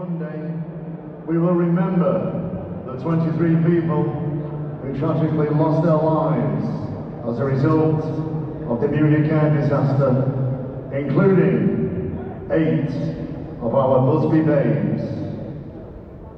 Monday, 0.00 0.54
we 1.26 1.36
will 1.36 1.52
remember 1.52 2.82
the 2.86 2.94
23 3.02 3.56
people 3.70 4.04
who 4.80 4.98
tragically 4.98 5.50
lost 5.50 5.84
their 5.84 5.94
lives 5.94 6.64
as 7.28 7.38
a 7.38 7.44
result 7.44 8.02
of 8.70 8.80
the 8.80 8.88
air 9.30 9.60
disaster, 9.60 10.24
including 10.94 12.48
eight 12.50 12.90
of 13.60 13.74
our 13.74 14.00
Busby 14.06 14.40
babes. 14.40 15.02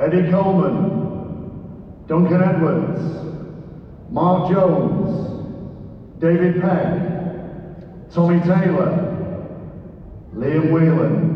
Eddie 0.00 0.28
Colman, 0.32 2.02
Duncan 2.08 2.42
Edwards, 2.42 3.00
Mark 4.10 4.50
Jones, 4.50 6.18
David 6.18 6.60
Pegg, 6.60 7.15
Tommy 8.12 8.40
Taylor, 8.40 8.90
Liam 10.34 10.70
Whelan. 10.70 11.35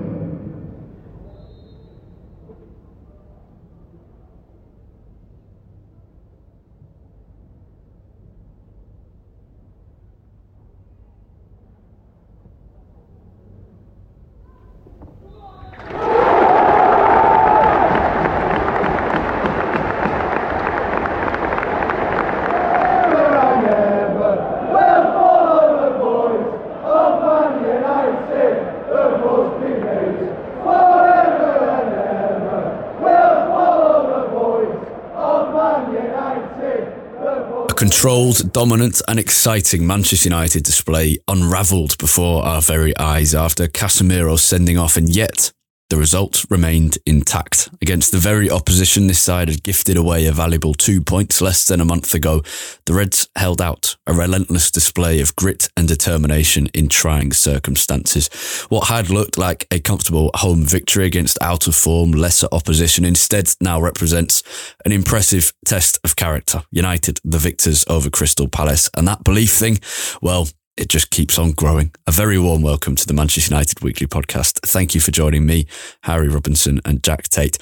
Controlled, 38.00 38.50
dominant, 38.54 39.02
and 39.08 39.18
exciting 39.18 39.86
Manchester 39.86 40.30
United 40.30 40.62
display 40.62 41.18
unravelled 41.28 41.98
before 41.98 42.42
our 42.42 42.62
very 42.62 42.96
eyes 42.96 43.34
after 43.34 43.66
Casemiro 43.66 44.38
sending 44.38 44.78
off, 44.78 44.96
and 44.96 45.14
yet 45.14 45.52
the 45.90 45.96
result 45.96 46.44
remained 46.48 46.98
intact. 47.04 47.68
Against 47.82 48.12
the 48.12 48.18
very 48.18 48.48
opposition 48.48 49.08
this 49.08 49.20
side 49.20 49.48
had 49.48 49.64
gifted 49.64 49.96
away 49.96 50.26
a 50.26 50.32
valuable 50.32 50.72
two 50.72 51.00
points 51.02 51.42
less 51.42 51.66
than 51.66 51.80
a 51.80 51.84
month 51.84 52.14
ago, 52.14 52.42
the 52.86 52.94
Reds 52.94 53.28
held 53.36 53.60
out 53.60 53.96
a 54.06 54.14
relentless 54.14 54.70
display 54.70 55.20
of 55.20 55.34
grit 55.34 55.68
and 55.76 55.88
determination 55.88 56.68
in 56.68 56.88
trying 56.88 57.32
circumstances. 57.32 58.28
What 58.68 58.88
had 58.88 59.10
looked 59.10 59.36
like 59.36 59.66
a 59.70 59.80
comfortable 59.80 60.30
home 60.34 60.64
victory 60.64 61.06
against 61.06 61.42
out 61.42 61.66
of 61.66 61.74
form, 61.74 62.12
lesser 62.12 62.46
opposition 62.52 63.04
instead 63.04 63.52
now 63.60 63.80
represents 63.80 64.44
an 64.84 64.92
impressive 64.92 65.52
test 65.64 65.98
of 66.04 66.14
character. 66.14 66.62
United, 66.70 67.18
the 67.24 67.38
victors 67.38 67.84
over 67.88 68.10
Crystal 68.10 68.48
Palace. 68.48 68.88
And 68.96 69.08
that 69.08 69.24
belief 69.24 69.52
thing, 69.52 69.80
well, 70.22 70.48
it 70.80 70.88
just 70.88 71.10
keeps 71.10 71.38
on 71.38 71.52
growing. 71.52 71.92
A 72.06 72.10
very 72.10 72.38
warm 72.38 72.62
welcome 72.62 72.96
to 72.96 73.06
the 73.06 73.12
Manchester 73.12 73.52
United 73.52 73.82
Weekly 73.82 74.06
Podcast. 74.06 74.60
Thank 74.60 74.94
you 74.94 75.00
for 75.00 75.10
joining 75.10 75.44
me, 75.44 75.66
Harry 76.04 76.28
Robinson, 76.28 76.80
and 76.86 77.04
Jack 77.04 77.24
Tait. 77.24 77.58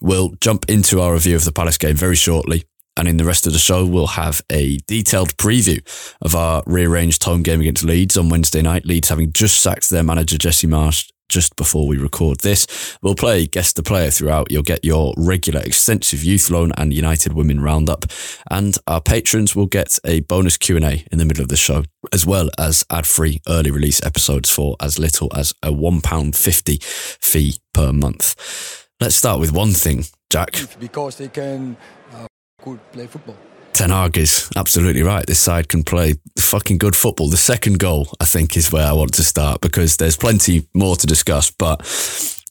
We'll 0.00 0.30
jump 0.40 0.64
into 0.70 1.00
our 1.00 1.12
review 1.12 1.36
of 1.36 1.44
the 1.44 1.52
Palace 1.52 1.76
game 1.76 1.96
very 1.96 2.16
shortly. 2.16 2.64
And 2.96 3.06
in 3.06 3.18
the 3.18 3.24
rest 3.24 3.46
of 3.46 3.52
the 3.52 3.58
show, 3.58 3.84
we'll 3.86 4.06
have 4.06 4.40
a 4.50 4.78
detailed 4.86 5.36
preview 5.36 5.80
of 6.22 6.34
our 6.34 6.62
rearranged 6.66 7.22
home 7.24 7.42
game 7.42 7.60
against 7.60 7.84
Leeds 7.84 8.16
on 8.16 8.30
Wednesday 8.30 8.62
night. 8.62 8.86
Leeds 8.86 9.10
having 9.10 9.32
just 9.32 9.60
sacked 9.60 9.90
their 9.90 10.02
manager, 10.02 10.38
Jesse 10.38 10.66
Marsch, 10.66 11.11
just 11.28 11.56
before 11.56 11.86
we 11.86 11.96
record 11.96 12.40
this. 12.40 12.66
We'll 13.02 13.14
play 13.14 13.46
guest 13.46 13.76
the 13.76 13.82
player 13.82 14.10
throughout. 14.10 14.50
You'll 14.50 14.62
get 14.62 14.84
your 14.84 15.14
regular 15.16 15.60
extensive 15.60 16.22
youth 16.22 16.50
loan 16.50 16.72
and 16.76 16.92
United 16.92 17.32
Women 17.32 17.60
roundup, 17.60 18.04
and 18.50 18.76
our 18.86 19.00
patrons 19.00 19.56
will 19.56 19.66
get 19.66 19.98
a 20.04 20.20
bonus 20.20 20.56
Q 20.56 20.76
and 20.76 20.84
A 20.84 21.06
in 21.10 21.18
the 21.18 21.24
middle 21.24 21.42
of 21.42 21.48
the 21.48 21.56
show, 21.56 21.84
as 22.12 22.26
well 22.26 22.50
as 22.58 22.84
ad-free 22.90 23.40
early 23.48 23.70
release 23.70 24.04
episodes 24.04 24.50
for 24.50 24.76
as 24.80 24.98
little 24.98 25.30
as 25.34 25.54
a 25.62 25.72
one 25.72 26.00
pound 26.00 26.36
fifty 26.36 26.78
fee 26.82 27.56
per 27.72 27.92
month. 27.92 28.88
Let's 29.00 29.16
start 29.16 29.40
with 29.40 29.52
one 29.52 29.72
thing, 29.72 30.04
Jack. 30.30 30.54
Because 30.78 31.16
they 31.16 31.28
can 31.28 31.76
uh, 32.12 32.26
good 32.62 32.80
play 32.92 33.06
football. 33.06 33.36
Ten 33.72 33.90
Hag 33.90 34.18
is 34.18 34.50
absolutely 34.54 35.02
right. 35.02 35.26
This 35.26 35.40
side 35.40 35.68
can 35.68 35.82
play 35.82 36.14
fucking 36.38 36.78
good 36.78 36.94
football. 36.94 37.28
The 37.28 37.36
second 37.36 37.78
goal, 37.78 38.08
I 38.20 38.26
think, 38.26 38.56
is 38.56 38.70
where 38.70 38.86
I 38.86 38.92
want 38.92 39.14
to 39.14 39.24
start 39.24 39.60
because 39.60 39.96
there's 39.96 40.16
plenty 40.16 40.68
more 40.74 40.96
to 40.96 41.06
discuss. 41.06 41.50
But 41.50 41.78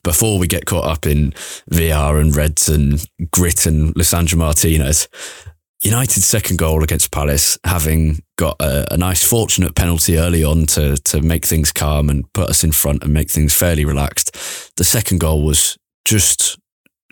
before 0.03 0.39
we 0.39 0.47
get 0.47 0.65
caught 0.65 0.85
up 0.85 1.05
in 1.05 1.31
VR 1.71 2.19
and 2.19 2.35
Reds 2.35 2.67
and 2.69 3.05
grit 3.31 3.67
and 3.67 3.93
Lisandro 3.93 4.37
Martinez, 4.37 5.07
United's 5.81 6.27
second 6.27 6.57
goal 6.57 6.83
against 6.83 7.11
Palace, 7.11 7.57
having 7.65 8.21
got 8.35 8.55
a, 8.59 8.93
a, 8.93 8.97
nice, 8.97 9.23
fortunate 9.23 9.73
penalty 9.73 10.17
early 10.17 10.43
on 10.43 10.67
to 10.67 10.95
to 10.97 11.21
make 11.21 11.45
things 11.45 11.71
calm 11.71 12.09
and 12.09 12.31
put 12.33 12.49
us 12.49 12.63
in 12.63 12.71
front 12.71 13.03
and 13.03 13.13
make 13.13 13.31
things 13.31 13.53
fairly 13.53 13.83
relaxed. 13.83 14.75
The 14.77 14.83
second 14.83 15.19
goal 15.19 15.43
was 15.43 15.77
just 16.05 16.59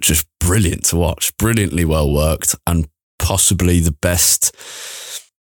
just 0.02 0.28
brilliant 0.40 0.86
to 0.86 0.98
watch, 0.98 1.36
brilliantly 1.38 1.84
well 1.84 2.12
worked, 2.14 2.56
and 2.68 2.88
possibly 3.30 3.80
the 3.80 3.92
best. 3.92 4.56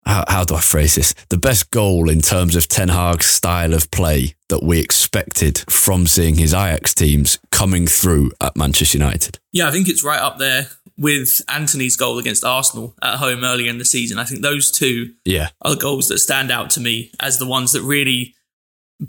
How, 0.05 0.23
how, 0.27 0.43
do 0.43 0.53
I 0.53 0.61
phrase 0.61 0.93
this? 0.93 1.15
The 1.29 1.39
best 1.39 1.71
goal 1.71 2.07
in 2.07 2.21
terms 2.21 2.55
of 2.55 2.67
Ten 2.67 2.89
Hag's 2.89 3.25
style 3.25 3.73
of 3.73 3.89
play 3.89 4.35
that 4.49 4.61
we 4.61 4.79
expected 4.79 5.63
from 5.67 6.05
seeing 6.05 6.35
his 6.35 6.53
Ajax 6.53 6.93
teams 6.93 7.39
coming 7.51 7.87
through 7.87 8.31
at 8.41 8.55
Manchester 8.55 8.99
United. 8.99 9.39
Yeah, 9.51 9.67
I 9.67 9.71
think 9.71 9.89
it's 9.89 10.03
right 10.03 10.19
up 10.19 10.37
there 10.37 10.67
with 10.99 11.41
Antony's 11.49 11.95
goal 11.95 12.19
against 12.19 12.43
Arsenal 12.43 12.93
at 13.01 13.15
home 13.15 13.43
earlier 13.43 13.71
in 13.71 13.79
the 13.79 13.85
season. 13.85 14.19
I 14.19 14.23
think 14.23 14.43
those 14.43 14.69
two 14.69 15.15
yeah. 15.25 15.49
are 15.63 15.71
the 15.71 15.81
goals 15.81 16.09
that 16.09 16.19
stand 16.19 16.51
out 16.51 16.69
to 16.71 16.79
me 16.79 17.11
as 17.19 17.39
the 17.39 17.47
ones 17.47 17.71
that 17.71 17.81
really 17.81 18.35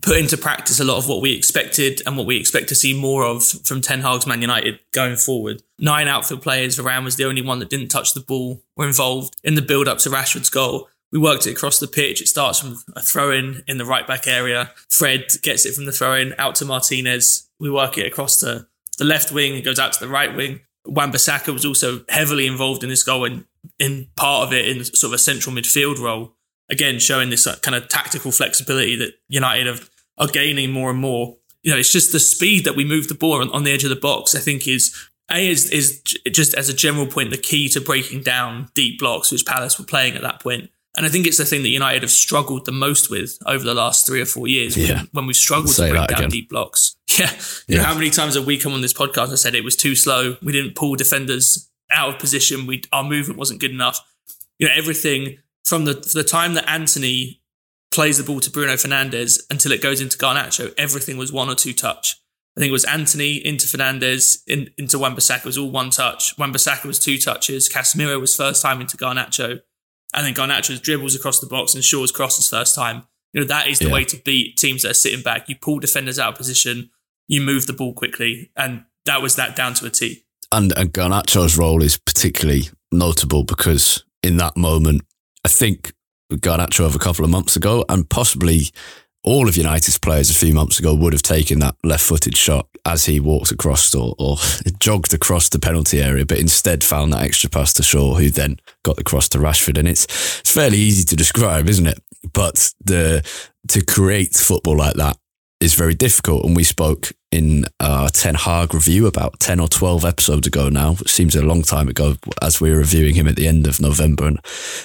put 0.02 0.18
into 0.18 0.36
practice 0.36 0.78
a 0.78 0.84
lot 0.84 0.98
of 0.98 1.08
what 1.08 1.20
we 1.20 1.34
expected 1.34 2.00
and 2.06 2.16
what 2.16 2.26
we 2.26 2.36
expect 2.36 2.68
to 2.68 2.74
see 2.74 2.94
more 2.94 3.24
of 3.24 3.44
from 3.44 3.80
Ten 3.80 4.00
Hag's 4.02 4.26
Man 4.26 4.40
United 4.40 4.78
going 4.92 5.16
forward. 5.16 5.62
Nine 5.78 6.06
outfield 6.06 6.42
players, 6.42 6.78
Varane 6.78 7.04
was 7.04 7.16
the 7.16 7.24
only 7.24 7.42
one 7.42 7.58
that 7.58 7.70
didn't 7.70 7.88
touch 7.88 8.14
the 8.14 8.20
ball, 8.20 8.62
were 8.76 8.86
involved 8.86 9.34
in 9.42 9.56
the 9.56 9.62
build 9.62 9.88
up 9.88 9.98
to 9.98 10.10
Rashford's 10.10 10.50
goal. 10.50 10.88
We 11.10 11.18
worked 11.18 11.46
it 11.46 11.52
across 11.52 11.80
the 11.80 11.88
pitch. 11.88 12.22
It 12.22 12.28
starts 12.28 12.60
from 12.60 12.78
a 12.94 13.02
throw 13.02 13.32
in 13.32 13.64
in 13.66 13.78
the 13.78 13.84
right 13.84 14.06
back 14.06 14.28
area. 14.28 14.70
Fred 14.88 15.26
gets 15.42 15.66
it 15.66 15.74
from 15.74 15.86
the 15.86 15.92
throw 15.92 16.14
in 16.14 16.34
out 16.38 16.54
to 16.56 16.64
Martinez. 16.64 17.48
We 17.58 17.68
work 17.68 17.98
it 17.98 18.06
across 18.06 18.38
to 18.40 18.68
the 18.98 19.04
left 19.04 19.32
wing. 19.32 19.56
It 19.56 19.64
goes 19.64 19.80
out 19.80 19.92
to 19.94 20.00
the 20.00 20.08
right 20.08 20.34
wing. 20.34 20.60
Wan-Bissaka 20.86 21.52
was 21.52 21.64
also 21.66 22.04
heavily 22.08 22.46
involved 22.46 22.84
in 22.84 22.88
this 22.88 23.02
goal 23.02 23.24
and 23.24 23.44
in 23.78 24.06
part 24.16 24.46
of 24.46 24.52
it 24.52 24.68
in 24.68 24.84
sort 24.84 25.10
of 25.10 25.14
a 25.14 25.18
central 25.18 25.54
midfield 25.54 25.98
role 25.98 26.36
again 26.70 26.98
showing 26.98 27.31
this 27.31 27.47
uh, 27.47 27.56
kind 27.56 27.75
of 27.75 27.88
tactical 27.88 28.32
flexibility 28.32 28.97
that 28.97 29.14
United 29.28 29.66
have, 29.66 29.91
are 30.19 30.28
gaining 30.28 30.70
more 30.70 30.91
and 30.91 30.98
more. 30.98 31.36
You 31.62 31.72
know, 31.72 31.78
it's 31.78 31.92
just 31.92 32.12
the 32.12 32.20
speed 32.20 32.64
that 32.64 32.76
we 32.76 32.84
move 32.84 33.08
the 33.08 33.14
ball 33.14 33.42
on, 33.42 33.50
on 33.50 33.64
the 33.64 33.72
edge 33.72 33.84
of 33.84 33.91
the 33.91 33.97
box. 33.97 34.34
I 34.34 34.38
think 34.38 34.66
is 34.66 34.97
a 35.31 35.48
is 35.48 35.70
is 35.70 36.00
just 36.32 36.54
as 36.54 36.69
a 36.69 36.75
general 36.75 37.06
point 37.06 37.31
the 37.31 37.36
key 37.36 37.69
to 37.70 37.81
breaking 37.81 38.22
down 38.22 38.69
deep 38.75 38.98
blocks, 38.98 39.31
which 39.31 39.44
Palace 39.47 39.78
were 39.78 39.84
playing 39.84 40.14
at 40.14 40.22
that 40.22 40.41
point. 40.41 40.70
And 40.97 41.06
I 41.06 41.08
think 41.08 41.26
it's 41.26 41.36
the 41.38 41.44
thing 41.44 41.62
that 41.62 41.69
United 41.69 42.03
have 42.03 42.10
struggled 42.10 42.66
the 42.66 42.72
most 42.72 43.10
with 43.10 43.38
over 43.47 43.62
the 43.62 43.75
last 43.75 44.06
three 44.06 44.20
or 44.20 44.26
four 44.26 44.48
years 44.48 44.76
yeah. 44.76 44.97
when, 44.97 45.08
when 45.12 45.26
we've 45.26 45.37
struggled 45.37 45.75
to 45.76 45.88
break 45.88 46.08
down 46.08 46.19
again. 46.19 46.31
deep 46.31 46.48
blocks. 46.48 46.97
Yeah. 47.19 47.32
You 47.66 47.76
know, 47.76 47.82
how 47.82 47.94
many 47.94 48.08
times 48.08 48.37
have 48.37 48.47
we 48.47 48.56
come 48.56 48.72
on 48.72 48.82
this 48.82 48.92
podcast 48.92 49.28
and 49.28 49.38
said 49.38 49.56
it 49.56 49.64
was 49.64 49.75
too 49.75 49.97
slow? 49.97 50.37
We 50.42 50.52
didn't 50.52 50.76
pull 50.76 50.94
defenders 50.94 51.69
out 51.91 52.08
of 52.08 52.19
position. 52.20 52.66
We 52.66 52.82
our 52.92 53.02
movement 53.02 53.37
wasn't 53.37 53.60
good 53.60 53.72
enough. 53.72 54.00
You 54.60 54.69
know, 54.69 54.72
everything 54.75 55.38
from 55.65 55.84
the 55.84 55.94
the 56.15 56.25
time 56.25 56.54
that 56.54 56.69
Antony 56.69 57.41
plays 57.91 58.19
the 58.19 58.25
ball 58.25 58.41
to 58.41 58.50
Bruno 58.50 58.75
Fernandes 58.75 59.41
until 59.50 59.72
it 59.72 59.82
goes 59.82 60.00
into 60.00 60.16
Garnacho, 60.16 60.73
everything 60.79 61.17
was 61.17 61.32
one 61.32 61.49
or 61.49 61.55
two 61.55 61.73
touch. 61.73 62.20
I 62.56 62.61
think 62.61 62.70
it 62.70 62.73
was 62.73 62.84
Antony 62.84 63.34
into 63.37 63.67
Fernandes 63.67 64.43
in, 64.46 64.70
into 64.76 64.99
Wan-Bissaka 64.99 65.44
was 65.44 65.56
all 65.56 65.70
one 65.70 65.90
touch. 65.90 66.37
Wan-Bissaka 66.37 66.84
was 66.84 66.99
two 66.99 67.17
touches. 67.17 67.69
Casemiro 67.69 68.20
was 68.20 68.34
first 68.34 68.61
time 68.61 68.81
into 68.81 68.96
Garnacho, 68.96 69.61
and 70.14 70.26
then 70.26 70.34
Garnacho 70.34 70.81
dribbles 70.81 71.14
across 71.14 71.40
the 71.40 71.46
box 71.46 71.75
and 71.75 71.84
Shaw's 71.84 72.12
crosses 72.12 72.49
first 72.49 72.75
time. 72.75 73.05
You 73.32 73.40
know 73.40 73.46
that 73.46 73.69
is 73.69 73.79
the 73.79 73.87
yeah. 73.87 73.93
way 73.93 74.05
to 74.05 74.17
beat 74.17 74.56
teams 74.56 74.82
that 74.82 74.90
are 74.90 74.94
sitting 74.94 75.23
back. 75.23 75.49
You 75.49 75.55
pull 75.56 75.79
defenders 75.79 76.19
out 76.19 76.32
of 76.32 76.38
position, 76.38 76.90
you 77.29 77.40
move 77.40 77.67
the 77.67 77.73
ball 77.73 77.94
quickly, 77.94 78.50
and 78.56 78.84
that 79.06 79.23
was 79.23 79.37
that 79.37 79.55
down 79.55 79.75
to 79.75 79.87
a 79.87 79.90
T. 79.90 80.25
And, 80.52 80.76
and 80.76 80.93
Garnacho's 80.93 81.56
role 81.56 81.82
is 81.82 81.96
particularly 81.96 82.64
notable 82.90 83.44
because 83.44 84.05
in 84.23 84.37
that 84.38 84.56
moment 84.56 85.02
I 85.44 85.48
think 85.48 85.92
Garnacho 86.32 86.87
of 86.87 86.94
a 86.94 86.98
couple 86.98 87.25
of 87.25 87.31
months 87.31 87.56
ago, 87.56 87.84
and 87.88 88.08
possibly 88.08 88.69
all 89.22 89.48
of 89.48 89.56
United's 89.56 89.98
players 89.98 90.31
a 90.31 90.34
few 90.34 90.54
months 90.54 90.78
ago 90.78 90.94
would 90.94 91.12
have 91.12 91.22
taken 91.22 91.58
that 91.58 91.76
left-footed 91.84 92.37
shot 92.37 92.66
as 92.87 93.04
he 93.04 93.20
walked 93.20 93.50
across 93.50 93.94
or, 93.94 94.14
or 94.19 94.37
jogged 94.78 95.12
across 95.12 95.48
the 95.48 95.58
penalty 95.58 96.00
area, 96.00 96.25
but 96.25 96.38
instead 96.38 96.82
found 96.82 97.12
that 97.12 97.22
extra 97.22 97.50
pass 97.50 97.72
to 97.75 97.82
Shaw, 97.82 98.14
who 98.14 98.31
then 98.31 98.58
got 98.82 98.96
the 98.96 99.04
cross 99.04 99.28
to 99.31 99.38
Rashford. 99.38 99.78
And 99.78 99.88
it's 99.88 100.04
it's 100.40 100.52
fairly 100.52 100.78
easy 100.78 101.04
to 101.04 101.16
describe, 101.16 101.69
isn't 101.69 101.86
it? 101.86 102.02
But 102.32 102.72
the 102.84 103.22
to 103.69 103.84
create 103.84 104.34
football 104.34 104.76
like 104.76 104.94
that 104.94 105.16
is 105.60 105.74
very 105.74 105.94
difficult. 105.94 106.44
And 106.44 106.56
we 106.56 106.64
spoke 106.64 107.12
in 107.30 107.66
our 107.78 108.08
Ten 108.08 108.34
Hag 108.34 108.74
review 108.74 109.06
about 109.06 109.38
10 109.40 109.60
or 109.60 109.68
12 109.68 110.04
episodes 110.04 110.46
ago 110.46 110.68
now, 110.68 110.94
which 110.94 111.12
seems 111.12 111.36
a 111.36 111.42
long 111.42 111.62
time 111.62 111.88
ago, 111.88 112.16
as 112.42 112.60
we 112.60 112.70
were 112.70 112.78
reviewing 112.78 113.14
him 113.14 113.28
at 113.28 113.36
the 113.36 113.46
end 113.46 113.66
of 113.66 113.80
November 113.80 114.26
and 114.26 114.40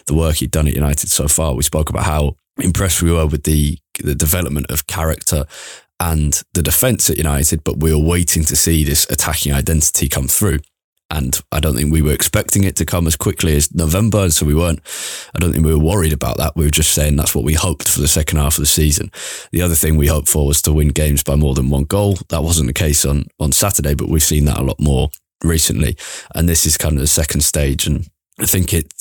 the 0.08 0.14
work 0.14 0.36
he'd 0.36 0.52
done 0.52 0.68
at 0.68 0.76
United 0.76 1.10
so 1.10 1.28
far. 1.28 1.56
We 1.56 1.64
spoke 1.64 1.90
about 1.90 2.06
how 2.06 2.36
impressed 2.62 3.02
we 3.02 3.12
were 3.12 3.26
with 3.26 3.44
the, 3.44 3.80
the 4.04 4.16
development 4.16 4.68
of 4.70 4.88
character 4.88 5.46
and 6.00 6.42
the 6.54 6.62
defence 6.62 7.10
at 7.10 7.18
United, 7.18 7.64
but 7.64 7.80
we 7.80 7.94
were 7.94 8.04
waiting 8.04 8.44
to 8.46 8.56
see 8.56 8.84
this 8.84 9.08
attacking 9.10 9.54
identity 9.54 10.10
come 10.10 10.28
through. 10.28 10.60
And 11.12 11.40
I 11.52 11.60
don't 11.60 11.76
think 11.76 11.92
we 11.92 12.02
were 12.02 12.14
expecting 12.14 12.64
it 12.64 12.76
to 12.78 12.86
come 12.86 13.06
as 13.06 13.16
quickly 13.16 13.56
as 13.56 13.74
November. 13.74 14.30
So 14.32 14.46
we 14.46 14.56
weren't, 14.56 14.80
I 15.36 15.40
don't 15.40 15.54
think 15.54 15.66
we 15.66 15.74
were 15.74 15.84
worried 15.84 16.14
about 16.14 16.38
that. 16.38 16.56
We 16.56 16.66
were 16.66 16.72
just 16.72 16.94
saying 16.94 17.16
that's 17.16 17.36
what 17.36 17.44
we 17.44 17.54
hoped 17.54 17.88
for 17.88 18.02
the 18.02 18.08
second 18.08 18.40
half 18.40 18.56
of 18.56 18.62
the 18.62 18.66
season. 18.66 19.12
The 19.52 19.62
other 19.62 19.76
thing 19.76 19.98
we 19.98 20.08
hoped 20.08 20.28
for 20.28 20.48
was 20.48 20.62
to 20.64 20.74
win 20.74 20.90
games 20.90 21.24
by 21.24 21.36
more 21.36 21.54
than 21.54 21.70
one 21.70 21.84
goal. 21.84 22.18
That 22.30 22.44
wasn't 22.44 22.68
the 22.68 22.74
case 22.74 23.06
on, 23.06 23.26
on 23.40 23.52
Saturday, 23.52 23.94
but 23.94 24.10
we've 24.10 24.24
seen 24.24 24.46
that 24.46 24.58
a 24.58 24.64
lot 24.64 24.80
more 24.80 25.10
recently. 25.44 25.96
And 26.34 26.50
this 26.50 26.66
is 26.66 26.78
kind 26.78 26.96
of 26.96 27.02
the 27.02 27.08
second 27.08 27.42
stage. 27.42 27.86
And 27.86 28.08
I 28.40 28.46
think 28.46 28.74
it 28.74 28.92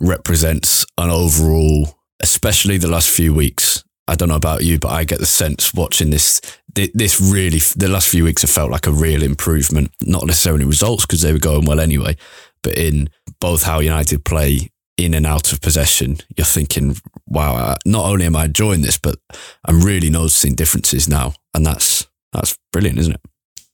represents 0.00 0.86
an 0.96 1.10
overall, 1.10 1.98
especially 2.20 2.78
the 2.78 2.88
last 2.88 3.10
few 3.10 3.34
weeks, 3.34 3.84
I 4.10 4.16
don't 4.16 4.28
know 4.28 4.34
about 4.34 4.64
you, 4.64 4.78
but 4.78 4.88
I 4.88 5.04
get 5.04 5.20
the 5.20 5.26
sense 5.26 5.72
watching 5.72 6.10
this, 6.10 6.40
this 6.74 7.20
really, 7.20 7.60
the 7.76 7.88
last 7.88 8.08
few 8.08 8.24
weeks 8.24 8.42
have 8.42 8.50
felt 8.50 8.70
like 8.70 8.86
a 8.86 8.92
real 8.92 9.22
improvement, 9.22 9.92
not 10.02 10.26
necessarily 10.26 10.64
results 10.64 11.06
because 11.06 11.22
they 11.22 11.32
were 11.32 11.38
going 11.38 11.64
well 11.64 11.78
anyway, 11.78 12.16
but 12.62 12.76
in 12.76 13.08
both 13.40 13.62
how 13.62 13.78
United 13.78 14.24
play 14.24 14.70
in 14.96 15.14
and 15.14 15.26
out 15.26 15.52
of 15.52 15.60
possession, 15.60 16.18
you're 16.36 16.44
thinking, 16.44 16.96
wow, 17.26 17.76
not 17.86 18.04
only 18.04 18.26
am 18.26 18.36
I 18.36 18.46
enjoying 18.46 18.82
this, 18.82 18.98
but 18.98 19.16
I'm 19.64 19.80
really 19.80 20.10
noticing 20.10 20.56
differences 20.56 21.08
now. 21.08 21.34
And 21.54 21.64
that's, 21.64 22.06
that's 22.32 22.58
brilliant, 22.72 22.98
isn't 22.98 23.14
it? 23.14 23.20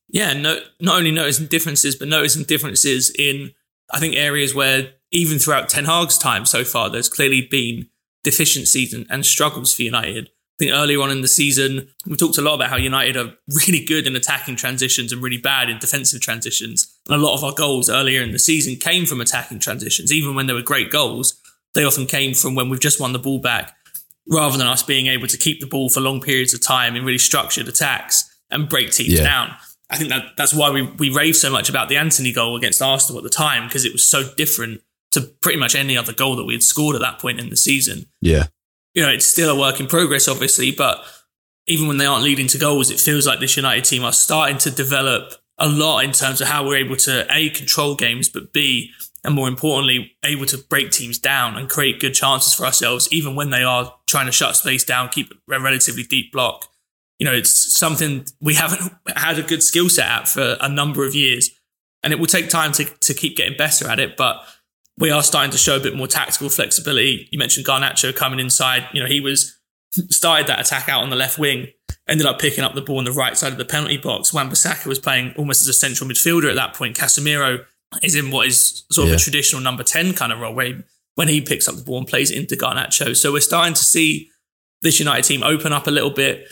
Yeah, 0.09 0.35
no, 0.35 0.61
not 0.81 0.99
only 0.99 1.11
noticing 1.11 1.47
differences, 1.47 1.97
but 1.97 2.09
noticing 2.09 2.45
differences 2.45 3.11
in, 3.19 3.53
I 3.91 3.99
think, 3.99 4.15
areas 4.15 4.55
where 4.55 4.93
even 5.11 5.39
throughout 5.39 5.69
Ten 5.69 5.87
Hag's 5.87 6.19
time 6.19 6.45
so 6.47 6.63
far, 6.63 6.91
there's 6.91 7.09
clearly 7.09 7.49
been 7.51 7.89
deficiencies 8.27 8.93
and, 8.93 9.07
and 9.09 9.25
struggles 9.25 9.73
for 9.73 9.83
United. 9.83 10.27
I 10.27 10.57
think 10.59 10.73
earlier 10.73 11.01
on 11.01 11.11
in 11.11 11.21
the 11.21 11.29
season, 11.29 11.89
we 12.07 12.17
talked 12.17 12.39
a 12.39 12.43
lot 12.43 12.55
about 12.55 12.71
how 12.71 12.77
United 12.77 13.17
are 13.17 13.35
really 13.49 13.85
good 13.85 14.07
in 14.07 14.17
attacking 14.17 14.57
transitions 14.57 15.13
and 15.13 15.23
really 15.23 15.39
bad 15.39 15.71
in 15.71 15.79
defensive 15.79 16.21
transitions. 16.21 16.93
And 17.07 17.15
a 17.15 17.25
lot 17.25 17.37
of 17.37 17.45
our 17.45 17.53
goals 17.53 17.89
earlier 17.89 18.23
in 18.23 18.33
the 18.33 18.39
season 18.39 18.77
came 18.77 19.07
from 19.07 19.21
attacking 19.21 19.61
transitions. 19.61 20.13
Even 20.13 20.35
when 20.35 20.47
they 20.47 20.55
were 20.55 20.73
great 20.73 20.91
goals, 20.91 21.41
they 21.75 21.85
often 21.85 22.07
came 22.07 22.35
from 22.35 22.55
when 22.57 22.69
we've 22.69 22.81
just 22.81 23.01
won 23.01 23.13
the 23.13 23.19
ball 23.19 23.39
back, 23.39 23.77
rather 24.29 24.59
than 24.59 24.67
us 24.67 24.83
being 24.83 25.07
able 25.07 25.29
to 25.29 25.37
keep 25.37 25.61
the 25.61 25.67
ball 25.67 25.89
for 25.89 26.01
long 26.01 26.21
periods 26.21 26.55
of 26.55 26.61
time 26.61 26.97
in 26.97 27.05
really 27.05 27.19
structured 27.19 27.69
attacks 27.69 28.25
and 28.51 28.69
break 28.69 28.91
teams 28.91 29.13
yeah. 29.13 29.25
down. 29.25 29.55
I 29.89 29.97
think 29.99 30.11
that 30.11 30.37
that's 30.37 30.55
why 30.55 30.71
we, 30.71 30.83
we 30.83 31.11
raved 31.11 31.37
so 31.37 31.51
much 31.51 31.69
about 31.69 31.89
the 31.89 31.97
Antony 31.97 32.33
goal 32.33 32.57
against 32.57 32.83
Arsenal 32.83 33.19
at 33.19 33.25
the 33.25 33.31
time, 33.31 33.69
because 33.69 33.85
it 33.85 33.93
was 33.93 34.05
so 34.05 34.33
different 34.37 34.81
to 35.17 35.23
pretty 35.41 35.59
much 35.59 35.75
any 35.75 35.97
other 35.97 36.13
goal 36.13 36.37
that 36.37 36.45
we 36.45 36.53
had 36.53 36.63
scored 36.63 36.95
at 36.95 37.01
that 37.01 37.19
point 37.19 37.41
in 37.41 37.49
the 37.49 37.57
season. 37.57 38.05
Yeah. 38.21 38.45
You 38.95 39.03
know, 39.03 39.11
it's 39.11 39.27
still 39.27 39.51
a 39.51 39.59
work 39.59 39.81
in 39.81 39.87
progress, 39.87 40.29
obviously, 40.29 40.73
but 40.73 41.05
even 41.67 41.89
when 41.89 41.97
they 41.97 42.07
aren't 42.07 42.23
leading 42.23 42.47
to 42.49 42.59
goals, 42.59 42.91
it 42.91 43.01
feels 43.01 43.27
like 43.27 43.41
this 43.41 43.57
United 43.57 43.85
team 43.85 44.05
are 44.05 44.13
starting 44.13 44.59
to 44.59 44.71
develop 44.71 45.35
a 45.59 45.69
lot 45.69 46.05
in 46.05 46.13
terms 46.13 46.41
of 46.41 46.49
how 46.49 46.65
we're 46.67 46.77
able 46.77 46.97
to 46.97 47.27
A, 47.31 47.49
control 47.51 47.97
games, 47.97 48.29
but 48.29 48.53
B, 48.53 48.91
and 49.25 49.35
more 49.35 49.49
importantly, 49.49 50.13
able 50.25 50.47
to 50.47 50.59
break 50.59 50.91
teams 50.91 51.19
down 51.19 51.57
and 51.57 51.69
create 51.69 51.99
good 51.99 52.15
chances 52.15 52.55
for 52.55 52.65
ourselves, 52.65 53.09
even 53.11 53.35
when 53.35 53.51
they 53.51 53.63
are 53.63 53.95
trying 54.07 54.27
to 54.27 54.33
shut 54.33 54.55
space 54.55 54.85
down, 54.85 55.09
keep 55.09 55.33
a 55.33 55.61
relatively 55.61 56.03
deep 56.03 56.31
block. 56.31 56.69
You 57.19 57.25
know, 57.25 57.33
it's 57.33 57.51
something 57.51 58.27
we 58.41 58.55
haven't 58.55 58.93
had 59.17 59.39
a 59.39 59.43
good 59.43 59.63
skill 59.63 59.89
set 59.89 60.07
at 60.07 60.29
for 60.29 60.57
a 60.61 60.69
number 60.69 61.05
of 61.05 61.15
years. 61.15 61.51
And 62.03 62.13
it 62.13 62.21
will 62.21 62.27
take 62.27 62.49
time 62.49 62.71
to, 62.73 62.85
to 62.85 63.15
keep 63.15 63.37
getting 63.37 63.57
better 63.57 63.89
at 63.89 63.99
it. 63.99 64.17
But 64.17 64.47
we 64.99 65.11
are 65.11 65.23
starting 65.23 65.51
to 65.51 65.59
show 65.59 65.77
a 65.77 65.81
bit 65.81 65.95
more 65.95 66.07
tactical 66.07 66.49
flexibility. 66.49 67.29
You 67.31 67.39
mentioned 67.39 67.67
Garnacho 67.67 68.15
coming 68.15 68.41
inside. 68.41 68.89
You 68.93 69.03
know, 69.03 69.09
he 69.09 69.21
was 69.21 69.57
started 69.93 70.47
that 70.47 70.61
attack 70.61 70.89
out 70.89 71.03
on 71.03 71.11
the 71.11 71.17
left 71.17 71.39
wing, 71.39 71.69
ended 72.09 72.27
up 72.27 72.39
picking 72.39 72.65
up 72.65 72.75
the 72.75 72.83
ball 72.83 72.99
on 72.99 73.05
the 73.05 73.13
right 73.13 73.37
side 73.37 73.53
of 73.53 73.59
the 73.59 73.65
penalty 73.65 73.99
box. 73.99 74.33
Wan-Bissaka 74.33 74.87
was 74.87 74.99
playing 74.99 75.35
almost 75.37 75.63
as 75.63 75.69
a 75.69 75.73
central 75.73 76.09
midfielder 76.09 76.49
at 76.49 76.57
that 76.57 76.75
point. 76.75 76.97
Casemiro 76.97 77.65
is 78.03 78.15
in 78.15 78.31
what 78.31 78.47
is 78.47 78.85
sort 78.91 79.07
of 79.07 79.11
yeah. 79.11 79.17
a 79.17 79.19
traditional 79.19 79.63
number 79.63 79.83
10 79.83 80.15
kind 80.15 80.33
of 80.33 80.41
role 80.41 80.55
where 80.55 80.67
he, 80.67 80.83
when 81.15 81.29
he 81.29 81.41
picks 81.41 81.69
up 81.69 81.77
the 81.77 81.83
ball 81.83 81.99
and 81.99 82.07
plays 82.07 82.31
it 82.31 82.39
into 82.39 82.57
Garnacho. 82.57 83.17
So 83.17 83.33
we're 83.33 83.41
starting 83.41 83.75
to 83.75 83.85
see 83.85 84.31
this 84.83 84.99
United 84.99 85.25
team 85.25 85.43
open 85.43 85.73
up 85.73 85.87
a 85.87 85.91
little 85.91 86.11
bit. 86.11 86.47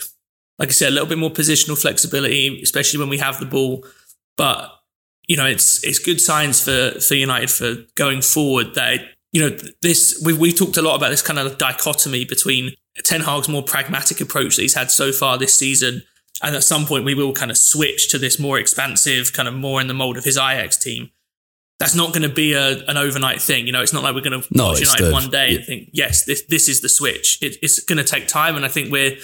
Like 0.58 0.68
I 0.68 0.72
said, 0.72 0.88
a 0.88 0.92
little 0.92 1.08
bit 1.08 1.18
more 1.18 1.30
positional 1.30 1.80
flexibility, 1.80 2.62
especially 2.62 3.00
when 3.00 3.08
we 3.08 3.18
have 3.18 3.40
the 3.40 3.46
ball. 3.46 3.84
But 4.36 4.70
you 5.26 5.36
know, 5.36 5.46
it's 5.46 5.82
it's 5.84 5.98
good 5.98 6.20
signs 6.20 6.62
for 6.62 7.00
for 7.00 7.14
United 7.14 7.50
for 7.50 7.76
going 7.94 8.22
forward 8.22 8.74
that 8.74 9.00
you 9.32 9.40
know 9.40 9.56
this 9.82 10.20
we 10.24 10.32
we 10.32 10.52
talked 10.52 10.76
a 10.76 10.82
lot 10.82 10.96
about 10.96 11.10
this 11.10 11.22
kind 11.22 11.38
of 11.38 11.58
dichotomy 11.58 12.24
between 12.24 12.72
Ten 13.02 13.22
Hag's 13.22 13.48
more 13.48 13.62
pragmatic 13.62 14.20
approach 14.20 14.56
that 14.56 14.62
he's 14.62 14.74
had 14.74 14.90
so 14.90 15.12
far 15.12 15.38
this 15.38 15.54
season, 15.54 16.02
and 16.42 16.54
at 16.54 16.62
some 16.62 16.86
point 16.86 17.04
we 17.04 17.14
will 17.14 17.32
kind 17.32 17.50
of 17.50 17.56
switch 17.56 18.10
to 18.10 18.18
this 18.18 18.38
more 18.38 18.58
expansive, 18.58 19.32
kind 19.32 19.48
of 19.48 19.54
more 19.54 19.80
in 19.80 19.88
the 19.88 19.94
mold 19.94 20.16
of 20.16 20.24
his 20.24 20.36
Ajax 20.36 20.76
team. 20.76 21.10
That's 21.80 21.94
not 21.94 22.12
going 22.12 22.22
to 22.22 22.28
be 22.28 22.52
a, 22.52 22.84
an 22.86 22.96
overnight 22.96 23.42
thing. 23.42 23.66
You 23.66 23.72
know, 23.72 23.82
it's 23.82 23.92
not 23.92 24.04
like 24.04 24.14
we're 24.14 24.20
going 24.20 24.40
to 24.40 24.46
no, 24.52 24.68
watch 24.68 24.80
United 24.80 25.06
the, 25.06 25.12
one 25.12 25.28
day 25.28 25.50
yeah. 25.50 25.56
and 25.56 25.64
think, 25.64 25.90
yes, 25.92 26.24
this 26.24 26.42
this 26.42 26.68
is 26.68 26.82
the 26.82 26.88
switch. 26.88 27.38
It, 27.42 27.56
it's 27.62 27.82
going 27.82 27.98
to 27.98 28.04
take 28.04 28.28
time, 28.28 28.56
and 28.56 28.64
I 28.64 28.68
think 28.68 28.92
we're 28.92 29.16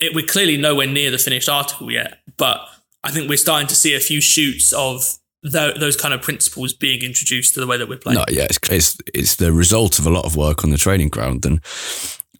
it, 0.00 0.14
we're 0.14 0.26
clearly 0.26 0.56
nowhere 0.56 0.86
near 0.86 1.10
the 1.10 1.18
finished 1.18 1.48
article 1.48 1.90
yet. 1.90 2.18
But 2.36 2.60
I 3.04 3.10
think 3.10 3.28
we're 3.28 3.38
starting 3.38 3.68
to 3.68 3.74
see 3.74 3.94
a 3.94 4.00
few 4.00 4.20
shoots 4.20 4.72
of 4.72 5.18
those 5.44 5.96
kind 5.96 6.14
of 6.14 6.22
principles 6.22 6.72
being 6.72 7.02
introduced 7.02 7.54
to 7.54 7.60
the 7.60 7.66
way 7.66 7.76
that 7.76 7.88
we're 7.88 7.98
playing. 7.98 8.18
No, 8.18 8.24
yeah, 8.30 8.44
it's, 8.44 8.58
it's, 8.70 8.98
it's 9.14 9.36
the 9.36 9.52
result 9.52 9.98
of 9.98 10.06
a 10.06 10.10
lot 10.10 10.24
of 10.24 10.36
work 10.36 10.64
on 10.64 10.70
the 10.70 10.78
training 10.78 11.08
ground, 11.10 11.44
and 11.44 11.60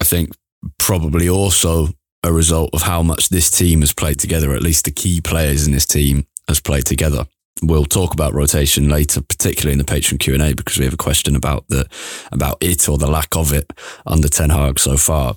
I 0.00 0.04
think 0.04 0.30
probably 0.78 1.28
also 1.28 1.88
a 2.22 2.32
result 2.32 2.70
of 2.72 2.82
how 2.82 3.02
much 3.02 3.28
this 3.28 3.50
team 3.50 3.80
has 3.80 3.92
played 3.92 4.18
together. 4.18 4.54
At 4.54 4.62
least 4.62 4.86
the 4.86 4.90
key 4.90 5.20
players 5.20 5.66
in 5.66 5.72
this 5.72 5.86
team 5.86 6.26
has 6.48 6.60
played 6.60 6.86
together. 6.86 7.26
We'll 7.62 7.84
talk 7.84 8.14
about 8.14 8.34
rotation 8.34 8.88
later, 8.88 9.20
particularly 9.20 9.72
in 9.72 9.78
the 9.78 9.84
patron 9.84 10.18
Q 10.18 10.34
and 10.34 10.42
A, 10.42 10.54
because 10.54 10.78
we 10.78 10.84
have 10.84 10.94
a 10.94 10.98
question 10.98 11.36
about 11.36 11.68
the 11.68 11.86
about 12.32 12.58
it 12.60 12.88
or 12.88 12.98
the 12.98 13.06
lack 13.06 13.36
of 13.36 13.52
it 13.52 13.70
under 14.06 14.28
Ten 14.28 14.50
Hag 14.50 14.80
so 14.80 14.96
far. 14.96 15.36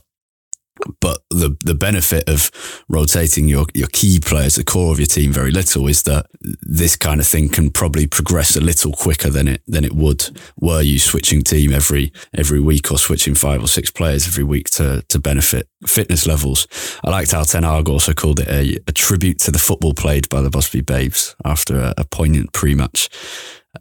But 1.00 1.22
the 1.30 1.58
the 1.64 1.76
benefit 1.76 2.28
of 2.30 2.52
rotating 2.90 3.48
your, 3.48 3.66
your 3.74 3.88
key 3.88 4.20
players, 4.20 4.56
the 4.56 4.64
core 4.64 4.92
of 4.92 5.00
your 5.00 5.08
team, 5.08 5.32
very 5.32 5.52
little 5.52 5.88
is 5.88 6.04
that 6.04 6.28
this 6.62 6.96
kind 6.96 7.20
of 7.20 7.28
thing 7.28 7.50
can 7.50 7.70
probably 7.70 8.08
progress 8.08 8.56
a 8.56 8.62
little 8.62 8.92
quicker 8.92 9.30
than 9.30 9.48
it 9.48 9.62
than 9.68 9.84
it 9.84 9.94
would 9.94 10.30
were 10.60 10.82
you 10.82 11.00
switching 11.00 11.42
team 11.42 11.74
every 11.74 12.12
every 12.34 12.60
week 12.60 12.92
or 12.92 12.98
switching 12.98 13.36
five 13.36 13.64
or 13.64 13.68
six 13.68 13.92
players 13.92 14.28
every 14.28 14.44
week 14.44 14.70
to 14.72 15.04
to 15.10 15.20
benefit 15.20 15.68
fitness 15.86 16.26
levels. 16.26 16.68
I 17.04 17.10
liked 17.10 17.32
how 17.32 17.44
Ten 17.44 17.64
Hag 17.64 17.90
also 17.90 18.14
called 18.14 18.40
it 18.40 18.48
a, 18.48 18.80
a 18.88 18.92
tribute 18.92 19.40
to 19.40 19.52
the 19.52 19.60
football 19.60 19.94
played 19.94 20.30
by 20.30 20.42
the 20.42 20.50
Busby 20.50 20.82
Babes 20.82 21.36
after 21.46 21.80
a, 21.80 21.94
a 21.98 22.06
poignant 22.06 22.54
pre-match 22.54 23.10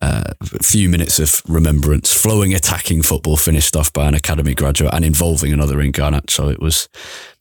uh, 0.01 0.33
a 0.41 0.63
few 0.63 0.89
minutes 0.89 1.19
of 1.19 1.43
remembrance, 1.49 2.13
flowing 2.13 2.55
attacking 2.55 3.03
football 3.03 3.37
finished 3.37 3.77
off 3.77 3.93
by 3.93 4.07
an 4.09 4.15
academy 4.15 4.55
graduate 4.55 4.95
and 4.95 5.05
involving 5.05 5.53
another 5.53 5.81
in 5.81 5.93
So 6.29 6.49
it 6.49 6.61
was, 6.61 6.89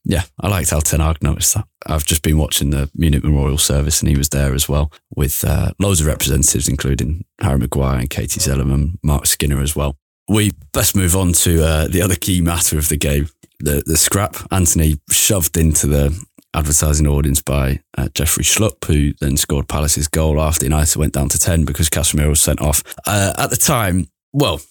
yeah, 0.03 0.23
I 0.39 0.47
liked 0.47 0.71
how 0.71 0.79
Ten 0.79 0.99
noticed 1.21 1.55
that. 1.55 1.67
I've 1.85 2.05
just 2.05 2.21
been 2.21 2.37
watching 2.37 2.69
the 2.69 2.89
Munich 2.95 3.23
Memorial 3.23 3.57
Service 3.57 4.01
and 4.01 4.09
he 4.09 4.17
was 4.17 4.29
there 4.29 4.53
as 4.53 4.67
well 4.67 4.91
with 5.15 5.43
uh, 5.45 5.71
loads 5.79 6.01
of 6.01 6.07
representatives, 6.07 6.67
including 6.67 7.25
Harry 7.41 7.59
Maguire 7.59 7.99
and 7.99 8.09
Katie 8.09 8.39
Zelem, 8.39 8.95
Marc 9.03 9.25
Skinner 9.25 9.61
as 9.61 9.75
well. 9.75 9.97
We 10.27 10.53
best 10.73 10.95
move 10.95 11.15
on 11.15 11.33
to 11.33 11.63
uh, 11.63 11.87
the 11.87 12.01
other 12.01 12.15
key 12.15 12.41
matter 12.41 12.79
of 12.79 12.89
the 12.89 12.97
game, 12.97 13.29
the 13.59 13.83
the 13.85 13.95
scrap. 13.95 14.35
Antony 14.51 14.99
shoved 15.11 15.55
into 15.55 15.85
the 15.85 16.25
advertising 16.55 17.07
audience 17.07 17.41
by 17.41 17.81
uh, 17.97 18.09
Jeffrey 18.13 18.43
Schlupp, 18.43 18.83
who 18.85 19.13
then 19.19 19.37
scored 19.37 19.67
Palace's 19.67 20.07
goal 20.07 20.41
after 20.41 20.65
United 20.65 20.97
went 20.97 21.13
down 21.13 21.29
to 21.29 21.39
10 21.39 21.65
because 21.65 21.89
Casemiro 21.89 22.29
was 22.29 22.41
sent 22.41 22.61
off. 22.61 22.83
Uh, 23.05 23.33
at 23.37 23.49
the 23.49 23.57
time, 23.57 24.07
well, 24.33 24.61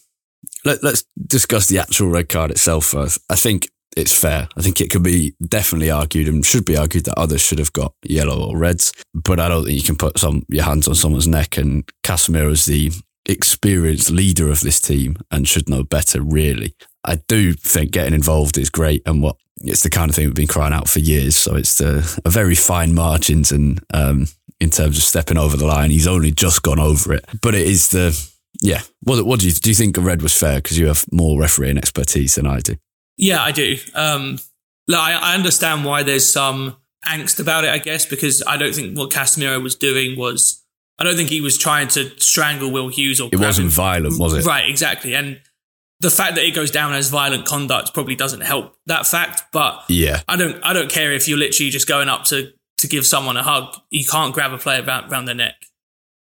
let, 0.64 0.82
us 0.84 1.04
discuss 1.26 1.66
the 1.66 1.78
actual 1.78 2.08
red 2.08 2.28
card 2.28 2.50
itself 2.50 2.86
first. 2.86 3.20
I 3.30 3.36
think 3.36 3.68
it's 3.96 4.18
fair. 4.18 4.48
I 4.56 4.62
think 4.62 4.80
it 4.80 4.90
could 4.90 5.02
be 5.02 5.34
definitely 5.46 5.90
argued 5.90 6.28
and 6.28 6.44
should 6.44 6.64
be 6.64 6.76
argued 6.76 7.04
that 7.04 7.18
others 7.18 7.40
should 7.40 7.58
have 7.58 7.72
got 7.72 7.94
yellow 8.02 8.48
or 8.48 8.58
reds, 8.58 8.92
but 9.14 9.38
I 9.38 9.48
don't 9.48 9.64
think 9.64 9.76
you 9.76 9.84
can 9.84 9.96
put 9.96 10.18
some 10.18 10.44
your 10.48 10.64
hands 10.64 10.88
on 10.88 10.94
someone's 10.94 11.28
neck. 11.28 11.56
And 11.56 11.88
Casemiro 12.02 12.50
is 12.50 12.64
the 12.64 12.92
experienced 13.26 14.10
leader 14.10 14.50
of 14.50 14.60
this 14.60 14.80
team 14.80 15.16
and 15.30 15.48
should 15.48 15.68
know 15.68 15.82
better, 15.82 16.20
really. 16.20 16.74
I 17.04 17.16
do 17.16 17.52
think 17.52 17.90
getting 17.90 18.14
involved 18.14 18.58
is 18.58 18.70
great 18.70 19.02
and 19.06 19.22
what 19.22 19.36
it's 19.58 19.82
the 19.82 19.90
kind 19.90 20.10
of 20.10 20.16
thing 20.16 20.26
we've 20.26 20.34
been 20.34 20.46
crying 20.46 20.72
out 20.72 20.88
for 20.88 20.98
years. 20.98 21.36
So 21.36 21.54
it's 21.54 21.78
the, 21.78 22.20
a 22.24 22.30
very 22.30 22.54
fine 22.54 22.94
margins 22.94 23.52
and 23.52 23.80
um, 23.92 24.26
in 24.60 24.70
terms 24.70 24.96
of 24.96 25.04
stepping 25.04 25.36
over 25.36 25.56
the 25.56 25.66
line, 25.66 25.90
he's 25.90 26.06
only 26.06 26.30
just 26.30 26.62
gone 26.62 26.80
over 26.80 27.12
it. 27.12 27.24
But 27.42 27.54
it 27.54 27.66
is 27.66 27.90
the 27.90 28.18
yeah. 28.60 28.82
What 29.02 29.24
what 29.26 29.40
do 29.40 29.46
you 29.46 29.52
do? 29.52 29.70
You 29.70 29.74
think 29.74 29.96
a 29.96 30.00
red 30.00 30.22
was 30.22 30.38
fair 30.38 30.56
because 30.56 30.78
you 30.78 30.86
have 30.86 31.04
more 31.12 31.38
refereeing 31.40 31.78
expertise 31.78 32.36
than 32.36 32.46
I 32.46 32.60
do? 32.60 32.76
Yeah, 33.16 33.42
I 33.42 33.52
do. 33.52 33.76
Um, 33.94 34.38
I, 34.90 35.14
I 35.14 35.34
understand 35.34 35.84
why 35.84 36.02
there's 36.02 36.30
some 36.30 36.76
angst 37.06 37.40
about 37.40 37.64
it, 37.64 37.70
I 37.70 37.78
guess, 37.78 38.06
because 38.06 38.42
I 38.46 38.56
don't 38.56 38.74
think 38.74 38.96
what 38.96 39.10
Casemiro 39.10 39.62
was 39.62 39.74
doing 39.74 40.18
was. 40.18 40.60
I 40.96 41.02
don't 41.02 41.16
think 41.16 41.28
he 41.28 41.40
was 41.40 41.58
trying 41.58 41.88
to 41.88 42.10
strangle 42.20 42.70
Will 42.70 42.88
Hughes 42.88 43.20
or. 43.20 43.28
It 43.32 43.40
wasn't 43.40 43.66
him. 43.66 43.70
violent, 43.72 44.18
was 44.18 44.34
it? 44.34 44.44
Right, 44.44 44.68
exactly, 44.68 45.14
and 45.14 45.40
the 46.04 46.10
fact 46.10 46.34
that 46.36 46.44
it 46.44 46.54
goes 46.54 46.70
down 46.70 46.92
as 46.92 47.08
violent 47.08 47.46
conduct 47.46 47.94
probably 47.94 48.14
doesn't 48.14 48.42
help 48.42 48.76
that 48.86 49.06
fact. 49.06 49.44
But 49.52 49.82
yeah, 49.88 50.20
I 50.28 50.36
don't 50.36 50.62
I 50.62 50.72
don't 50.72 50.90
care 50.90 51.12
if 51.12 51.26
you're 51.26 51.38
literally 51.38 51.70
just 51.70 51.88
going 51.88 52.08
up 52.08 52.24
to 52.24 52.52
to 52.78 52.86
give 52.86 53.06
someone 53.06 53.36
a 53.36 53.42
hug. 53.42 53.74
You 53.90 54.04
can't 54.04 54.34
grab 54.34 54.52
a 54.52 54.58
player 54.58 54.84
around, 54.84 55.10
around 55.10 55.24
their 55.24 55.34
neck. 55.34 55.54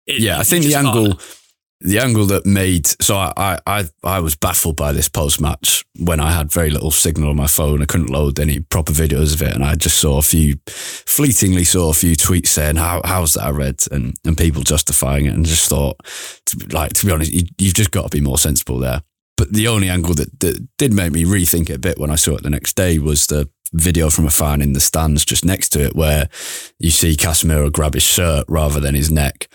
It, 0.06 0.22
yeah, 0.22 0.38
I 0.38 0.44
think 0.44 0.66
the 0.66 0.76
angle. 0.76 1.08
Can't 1.08 1.36
the 1.82 2.00
angle 2.00 2.26
that 2.26 2.46
made 2.46 2.88
so 3.02 3.16
I, 3.16 3.58
I 3.66 3.86
I 4.04 4.20
was 4.20 4.36
baffled 4.36 4.76
by 4.76 4.92
this 4.92 5.08
post 5.08 5.40
match 5.40 5.86
when 5.98 6.20
I 6.20 6.34
had 6.34 6.52
very 6.52 6.70
little 6.70 6.92
signal 6.92 7.30
on 7.30 7.38
my 7.38 7.48
phone. 7.48 7.82
I 7.82 7.86
couldn't 7.86 8.10
load 8.10 8.38
any 8.38 8.60
proper 8.60 8.92
videos 8.92 9.34
of 9.34 9.42
it, 9.42 9.56
and 9.56 9.64
I 9.64 9.76
just 9.76 9.98
saw 9.98 10.18
a 10.18 10.22
few 10.22 10.58
fleetingly 10.68 11.64
saw 11.64 11.90
a 11.90 11.94
few 11.94 12.18
tweets 12.18 12.48
saying 12.48 12.76
how 12.76 13.02
how's 13.06 13.36
that 13.36 13.44
I 13.46 13.52
read 13.52 13.82
and 13.92 14.14
and 14.26 14.38
people 14.38 14.64
justifying 14.64 15.26
it, 15.26 15.34
and 15.34 15.46
just 15.46 15.70
thought 15.70 16.06
to, 16.48 16.68
like 16.74 16.92
to 16.94 17.06
be 17.06 17.14
honest, 17.14 17.32
you, 17.32 17.44
you've 17.58 17.76
just 17.76 17.92
got 17.92 18.12
to 18.12 18.18
be 18.18 18.22
more 18.22 18.38
sensible 18.38 18.80
there. 18.80 19.02
But 19.40 19.54
the 19.54 19.68
only 19.68 19.90
angle 19.90 20.14
that, 20.14 20.40
that 20.42 20.68
did 20.78 20.94
make 20.94 21.12
me 21.12 21.24
rethink 21.24 21.72
it 21.72 21.78
a 21.78 21.80
bit 21.80 21.98
when 21.98 22.12
I 22.12 22.16
saw 22.16 22.36
it 22.36 22.44
the 22.44 22.52
next 22.52 22.76
day 22.76 23.00
was 23.00 23.26
the 23.26 23.50
video 23.74 24.12
from 24.12 24.28
a 24.28 24.30
fan 24.30 24.62
in 24.62 24.74
the 24.74 24.80
stands 24.80 25.26
just 25.26 25.44
next 25.44 25.70
to 25.70 25.84
it, 25.84 25.96
where 25.96 26.30
you 26.78 26.92
see 26.92 27.16
Casemiro 27.16 27.72
grab 27.72 27.96
his 27.96 28.04
shirt 28.04 28.46
rather 28.48 28.80
than 28.80 28.94
his 28.94 29.10
neck, 29.10 29.48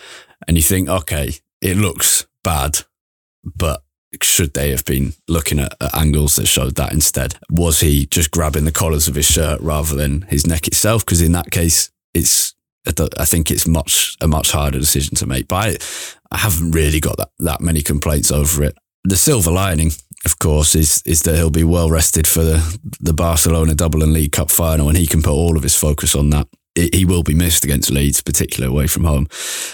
and 0.48 0.56
you 0.56 0.62
think, 0.62 0.88
okay 0.88 1.34
it 1.64 1.78
looks 1.78 2.26
bad, 2.44 2.80
but 3.42 3.82
should 4.22 4.52
they 4.52 4.70
have 4.70 4.84
been 4.84 5.14
looking 5.26 5.58
at, 5.58 5.74
at, 5.80 5.94
angles 5.94 6.36
that 6.36 6.46
showed 6.46 6.76
that 6.76 6.92
instead? 6.92 7.36
Was 7.50 7.80
he 7.80 8.06
just 8.06 8.30
grabbing 8.30 8.66
the 8.66 8.70
collars 8.70 9.08
of 9.08 9.14
his 9.14 9.24
shirt 9.24 9.60
rather 9.62 9.96
than 9.96 10.22
his 10.22 10.46
neck 10.46 10.68
itself? 10.68 11.04
Because 11.04 11.22
in 11.22 11.32
that 11.32 11.50
case, 11.50 11.90
it's 12.12 12.54
I 12.86 13.24
think 13.24 13.50
it's 13.50 13.66
much 13.66 14.14
a 14.20 14.28
much 14.28 14.52
harder 14.52 14.78
decision 14.78 15.16
to 15.16 15.26
make. 15.26 15.48
But 15.48 15.56
I, 15.56 16.34
I 16.34 16.38
haven't 16.38 16.72
really 16.72 17.00
got 17.00 17.16
that, 17.16 17.30
that 17.38 17.62
many 17.62 17.80
complaints 17.80 18.30
over 18.30 18.62
it. 18.62 18.76
The 19.04 19.16
silver 19.16 19.50
lining, 19.50 19.92
of 20.24 20.38
course, 20.38 20.74
is 20.74 21.02
is 21.04 21.22
that 21.22 21.36
he'll 21.36 21.50
be 21.50 21.64
well 21.64 21.90
rested 21.90 22.26
for 22.26 22.42
the, 22.42 22.78
the 23.00 23.12
Barcelona 23.12 23.74
Double 23.74 24.02
and 24.02 24.12
League 24.12 24.32
Cup 24.32 24.50
final, 24.50 24.88
and 24.88 24.96
he 24.96 25.06
can 25.06 25.22
put 25.22 25.32
all 25.32 25.56
of 25.56 25.62
his 25.62 25.76
focus 25.76 26.14
on 26.14 26.30
that. 26.30 26.48
It, 26.74 26.94
he 26.94 27.04
will 27.04 27.22
be 27.22 27.34
missed 27.34 27.64
against 27.64 27.90
Leeds, 27.90 28.22
particularly 28.22 28.72
away 28.74 28.86
from 28.86 29.04
home. 29.04 29.28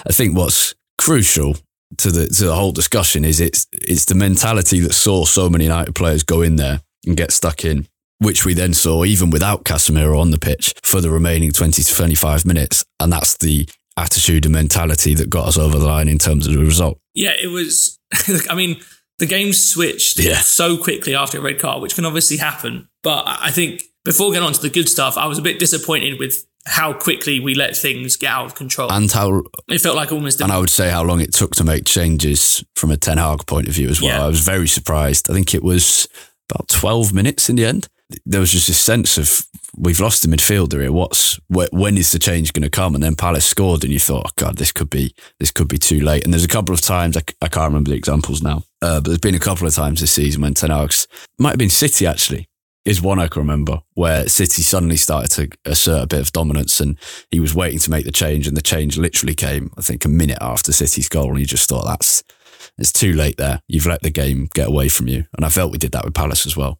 I 0.06 0.12
think 0.12 0.36
what's 0.36 0.74
crucial 0.98 1.56
to 1.98 2.10
the 2.10 2.26
to 2.28 2.44
the 2.44 2.54
whole 2.54 2.72
discussion 2.72 3.24
is 3.24 3.40
it's 3.40 3.66
it's 3.72 4.04
the 4.04 4.14
mentality 4.14 4.80
that 4.80 4.92
saw 4.92 5.24
so 5.24 5.48
many 5.48 5.64
United 5.64 5.94
players 5.94 6.22
go 6.22 6.42
in 6.42 6.56
there 6.56 6.80
and 7.06 7.16
get 7.16 7.32
stuck 7.32 7.64
in, 7.64 7.86
which 8.18 8.44
we 8.44 8.54
then 8.54 8.74
saw 8.74 9.04
even 9.04 9.30
without 9.30 9.64
Casemiro 9.64 10.20
on 10.20 10.30
the 10.30 10.38
pitch 10.38 10.74
for 10.82 11.00
the 11.00 11.10
remaining 11.10 11.52
20 11.52 11.82
to 11.82 11.94
25 11.94 12.44
minutes. 12.44 12.84
And 12.98 13.12
that's 13.12 13.36
the 13.38 13.68
attitude 13.96 14.44
and 14.44 14.52
mentality 14.52 15.14
that 15.14 15.30
got 15.30 15.48
us 15.48 15.58
over 15.58 15.78
the 15.78 15.86
line 15.86 16.08
in 16.08 16.18
terms 16.18 16.46
of 16.46 16.54
the 16.54 16.60
result. 16.60 16.98
Yeah, 17.14 17.32
it 17.40 17.48
was 17.48 17.98
I 18.50 18.54
mean, 18.54 18.80
the 19.20 19.26
game 19.26 19.52
switched 19.52 20.18
yeah. 20.18 20.40
so 20.40 20.76
quickly 20.76 21.14
after 21.14 21.38
a 21.38 21.40
red 21.40 21.60
card, 21.60 21.82
which 21.82 21.94
can 21.94 22.04
obviously 22.06 22.38
happen. 22.38 22.88
But 23.02 23.24
I 23.26 23.50
think 23.50 23.82
before 24.04 24.32
getting 24.32 24.46
on 24.46 24.54
to 24.54 24.60
the 24.60 24.70
good 24.70 24.88
stuff, 24.88 25.16
I 25.16 25.26
was 25.26 25.38
a 25.38 25.42
bit 25.42 25.58
disappointed 25.58 26.18
with 26.18 26.46
how 26.66 26.92
quickly 26.94 27.38
we 27.38 27.54
let 27.54 27.76
things 27.76 28.16
get 28.16 28.30
out 28.30 28.46
of 28.46 28.54
control. 28.54 28.90
And 28.90 29.10
how 29.10 29.42
it 29.68 29.80
felt 29.80 29.94
like 29.94 30.10
almost. 30.10 30.40
And 30.40 30.50
I 30.50 30.58
would 30.58 30.70
say 30.70 30.90
how 30.90 31.04
long 31.04 31.20
it 31.20 31.34
took 31.34 31.52
to 31.56 31.64
make 31.64 31.84
changes 31.84 32.64
from 32.74 32.90
a 32.90 32.96
Ten 32.96 33.18
Hag 33.18 33.46
point 33.46 33.68
of 33.68 33.74
view 33.74 33.88
as 33.88 34.00
well. 34.00 34.18
Yeah. 34.18 34.24
I 34.24 34.28
was 34.28 34.40
very 34.40 34.66
surprised. 34.66 35.30
I 35.30 35.34
think 35.34 35.54
it 35.54 35.62
was 35.62 36.08
about 36.50 36.68
12 36.68 37.12
minutes 37.12 37.50
in 37.50 37.56
the 37.56 37.66
end. 37.66 37.88
There 38.26 38.40
was 38.40 38.52
just 38.52 38.68
a 38.68 38.74
sense 38.74 39.18
of 39.18 39.46
we've 39.76 40.00
lost 40.00 40.22
the 40.22 40.28
midfielder 40.28 40.80
here. 40.80 40.92
What's 40.92 41.38
when 41.48 41.96
is 41.96 42.12
the 42.12 42.18
change 42.18 42.52
going 42.52 42.62
to 42.62 42.70
come? 42.70 42.94
And 42.94 43.02
then 43.02 43.16
Palace 43.16 43.46
scored, 43.46 43.84
and 43.84 43.92
you 43.92 44.00
thought, 44.00 44.26
oh 44.26 44.32
God, 44.36 44.56
this 44.56 44.72
could 44.72 44.90
be 44.90 45.14
this 45.38 45.50
could 45.50 45.68
be 45.68 45.78
too 45.78 46.00
late. 46.00 46.24
And 46.24 46.32
there's 46.32 46.44
a 46.44 46.48
couple 46.48 46.74
of 46.74 46.80
times 46.80 47.16
I, 47.16 47.22
I 47.40 47.48
can't 47.48 47.68
remember 47.68 47.90
the 47.90 47.96
examples 47.96 48.42
now, 48.42 48.64
uh, 48.82 49.00
but 49.00 49.04
there's 49.04 49.18
been 49.18 49.34
a 49.34 49.38
couple 49.38 49.66
of 49.66 49.74
times 49.74 50.00
this 50.00 50.12
season 50.12 50.42
when 50.42 50.54
Ten 50.54 50.70
Hag's 50.70 51.06
might 51.38 51.50
have 51.50 51.58
been 51.58 51.70
City 51.70 52.06
actually 52.06 52.48
is 52.84 53.02
one 53.02 53.18
I 53.18 53.28
can 53.28 53.40
remember 53.40 53.80
where 53.94 54.28
City 54.28 54.62
suddenly 54.62 54.96
started 54.96 55.30
to 55.32 55.70
assert 55.70 56.02
a 56.02 56.06
bit 56.06 56.20
of 56.20 56.32
dominance 56.32 56.80
and 56.80 56.98
he 57.30 57.38
was 57.38 57.54
waiting 57.54 57.78
to 57.80 57.90
make 57.90 58.04
the 58.04 58.12
change 58.12 58.48
and 58.48 58.56
the 58.56 58.62
change 58.62 58.96
literally 58.96 59.34
came, 59.34 59.70
I 59.76 59.82
think, 59.82 60.04
a 60.04 60.08
minute 60.08 60.38
after 60.40 60.72
City's 60.72 61.08
goal. 61.08 61.28
And 61.28 61.38
he 61.38 61.44
just 61.44 61.68
thought, 61.68 61.84
that's, 61.84 62.24
it's 62.78 62.92
too 62.92 63.12
late 63.12 63.36
there. 63.36 63.60
You've 63.68 63.86
let 63.86 64.02
the 64.02 64.10
game 64.10 64.48
get 64.54 64.68
away 64.68 64.88
from 64.88 65.08
you. 65.08 65.26
And 65.36 65.44
I 65.44 65.50
felt 65.50 65.72
we 65.72 65.78
did 65.78 65.92
that 65.92 66.04
with 66.04 66.14
Palace 66.14 66.46
as 66.46 66.56
well. 66.56 66.79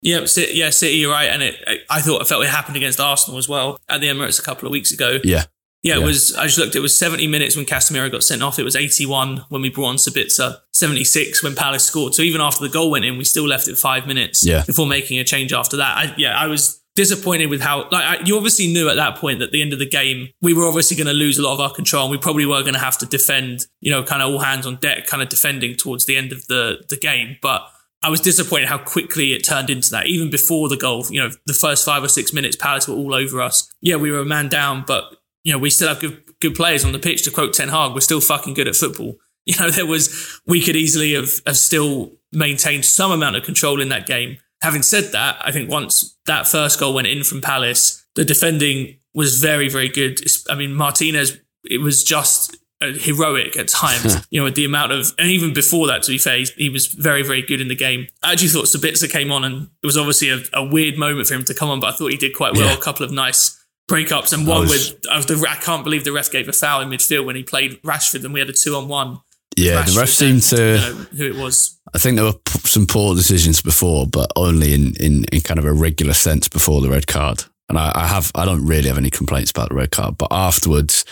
Yeah, 0.00 0.26
yeah, 0.52 0.70
City, 0.70 0.96
you're 0.96 1.12
right. 1.12 1.28
And 1.28 1.42
it, 1.42 1.82
I 1.90 2.00
thought 2.00 2.22
I 2.22 2.24
felt 2.24 2.44
it 2.44 2.50
happened 2.50 2.76
against 2.76 3.00
Arsenal 3.00 3.38
as 3.38 3.48
well 3.48 3.78
at 3.88 4.00
the 4.00 4.06
Emirates 4.06 4.38
a 4.38 4.42
couple 4.42 4.66
of 4.66 4.72
weeks 4.72 4.92
ago. 4.92 5.18
Yeah. 5.24 5.44
Yeah, 5.82 5.98
it 5.98 6.04
was. 6.04 6.34
I 6.34 6.46
just 6.46 6.58
looked. 6.58 6.74
It 6.74 6.80
was 6.80 6.98
70 6.98 7.28
minutes 7.28 7.56
when 7.56 7.64
Casemiro 7.64 8.10
got 8.10 8.24
sent 8.24 8.42
off. 8.42 8.58
It 8.58 8.64
was 8.64 8.74
81 8.74 9.44
when 9.48 9.62
we 9.62 9.70
brought 9.70 9.86
on 9.86 9.96
Sabitzer. 9.96 10.58
76 10.72 11.42
when 11.42 11.54
Palace 11.54 11.84
scored. 11.84 12.14
So 12.14 12.22
even 12.22 12.40
after 12.40 12.64
the 12.64 12.68
goal 12.68 12.90
went 12.90 13.04
in, 13.04 13.16
we 13.16 13.24
still 13.24 13.46
left 13.46 13.68
it 13.68 13.78
five 13.78 14.06
minutes 14.06 14.44
yeah. 14.44 14.64
before 14.66 14.86
making 14.86 15.20
a 15.20 15.24
change 15.24 15.52
after 15.52 15.76
that. 15.76 15.96
I, 15.96 16.14
yeah, 16.18 16.36
I 16.36 16.46
was 16.48 16.82
disappointed 16.96 17.46
with 17.46 17.60
how. 17.60 17.88
Like 17.90 18.04
I, 18.04 18.24
you 18.24 18.36
obviously 18.36 18.66
knew 18.66 18.88
at 18.88 18.96
that 18.96 19.18
point 19.18 19.38
that 19.38 19.46
at 19.46 19.52
the 19.52 19.62
end 19.62 19.72
of 19.72 19.78
the 19.78 19.88
game 19.88 20.30
we 20.42 20.52
were 20.52 20.66
obviously 20.66 20.96
going 20.96 21.06
to 21.06 21.12
lose 21.12 21.38
a 21.38 21.42
lot 21.42 21.54
of 21.54 21.60
our 21.60 21.72
control. 21.72 22.04
and 22.04 22.10
We 22.10 22.18
probably 22.18 22.44
were 22.44 22.62
going 22.62 22.74
to 22.74 22.80
have 22.80 22.98
to 22.98 23.06
defend. 23.06 23.66
You 23.80 23.92
know, 23.92 24.02
kind 24.02 24.20
of 24.20 24.32
all 24.32 24.40
hands 24.40 24.66
on 24.66 24.76
deck, 24.76 25.06
kind 25.06 25.22
of 25.22 25.28
defending 25.28 25.76
towards 25.76 26.06
the 26.06 26.16
end 26.16 26.32
of 26.32 26.46
the 26.48 26.84
the 26.88 26.96
game, 26.96 27.36
but. 27.40 27.70
I 28.02 28.10
was 28.10 28.20
disappointed 28.20 28.68
how 28.68 28.78
quickly 28.78 29.32
it 29.32 29.44
turned 29.44 29.70
into 29.70 29.90
that. 29.90 30.06
Even 30.06 30.30
before 30.30 30.68
the 30.68 30.76
goal, 30.76 31.04
you 31.10 31.20
know, 31.20 31.30
the 31.46 31.52
first 31.52 31.84
five 31.84 32.02
or 32.02 32.08
six 32.08 32.32
minutes, 32.32 32.56
Palace 32.56 32.86
were 32.86 32.94
all 32.94 33.14
over 33.14 33.40
us. 33.40 33.72
Yeah, 33.80 33.96
we 33.96 34.10
were 34.10 34.20
a 34.20 34.24
man 34.24 34.48
down, 34.48 34.84
but 34.86 35.16
you 35.42 35.52
know, 35.52 35.58
we 35.58 35.70
still 35.70 35.88
have 35.88 36.00
good 36.00 36.22
good 36.40 36.54
players 36.54 36.84
on 36.84 36.92
the 36.92 36.98
pitch. 36.98 37.24
To 37.24 37.30
quote 37.30 37.54
Ten 37.54 37.68
Hag, 37.68 37.94
we're 37.94 38.00
still 38.00 38.20
fucking 38.20 38.54
good 38.54 38.68
at 38.68 38.76
football. 38.76 39.16
You 39.48 39.54
know, 39.58 39.70
there 39.70 39.86
was 39.86 40.42
we 40.46 40.62
could 40.62 40.76
easily 40.76 41.14
have, 41.14 41.30
have 41.46 41.56
still 41.56 42.12
maintained 42.32 42.84
some 42.84 43.10
amount 43.10 43.36
of 43.36 43.44
control 43.44 43.80
in 43.80 43.88
that 43.88 44.04
game. 44.04 44.36
Having 44.60 44.82
said 44.82 45.04
that, 45.12 45.38
I 45.40 45.52
think 45.52 45.70
once 45.70 46.18
that 46.26 46.46
first 46.46 46.78
goal 46.78 46.92
went 46.92 47.06
in 47.06 47.24
from 47.24 47.40
Palace, 47.40 48.06
the 48.14 48.26
defending 48.26 48.98
was 49.14 49.40
very, 49.40 49.70
very 49.70 49.88
good. 49.88 50.20
I 50.50 50.54
mean, 50.54 50.74
Martinez, 50.74 51.38
it 51.64 51.80
was 51.80 52.04
just 52.04 52.58
Uh, 52.80 52.92
heroic 52.92 53.56
at 53.56 53.66
times. 53.66 54.24
you 54.30 54.40
know, 54.40 54.48
the 54.50 54.64
amount 54.64 54.92
of, 54.92 55.12
and 55.18 55.28
even 55.28 55.52
before 55.52 55.88
that, 55.88 56.00
to 56.04 56.12
be 56.12 56.18
fair, 56.18 56.44
he 56.56 56.68
was 56.68 56.86
very, 56.86 57.24
very 57.24 57.42
good 57.42 57.60
in 57.60 57.66
the 57.66 57.74
game. 57.74 58.06
I 58.22 58.30
actually 58.30 58.50
thought 58.50 58.66
Sabitzer 58.66 59.10
came 59.10 59.32
on, 59.32 59.42
and 59.42 59.68
it 59.82 59.86
was 59.86 59.96
obviously 59.96 60.30
a, 60.30 60.38
a, 60.52 60.64
weird 60.64 60.96
moment 60.96 61.26
for 61.26 61.34
him 61.34 61.44
to 61.46 61.54
come 61.54 61.70
on, 61.70 61.80
but 61.80 61.92
I 61.92 61.96
thought 61.96 62.12
he 62.12 62.16
did 62.16 62.36
quite 62.36 62.54
well. 62.54 62.68
Yeah. 62.68 62.74
A 62.74 62.80
couple 62.80 63.04
of 63.04 63.10
nice 63.10 63.60
breakups, 63.90 64.32
and 64.32 64.46
one 64.46 64.60
was, 64.60 64.92
with 64.92 65.06
I, 65.10 65.16
was 65.16 65.26
the, 65.26 65.44
I 65.50 65.56
can't 65.56 65.82
believe 65.82 66.04
the 66.04 66.12
ref 66.12 66.30
gave 66.30 66.48
a 66.48 66.52
foul 66.52 66.80
in 66.80 66.88
midfield 66.88 67.26
when 67.26 67.34
he 67.34 67.42
played 67.42 67.82
Rashford, 67.82 68.24
and 68.24 68.32
we 68.32 68.38
had 68.38 68.48
a 68.48 68.52
two 68.52 68.76
on 68.76 68.86
one. 68.86 69.18
Yeah, 69.56 69.82
Rashford 69.82 69.94
the 69.94 70.00
ref 70.00 70.08
seemed 70.10 70.42
to 70.42 70.56
you 70.56 70.76
know, 70.76 71.06
who 71.16 71.26
it 71.26 71.34
was. 71.34 71.80
I 71.92 71.98
think 71.98 72.14
there 72.14 72.26
were 72.26 72.38
some 72.64 72.86
poor 72.86 73.16
decisions 73.16 73.60
before, 73.60 74.06
but 74.06 74.30
only 74.36 74.72
in, 74.72 74.94
in, 75.00 75.24
in 75.32 75.40
kind 75.40 75.58
of 75.58 75.64
a 75.64 75.72
regular 75.72 76.14
sense 76.14 76.48
before 76.48 76.80
the 76.80 76.90
red 76.90 77.08
card. 77.08 77.42
And 77.68 77.76
I, 77.76 77.90
I 77.94 78.06
have 78.06 78.30
I 78.36 78.44
don't 78.44 78.64
really 78.64 78.88
have 78.88 78.98
any 78.98 79.10
complaints 79.10 79.50
about 79.50 79.70
the 79.70 79.74
red 79.74 79.90
card, 79.90 80.16
but 80.16 80.28
afterwards 80.30 81.04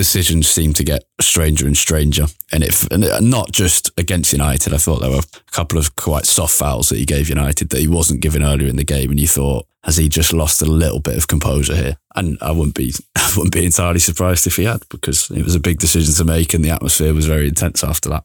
decisions 0.00 0.48
seem 0.48 0.72
to 0.72 0.82
get 0.82 1.04
stranger 1.20 1.66
and 1.66 1.76
stranger. 1.76 2.24
And 2.50 2.64
if 2.64 2.90
and 2.90 3.04
not 3.30 3.52
just 3.52 3.90
against 3.98 4.32
United, 4.32 4.72
I 4.72 4.78
thought 4.78 5.02
there 5.02 5.10
were 5.10 5.18
a 5.18 5.50
couple 5.50 5.78
of 5.78 5.94
quite 5.94 6.24
soft 6.24 6.54
fouls 6.54 6.88
that 6.88 6.96
he 6.96 7.04
gave 7.04 7.28
United 7.28 7.68
that 7.68 7.80
he 7.80 7.86
wasn't 7.86 8.22
given 8.22 8.42
earlier 8.42 8.66
in 8.66 8.76
the 8.76 8.92
game, 8.96 9.10
and 9.10 9.20
you 9.20 9.28
thought, 9.28 9.66
has 9.84 9.98
he 9.98 10.08
just 10.08 10.32
lost 10.32 10.62
a 10.62 10.64
little 10.64 11.00
bit 11.00 11.18
of 11.18 11.28
composure 11.28 11.76
here? 11.76 11.98
And 12.16 12.38
I 12.40 12.50
wouldn't 12.50 12.76
be 12.76 12.94
I 13.14 13.30
wouldn't 13.36 13.52
be 13.52 13.66
entirely 13.66 13.98
surprised 13.98 14.46
if 14.46 14.56
he 14.56 14.64
had, 14.64 14.80
because 14.88 15.30
it 15.30 15.44
was 15.44 15.54
a 15.54 15.60
big 15.60 15.78
decision 15.78 16.14
to 16.14 16.24
make, 16.24 16.54
and 16.54 16.64
the 16.64 16.70
atmosphere 16.70 17.12
was 17.12 17.26
very 17.26 17.46
intense 17.46 17.84
after 17.84 18.08
that. 18.08 18.24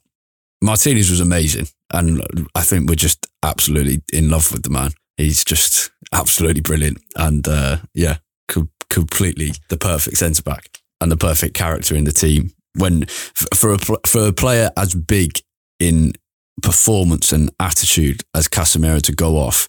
Martinez 0.61 1.11
was 1.11 1.19
amazing, 1.19 1.67
and 1.91 2.25
I 2.55 2.61
think 2.61 2.87
we're 2.87 2.95
just 2.95 3.27
absolutely 3.43 4.01
in 4.13 4.29
love 4.29 4.49
with 4.53 4.63
the 4.63 4.69
man. 4.69 4.91
He's 5.17 5.43
just 5.43 5.91
absolutely 6.13 6.61
brilliant, 6.61 6.99
and 7.17 7.45
uh, 7.45 7.79
yeah, 7.93 8.19
co- 8.47 8.69
completely 8.89 9.51
the 9.67 9.75
perfect 9.75 10.15
centre 10.15 10.41
back 10.41 10.79
and 11.01 11.11
the 11.11 11.17
perfect 11.17 11.53
character 11.53 11.95
in 11.95 12.05
the 12.05 12.11
team. 12.11 12.51
When 12.77 13.05
for 13.05 13.73
a 13.73 13.77
for 13.77 14.27
a 14.27 14.33
player 14.33 14.69
as 14.75 14.93
big 14.93 15.39
in 15.79 16.13
performance 16.61 17.31
and 17.31 17.49
attitude 17.59 18.23
as 18.33 18.47
Casemiro 18.47 19.01
to 19.03 19.13
go 19.13 19.37
off, 19.37 19.67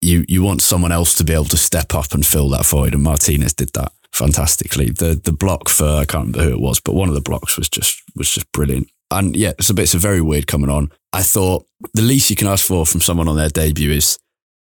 you 0.00 0.24
you 0.28 0.42
want 0.42 0.62
someone 0.62 0.92
else 0.92 1.14
to 1.16 1.24
be 1.24 1.32
able 1.32 1.44
to 1.46 1.56
step 1.56 1.94
up 1.94 2.12
and 2.12 2.26
fill 2.26 2.48
that 2.50 2.66
void, 2.66 2.94
and 2.94 3.02
Martinez 3.02 3.54
did 3.54 3.72
that 3.74 3.92
fantastically. 4.12 4.90
The 4.90 5.20
the 5.22 5.32
block 5.32 5.68
for 5.68 5.84
I 5.84 6.04
can't 6.04 6.28
remember 6.28 6.42
who 6.42 6.56
it 6.56 6.60
was, 6.60 6.80
but 6.80 6.94
one 6.94 7.08
of 7.08 7.14
the 7.14 7.20
blocks 7.20 7.56
was 7.56 7.68
just 7.68 8.02
was 8.16 8.30
just 8.30 8.50
brilliant. 8.52 8.90
And 9.10 9.36
yeah, 9.36 9.52
it's 9.58 9.70
a 9.70 9.74
bit 9.74 9.82
it's 9.82 9.94
a 9.94 9.98
very 9.98 10.20
weird 10.20 10.46
coming 10.46 10.70
on. 10.70 10.90
I 11.12 11.22
thought 11.22 11.66
the 11.94 12.02
least 12.02 12.30
you 12.30 12.36
can 12.36 12.48
ask 12.48 12.64
for 12.64 12.84
from 12.86 13.00
someone 13.00 13.28
on 13.28 13.36
their 13.36 13.48
debut 13.48 13.90
is 13.90 14.18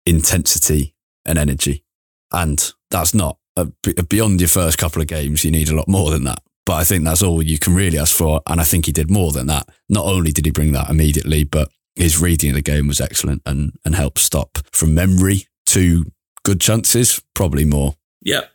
intensity 0.06 0.96
and 1.26 1.38
energy, 1.38 1.84
and 2.32 2.72
that's 2.92 3.14
not 3.14 3.38
beyond 4.10 4.42
your 4.42 4.48
first 4.48 4.78
couple 4.78 5.02
of 5.02 5.08
games, 5.08 5.44
you 5.44 5.52
need 5.52 5.70
a 5.70 5.76
lot 5.76 5.88
more 5.88 6.12
than 6.12 6.24
that. 6.26 6.42
But 6.66 6.76
I 6.76 6.84
think 6.84 7.04
that's 7.04 7.22
all 7.22 7.44
you 7.44 7.60
can 7.60 7.76
really 7.76 7.98
ask 7.98 8.16
for. 8.16 8.42
And 8.48 8.60
I 8.60 8.64
think 8.64 8.88
he 8.88 8.92
did 8.92 9.12
more 9.12 9.32
than 9.32 9.48
that. 9.48 9.70
Not 9.88 10.06
only 10.06 10.32
did 10.32 10.46
he 10.46 10.52
bring 10.52 10.72
that 10.74 10.90
immediately, 10.90 11.44
but 11.44 11.70
his 11.96 12.20
reading 12.20 12.52
of 12.52 12.56
the 12.56 12.62
game 12.62 12.88
was 12.88 13.00
excellent 13.00 13.42
and, 13.46 13.74
and 13.86 13.96
helped 13.96 14.20
stop 14.20 14.58
from 14.72 14.94
memory 14.94 15.48
to 15.68 16.06
good 16.44 16.60
chances, 16.60 17.22
probably 17.34 17.66
more. 17.66 17.96
Yeah. 18.22 18.46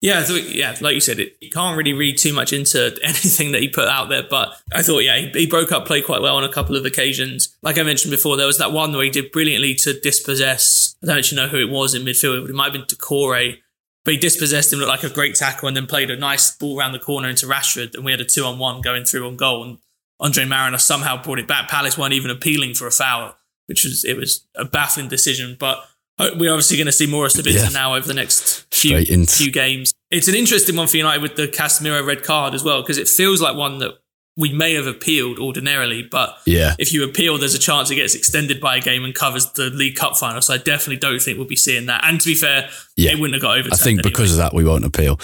Yeah, 0.00 0.26
yeah, 0.28 0.76
like 0.82 0.92
you 0.92 1.00
said, 1.00 1.18
it, 1.18 1.34
you 1.40 1.48
can't 1.48 1.78
really 1.78 1.94
read 1.94 2.18
too 2.18 2.34
much 2.34 2.52
into 2.52 2.94
anything 3.02 3.52
that 3.52 3.62
he 3.62 3.70
put 3.70 3.88
out 3.88 4.10
there. 4.10 4.24
But 4.28 4.54
I 4.70 4.82
thought, 4.82 4.98
yeah, 4.98 5.16
he, 5.16 5.30
he, 5.30 5.46
broke 5.46 5.72
up 5.72 5.86
play 5.86 6.02
quite 6.02 6.20
well 6.20 6.36
on 6.36 6.44
a 6.44 6.52
couple 6.52 6.76
of 6.76 6.84
occasions. 6.84 7.56
Like 7.62 7.78
I 7.78 7.84
mentioned 7.84 8.10
before, 8.10 8.36
there 8.36 8.46
was 8.46 8.58
that 8.58 8.70
one 8.70 8.92
where 8.92 9.04
he 9.04 9.08
did 9.08 9.32
brilliantly 9.32 9.74
to 9.76 9.98
dispossess. 9.98 10.94
I 11.02 11.06
don't 11.06 11.16
actually 11.16 11.40
know 11.40 11.48
who 11.48 11.56
it 11.56 11.70
was 11.70 11.94
in 11.94 12.02
midfield, 12.02 12.46
it 12.46 12.54
might 12.54 12.64
have 12.64 12.72
been 12.74 12.82
Doucouré. 12.82 13.60
But 14.04 14.14
he 14.14 14.20
dispossessed 14.20 14.72
him, 14.72 14.80
looked 14.80 14.90
like 14.90 15.02
a 15.02 15.08
great 15.08 15.34
tackle, 15.34 15.66
and 15.66 15.76
then 15.76 15.86
played 15.86 16.10
a 16.10 16.16
nice 16.16 16.54
ball 16.54 16.78
around 16.78 16.92
the 16.92 16.98
corner 16.98 17.28
into 17.28 17.46
Rashford. 17.46 17.94
And 17.94 18.04
we 18.04 18.10
had 18.10 18.20
a 18.20 18.24
two 18.24 18.44
on 18.44 18.58
one 18.58 18.82
going 18.82 19.04
through 19.04 19.26
on 19.26 19.36
goal. 19.36 19.64
And 19.64 19.78
Andre 20.20 20.44
Marriner 20.44 20.78
somehow 20.78 21.22
brought 21.22 21.38
it 21.38 21.48
back. 21.48 21.68
Palace 21.68 21.96
weren't 21.96 22.12
even 22.12 22.30
appealing 22.30 22.74
for 22.74 22.86
a 22.86 22.90
foul, 22.90 23.34
which 23.66 23.82
was, 23.84 24.04
it 24.04 24.16
was 24.16 24.46
a 24.54 24.64
baffling 24.66 25.08
decision. 25.08 25.56
But 25.58 25.78
uh, 26.18 26.30
we're 26.36 26.52
obviously 26.52 26.76
going 26.76 26.86
to 26.86 26.92
see 26.92 27.06
more 27.06 27.26
of 27.26 27.32
Sabitzer 27.32 27.64
yeah. 27.64 27.68
now 27.70 27.94
over 27.94 28.06
the 28.06 28.14
next 28.14 28.66
few, 28.72 29.04
few 29.26 29.50
games. 29.50 29.94
It's 30.10 30.28
an 30.28 30.34
interesting 30.34 30.76
one 30.76 30.86
for 30.86 30.98
United 30.98 31.22
with 31.22 31.36
the 31.36 31.48
Casemiro 31.48 32.06
red 32.06 32.22
card 32.22 32.54
as 32.54 32.62
well, 32.62 32.82
because 32.82 32.98
it 32.98 33.08
feels 33.08 33.40
like 33.40 33.56
one 33.56 33.78
that 33.78 33.98
we 34.36 34.52
may 34.52 34.74
have 34.74 34.86
appealed 34.86 35.38
ordinarily, 35.38 36.02
but 36.02 36.36
yeah. 36.44 36.74
if 36.78 36.92
you 36.92 37.04
appeal, 37.04 37.38
there's 37.38 37.54
a 37.54 37.58
chance 37.58 37.90
it 37.90 37.96
gets 37.96 38.14
extended 38.14 38.60
by 38.60 38.76
a 38.76 38.80
game 38.80 39.04
and 39.04 39.14
covers 39.14 39.50
the 39.52 39.70
League 39.70 39.94
Cup 39.94 40.16
final. 40.16 40.42
So 40.42 40.54
I 40.54 40.58
definitely 40.58 40.96
don't 40.96 41.20
think 41.20 41.38
we'll 41.38 41.46
be 41.46 41.56
seeing 41.56 41.86
that. 41.86 42.02
And 42.04 42.20
to 42.20 42.26
be 42.26 42.34
fair, 42.34 42.68
yeah. 42.96 43.12
it 43.12 43.20
wouldn't 43.20 43.34
have 43.34 43.42
got 43.42 43.58
over. 43.58 43.68
I 43.72 43.76
think 43.76 44.00
anyway. 44.00 44.10
because 44.10 44.32
of 44.32 44.38
that, 44.38 44.52
we 44.52 44.64
won't 44.64 44.84
appeal. 44.84 45.20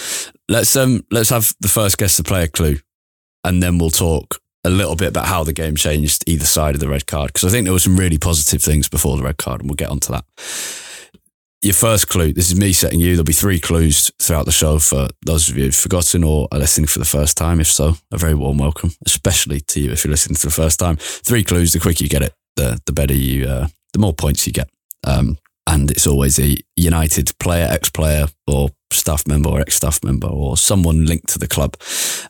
Let's 0.47 0.75
um 0.75 1.05
let's 1.11 1.29
have 1.29 1.53
the 1.59 1.67
first 1.67 1.97
guess 1.97 2.19
play 2.21 2.43
a 2.43 2.47
clue, 2.47 2.77
and 3.43 3.61
then 3.61 3.77
we'll 3.77 3.89
talk 3.89 4.39
a 4.63 4.69
little 4.69 4.95
bit 4.95 5.09
about 5.09 5.25
how 5.25 5.43
the 5.43 5.53
game 5.53 5.75
changed 5.75 6.23
either 6.27 6.45
side 6.45 6.75
of 6.75 6.81
the 6.81 6.87
red 6.87 7.07
card 7.07 7.33
because 7.33 7.43
I 7.43 7.49
think 7.49 7.65
there 7.65 7.73
were 7.73 7.79
some 7.79 7.97
really 7.97 8.19
positive 8.19 8.61
things 8.61 8.87
before 8.87 9.17
the 9.17 9.23
red 9.23 9.37
card, 9.37 9.61
and 9.61 9.69
we'll 9.69 9.75
get 9.75 9.89
onto 9.89 10.13
that 10.13 10.23
your 11.61 11.73
first 11.73 12.09
clue. 12.09 12.33
This 12.33 12.49
is 12.49 12.59
me 12.59 12.73
setting 12.73 12.99
you. 12.99 13.11
There'll 13.15 13.23
be 13.23 13.33
three 13.33 13.59
clues 13.59 14.11
throughout 14.19 14.45
the 14.45 14.51
show 14.51 14.79
for 14.79 15.09
those 15.25 15.49
of 15.49 15.57
you 15.57 15.65
who've 15.65 15.75
forgotten 15.75 16.23
or 16.23 16.47
are 16.51 16.59
listening 16.59 16.87
for 16.87 16.99
the 16.99 17.05
first 17.05 17.37
time. 17.37 17.59
If 17.59 17.67
so, 17.67 17.95
a 18.11 18.17
very 18.17 18.33
warm 18.33 18.57
welcome, 18.57 18.91
especially 19.05 19.61
to 19.61 19.79
you 19.79 19.91
if 19.91 20.03
you're 20.03 20.11
listening 20.11 20.37
for 20.37 20.47
the 20.47 20.53
first 20.53 20.79
time. 20.79 20.97
Three 20.97 21.43
clues. 21.43 21.73
The 21.73 21.79
quicker 21.79 22.03
you 22.03 22.09
get 22.09 22.23
it, 22.23 22.33
the 22.55 22.79
the 22.85 22.93
better 22.93 23.13
you, 23.13 23.47
uh, 23.47 23.67
the 23.93 23.99
more 23.99 24.13
points 24.13 24.47
you 24.47 24.53
get. 24.53 24.69
Um, 25.05 25.37
and 25.67 25.91
it's 25.91 26.07
always 26.07 26.39
a 26.39 26.57
United 26.75 27.37
player, 27.39 27.67
ex-player, 27.69 28.27
or 28.47 28.71
staff 28.91 29.27
member, 29.27 29.49
or 29.49 29.61
ex-staff 29.61 30.03
member, 30.03 30.27
or 30.27 30.57
someone 30.57 31.05
linked 31.05 31.29
to 31.29 31.39
the 31.39 31.47
club. 31.47 31.77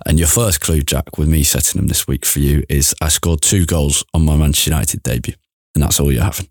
And 0.05 0.19
your 0.19 0.27
first 0.27 0.59
clue, 0.59 0.81
Jack, 0.81 1.17
with 1.17 1.29
me 1.29 1.43
setting 1.43 1.79
them 1.79 1.87
this 1.87 2.05
week 2.05 2.25
for 2.25 2.39
you, 2.39 2.63
is 2.67 2.93
I 3.01 3.07
scored 3.07 3.41
two 3.41 3.65
goals 3.65 4.03
on 4.13 4.25
my 4.25 4.35
Manchester 4.35 4.71
United 4.71 5.03
debut, 5.03 5.35
and 5.73 5.83
that's 5.83 5.99
all 5.99 6.11
you're 6.11 6.23
having. 6.23 6.49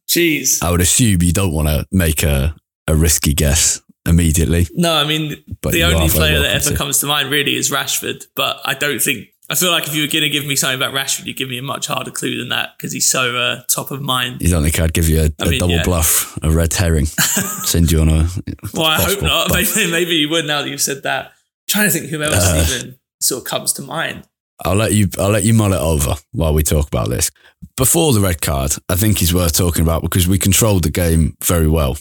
Jeez. 0.09 0.63
I 0.63 0.71
would 0.71 0.81
assume 0.81 1.21
you 1.21 1.33
don't 1.33 1.53
want 1.53 1.67
to 1.67 1.85
make 1.91 2.23
a, 2.23 2.55
a 2.87 2.95
risky 2.95 3.33
guess 3.33 3.81
immediately. 4.05 4.67
No, 4.73 4.93
I 4.95 5.05
mean, 5.05 5.43
but 5.61 5.73
the 5.73 5.83
only 5.83 6.09
player 6.09 6.39
that 6.39 6.55
ever 6.55 6.69
to. 6.71 6.75
comes 6.75 6.99
to 6.99 7.07
mind 7.07 7.29
really 7.29 7.55
is 7.55 7.69
Rashford. 7.69 8.25
But 8.35 8.61
I 8.63 8.73
don't 8.73 8.99
think, 8.99 9.27
I 9.49 9.55
feel 9.55 9.71
like 9.71 9.87
if 9.87 9.95
you 9.95 10.03
were 10.03 10.07
going 10.07 10.23
to 10.23 10.29
give 10.29 10.45
me 10.45 10.55
something 10.55 10.79
about 10.79 10.93
Rashford, 10.93 11.25
you'd 11.25 11.37
give 11.37 11.49
me 11.49 11.57
a 11.57 11.63
much 11.63 11.87
harder 11.87 12.11
clue 12.11 12.37
than 12.37 12.49
that 12.49 12.77
because 12.77 12.93
he's 12.93 13.09
so 13.09 13.35
uh, 13.35 13.63
top 13.67 13.91
of 13.91 14.01
mind. 14.01 14.41
You 14.41 14.49
don't 14.49 14.63
think 14.63 14.79
I'd 14.79 14.93
give 14.93 15.09
you 15.09 15.21
a, 15.21 15.31
a 15.39 15.49
mean, 15.49 15.59
double 15.59 15.75
yeah. 15.75 15.83
bluff, 15.83 16.37
a 16.41 16.49
red 16.49 16.73
herring, 16.73 17.05
send 17.05 17.91
you 17.91 18.01
on 18.01 18.09
a. 18.09 18.29
well, 18.73 18.85
I 18.85 19.01
hope 19.01 19.21
not. 19.21 19.51
Maybe, 19.53 19.91
maybe, 19.91 20.15
you 20.15 20.29
would 20.29 20.45
now 20.45 20.61
that 20.61 20.69
you've 20.69 20.81
said 20.81 21.03
that. 21.03 21.25
I'm 21.25 21.31
trying 21.67 21.87
to 21.87 21.91
think 21.91 22.09
who 22.09 22.23
else 22.23 22.35
uh, 22.35 22.65
even 22.65 22.99
sort 23.19 23.43
of 23.43 23.49
comes 23.49 23.73
to 23.73 23.81
mind. 23.81 24.25
I'll 24.65 24.75
let 24.75 24.93
you. 24.93 25.07
I'll 25.19 25.29
let 25.29 25.43
you 25.43 25.53
mull 25.53 25.73
it 25.73 25.79
over 25.79 26.15
while 26.31 26.53
we 26.53 26.63
talk 26.63 26.87
about 26.87 27.09
this. 27.09 27.29
Before 27.75 28.13
the 28.13 28.19
red 28.19 28.41
card, 28.41 28.73
I 28.89 28.95
think 28.95 29.21
is 29.21 29.33
worth 29.33 29.55
talking 29.55 29.83
about 29.83 30.01
because 30.01 30.27
we 30.27 30.39
controlled 30.39 30.83
the 30.83 30.91
game 30.91 31.35
very 31.43 31.67
well, 31.67 31.97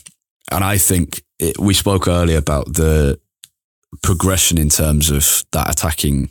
and 0.51 0.65
I 0.65 0.79
think 0.79 1.23
it, 1.39 1.59
we 1.59 1.75
spoke 1.75 2.09
earlier 2.09 2.39
about 2.39 2.67
the 2.75 3.21
progression 4.03 4.59
in 4.59 4.69
terms 4.69 5.11
of 5.11 5.45
that 5.53 5.71
attacking 5.71 6.31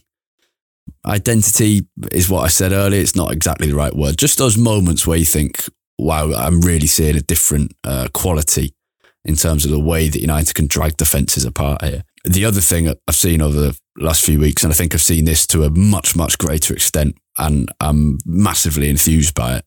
identity. 1.05 1.88
Is 2.11 2.29
what 2.29 2.43
I 2.43 2.47
said 2.47 2.71
earlier. 2.71 3.01
It's 3.01 3.15
not 3.15 3.31
exactly 3.31 3.67
the 3.67 3.75
right 3.75 3.95
word. 3.95 4.17
Just 4.17 4.39
those 4.39 4.57
moments 4.57 5.05
where 5.05 5.17
you 5.17 5.25
think, 5.25 5.63
"Wow, 5.99 6.33
I'm 6.33 6.61
really 6.61 6.88
seeing 6.88 7.15
a 7.15 7.21
different 7.21 7.73
uh, 7.83 8.07
quality." 8.13 8.73
In 9.23 9.35
terms 9.35 9.65
of 9.65 9.71
the 9.71 9.79
way 9.79 10.07
that 10.07 10.21
United 10.21 10.53
can 10.53 10.67
drag 10.67 10.97
defences 10.97 11.45
apart 11.45 11.83
here. 11.83 12.03
The 12.25 12.45
other 12.45 12.61
thing 12.61 12.88
I've 12.88 13.15
seen 13.15 13.41
over 13.41 13.59
the 13.59 13.79
last 13.97 14.25
few 14.25 14.39
weeks, 14.39 14.63
and 14.63 14.71
I 14.71 14.75
think 14.75 14.93
I've 14.93 15.01
seen 15.01 15.25
this 15.25 15.47
to 15.47 15.63
a 15.63 15.69
much, 15.69 16.15
much 16.15 16.38
greater 16.38 16.73
extent, 16.73 17.17
and 17.38 17.71
I'm 17.79 18.19
massively 18.25 18.89
enthused 18.89 19.36
by 19.36 19.58
it. 19.58 19.65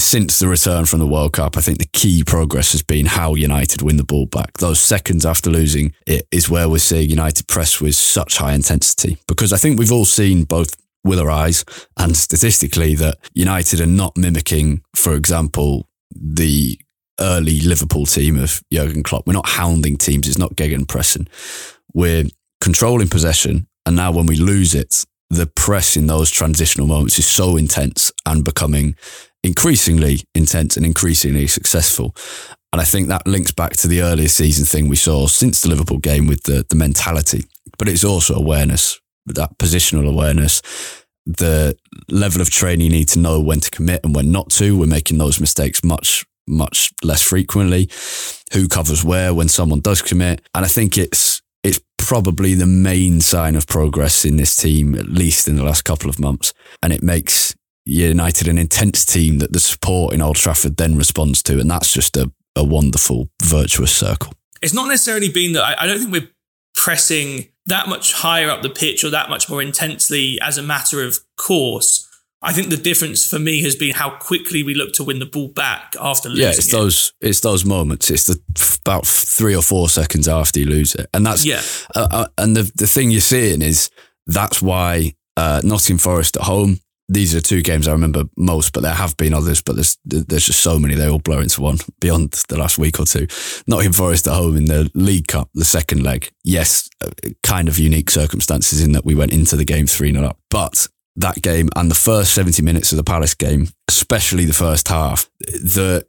Since 0.00 0.38
the 0.38 0.48
return 0.48 0.86
from 0.86 1.00
the 1.00 1.06
World 1.06 1.34
Cup, 1.34 1.56
I 1.56 1.60
think 1.60 1.78
the 1.78 1.88
key 1.92 2.24
progress 2.24 2.72
has 2.72 2.82
been 2.82 3.06
how 3.06 3.34
United 3.34 3.82
win 3.82 3.98
the 3.98 4.04
ball 4.04 4.26
back. 4.26 4.58
Those 4.58 4.80
seconds 4.80 5.26
after 5.26 5.50
losing 5.50 5.94
it 6.06 6.26
is 6.32 6.48
where 6.48 6.68
we're 6.68 6.78
seeing 6.78 7.10
United 7.10 7.46
press 7.46 7.80
with 7.80 7.94
such 7.94 8.38
high 8.38 8.54
intensity. 8.54 9.18
Because 9.28 9.52
I 9.52 9.58
think 9.58 9.78
we've 9.78 9.92
all 9.92 10.06
seen 10.06 10.44
both 10.44 10.76
with 11.04 11.18
our 11.18 11.30
eyes 11.30 11.64
and 11.98 12.16
statistically 12.16 12.94
that 12.96 13.18
United 13.34 13.80
are 13.80 13.86
not 13.86 14.16
mimicking, 14.16 14.82
for 14.96 15.14
example, 15.14 15.88
the 16.14 16.78
early 17.20 17.60
Liverpool 17.60 18.06
team 18.06 18.38
of 18.38 18.62
Jurgen 18.72 19.02
Klopp. 19.02 19.26
We're 19.26 19.34
not 19.34 19.48
hounding 19.48 19.98
teams. 19.98 20.26
It's 20.26 20.38
not 20.38 20.56
gegenpressing. 20.56 21.28
We're 21.92 22.24
controlling 22.62 23.08
possession. 23.08 23.66
And 23.84 23.96
now 23.96 24.12
when 24.12 24.26
we 24.26 24.36
lose 24.36 24.74
it, 24.74 25.04
the 25.28 25.46
press 25.46 25.96
in 25.96 26.06
those 26.06 26.30
transitional 26.30 26.86
moments 26.86 27.18
is 27.18 27.26
so 27.26 27.56
intense 27.56 28.12
and 28.24 28.44
becoming 28.44 28.94
increasingly 29.42 30.20
intense 30.34 30.76
and 30.76 30.86
increasingly 30.86 31.48
successful. 31.48 32.14
And 32.72 32.80
I 32.80 32.84
think 32.84 33.08
that 33.08 33.26
links 33.26 33.50
back 33.50 33.72
to 33.78 33.88
the 33.88 34.02
earlier 34.02 34.28
season 34.28 34.64
thing 34.64 34.88
we 34.88 34.96
saw 34.96 35.26
since 35.26 35.60
the 35.60 35.68
Liverpool 35.68 35.98
game 35.98 36.26
with 36.26 36.44
the, 36.44 36.64
the 36.70 36.76
mentality, 36.76 37.44
but 37.78 37.88
it's 37.88 38.04
also 38.04 38.34
awareness, 38.34 39.00
that 39.26 39.58
positional 39.58 40.08
awareness, 40.08 40.62
the 41.26 41.76
level 42.08 42.40
of 42.40 42.50
training 42.50 42.86
you 42.86 42.92
need 42.92 43.08
to 43.08 43.18
know 43.18 43.40
when 43.40 43.60
to 43.60 43.70
commit 43.70 44.04
and 44.04 44.14
when 44.14 44.30
not 44.30 44.50
to. 44.50 44.78
We're 44.78 44.86
making 44.86 45.18
those 45.18 45.40
mistakes 45.40 45.82
much, 45.82 46.24
much 46.46 46.92
less 47.02 47.22
frequently. 47.22 47.90
Who 48.52 48.68
covers 48.68 49.04
where 49.04 49.32
when 49.32 49.48
someone 49.48 49.80
does 49.80 50.02
commit. 50.02 50.42
And 50.54 50.64
I 50.64 50.68
think 50.68 50.98
it's, 50.98 51.31
probably 52.06 52.54
the 52.54 52.66
main 52.66 53.20
sign 53.20 53.56
of 53.56 53.66
progress 53.66 54.24
in 54.24 54.36
this 54.36 54.56
team, 54.56 54.94
at 54.94 55.06
least 55.06 55.48
in 55.48 55.56
the 55.56 55.64
last 55.64 55.82
couple 55.82 56.10
of 56.10 56.18
months. 56.18 56.52
And 56.82 56.92
it 56.92 57.02
makes 57.02 57.54
United 57.84 58.48
an 58.48 58.58
intense 58.58 59.04
team 59.04 59.38
that 59.38 59.52
the 59.52 59.60
support 59.60 60.14
in 60.14 60.22
Old 60.22 60.36
Trafford 60.36 60.76
then 60.76 60.96
responds 60.96 61.42
to. 61.44 61.58
And 61.58 61.70
that's 61.70 61.92
just 61.92 62.16
a, 62.16 62.30
a 62.54 62.64
wonderful, 62.64 63.28
virtuous 63.42 63.94
circle. 63.94 64.32
It's 64.60 64.74
not 64.74 64.88
necessarily 64.88 65.28
been 65.28 65.54
that 65.54 65.64
I, 65.64 65.84
I 65.84 65.86
don't 65.86 65.98
think 65.98 66.12
we're 66.12 66.30
pressing 66.74 67.48
that 67.66 67.88
much 67.88 68.12
higher 68.12 68.50
up 68.50 68.62
the 68.62 68.70
pitch 68.70 69.04
or 69.04 69.10
that 69.10 69.30
much 69.30 69.48
more 69.48 69.62
intensely 69.62 70.38
as 70.40 70.58
a 70.58 70.62
matter 70.62 71.04
of 71.04 71.18
course. 71.36 72.08
I 72.44 72.52
think 72.52 72.70
the 72.70 72.76
difference 72.76 73.24
for 73.24 73.38
me 73.38 73.62
has 73.62 73.76
been 73.76 73.94
how 73.94 74.10
quickly 74.10 74.62
we 74.64 74.74
look 74.74 74.92
to 74.94 75.04
win 75.04 75.20
the 75.20 75.26
ball 75.26 75.48
back 75.48 75.94
after 76.00 76.28
losing. 76.28 76.44
Yeah, 76.44 76.50
it's 76.50 76.68
it. 76.68 76.72
those 76.72 77.12
it's 77.20 77.40
those 77.40 77.64
moments. 77.64 78.10
It's 78.10 78.26
the 78.26 78.40
about 78.84 79.06
three 79.06 79.54
or 79.54 79.62
four 79.62 79.88
seconds 79.88 80.26
after 80.26 80.58
you 80.58 80.66
lose 80.66 80.94
it, 80.94 81.08
and 81.14 81.24
that's 81.24 81.44
yeah. 81.44 81.62
Uh, 81.94 82.08
uh, 82.10 82.26
and 82.38 82.56
the 82.56 82.70
the 82.74 82.86
thing 82.86 83.10
you're 83.10 83.20
seeing 83.20 83.62
is 83.62 83.90
that's 84.26 84.60
why 84.60 85.14
uh, 85.36 85.60
Nottingham 85.62 85.98
Forest 85.98 86.36
at 86.36 86.42
home. 86.42 86.78
These 87.08 87.34
are 87.34 87.40
two 87.40 87.62
games 87.62 87.88
I 87.88 87.92
remember 87.92 88.24
most, 88.36 88.72
but 88.72 88.82
there 88.82 88.94
have 88.94 89.16
been 89.16 89.34
others. 89.34 89.60
But 89.60 89.76
there's 89.76 89.98
there's 90.04 90.46
just 90.46 90.60
so 90.60 90.78
many 90.78 90.94
they 90.94 91.08
all 91.08 91.18
blur 91.18 91.42
into 91.42 91.60
one 91.60 91.78
beyond 92.00 92.32
the 92.48 92.58
last 92.58 92.78
week 92.78 92.98
or 92.98 93.04
two. 93.04 93.26
Nottingham 93.66 93.92
Forest 93.92 94.26
at 94.26 94.34
home 94.34 94.56
in 94.56 94.64
the 94.64 94.90
League 94.94 95.28
Cup, 95.28 95.48
the 95.54 95.64
second 95.64 96.02
leg. 96.02 96.30
Yes, 96.42 96.88
uh, 97.04 97.10
kind 97.42 97.68
of 97.68 97.78
unique 97.78 98.10
circumstances 98.10 98.82
in 98.82 98.92
that 98.92 99.04
we 99.04 99.14
went 99.14 99.32
into 99.32 99.56
the 99.56 99.64
game 99.64 99.86
three 99.86 100.12
0 100.12 100.26
up, 100.26 100.38
but 100.48 100.88
that 101.16 101.42
game 101.42 101.68
and 101.76 101.90
the 101.90 101.94
first 101.94 102.34
70 102.34 102.62
minutes 102.62 102.92
of 102.92 102.96
the 102.96 103.04
Palace 103.04 103.34
game, 103.34 103.68
especially 103.88 104.44
the 104.44 104.52
first 104.52 104.88
half, 104.88 105.28
the 105.40 106.06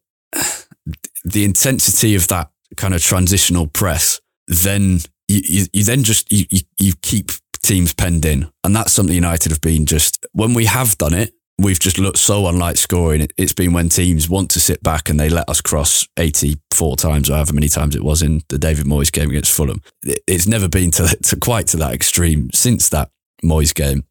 the 1.23 1.45
intensity 1.45 2.15
of 2.15 2.27
that 2.27 2.49
kind 2.75 2.93
of 2.93 3.01
transitional 3.01 3.67
press, 3.67 4.19
then 4.47 4.99
you, 5.27 5.41
you, 5.43 5.65
you 5.73 5.83
then 5.83 6.03
just 6.03 6.31
you, 6.31 6.45
you, 6.49 6.61
you 6.77 6.93
keep 7.01 7.31
teams 7.61 7.93
penned 7.93 8.25
in, 8.25 8.51
and 8.63 8.75
that's 8.75 8.91
something 8.91 9.15
United 9.15 9.51
have 9.51 9.61
been 9.61 9.85
just 9.85 10.25
when 10.33 10.53
we 10.53 10.65
have 10.65 10.97
done 10.97 11.13
it. 11.13 11.33
We've 11.59 11.79
just 11.79 11.99
looked 11.99 12.17
so 12.17 12.47
unlike 12.47 12.77
scoring. 12.77 13.27
It's 13.37 13.53
been 13.53 13.73
when 13.73 13.87
teams 13.87 14.27
want 14.27 14.49
to 14.51 14.59
sit 14.59 14.81
back 14.81 15.07
and 15.07 15.19
they 15.19 15.29
let 15.29 15.47
us 15.47 15.61
cross 15.61 16.07
84 16.17 16.95
times 16.95 17.29
or 17.29 17.35
however 17.35 17.53
many 17.53 17.69
times 17.69 17.95
it 17.95 18.03
was 18.03 18.23
in 18.23 18.41
the 18.49 18.57
David 18.57 18.87
Moyes 18.87 19.11
game 19.11 19.29
against 19.29 19.51
Fulham. 19.51 19.79
It's 20.03 20.47
never 20.47 20.67
been 20.67 20.89
to, 20.91 21.15
to 21.15 21.35
quite 21.35 21.67
to 21.67 21.77
that 21.77 21.93
extreme 21.93 22.49
since 22.53 22.89
that 22.89 23.11
Moyes 23.43 23.73
game 23.73 24.03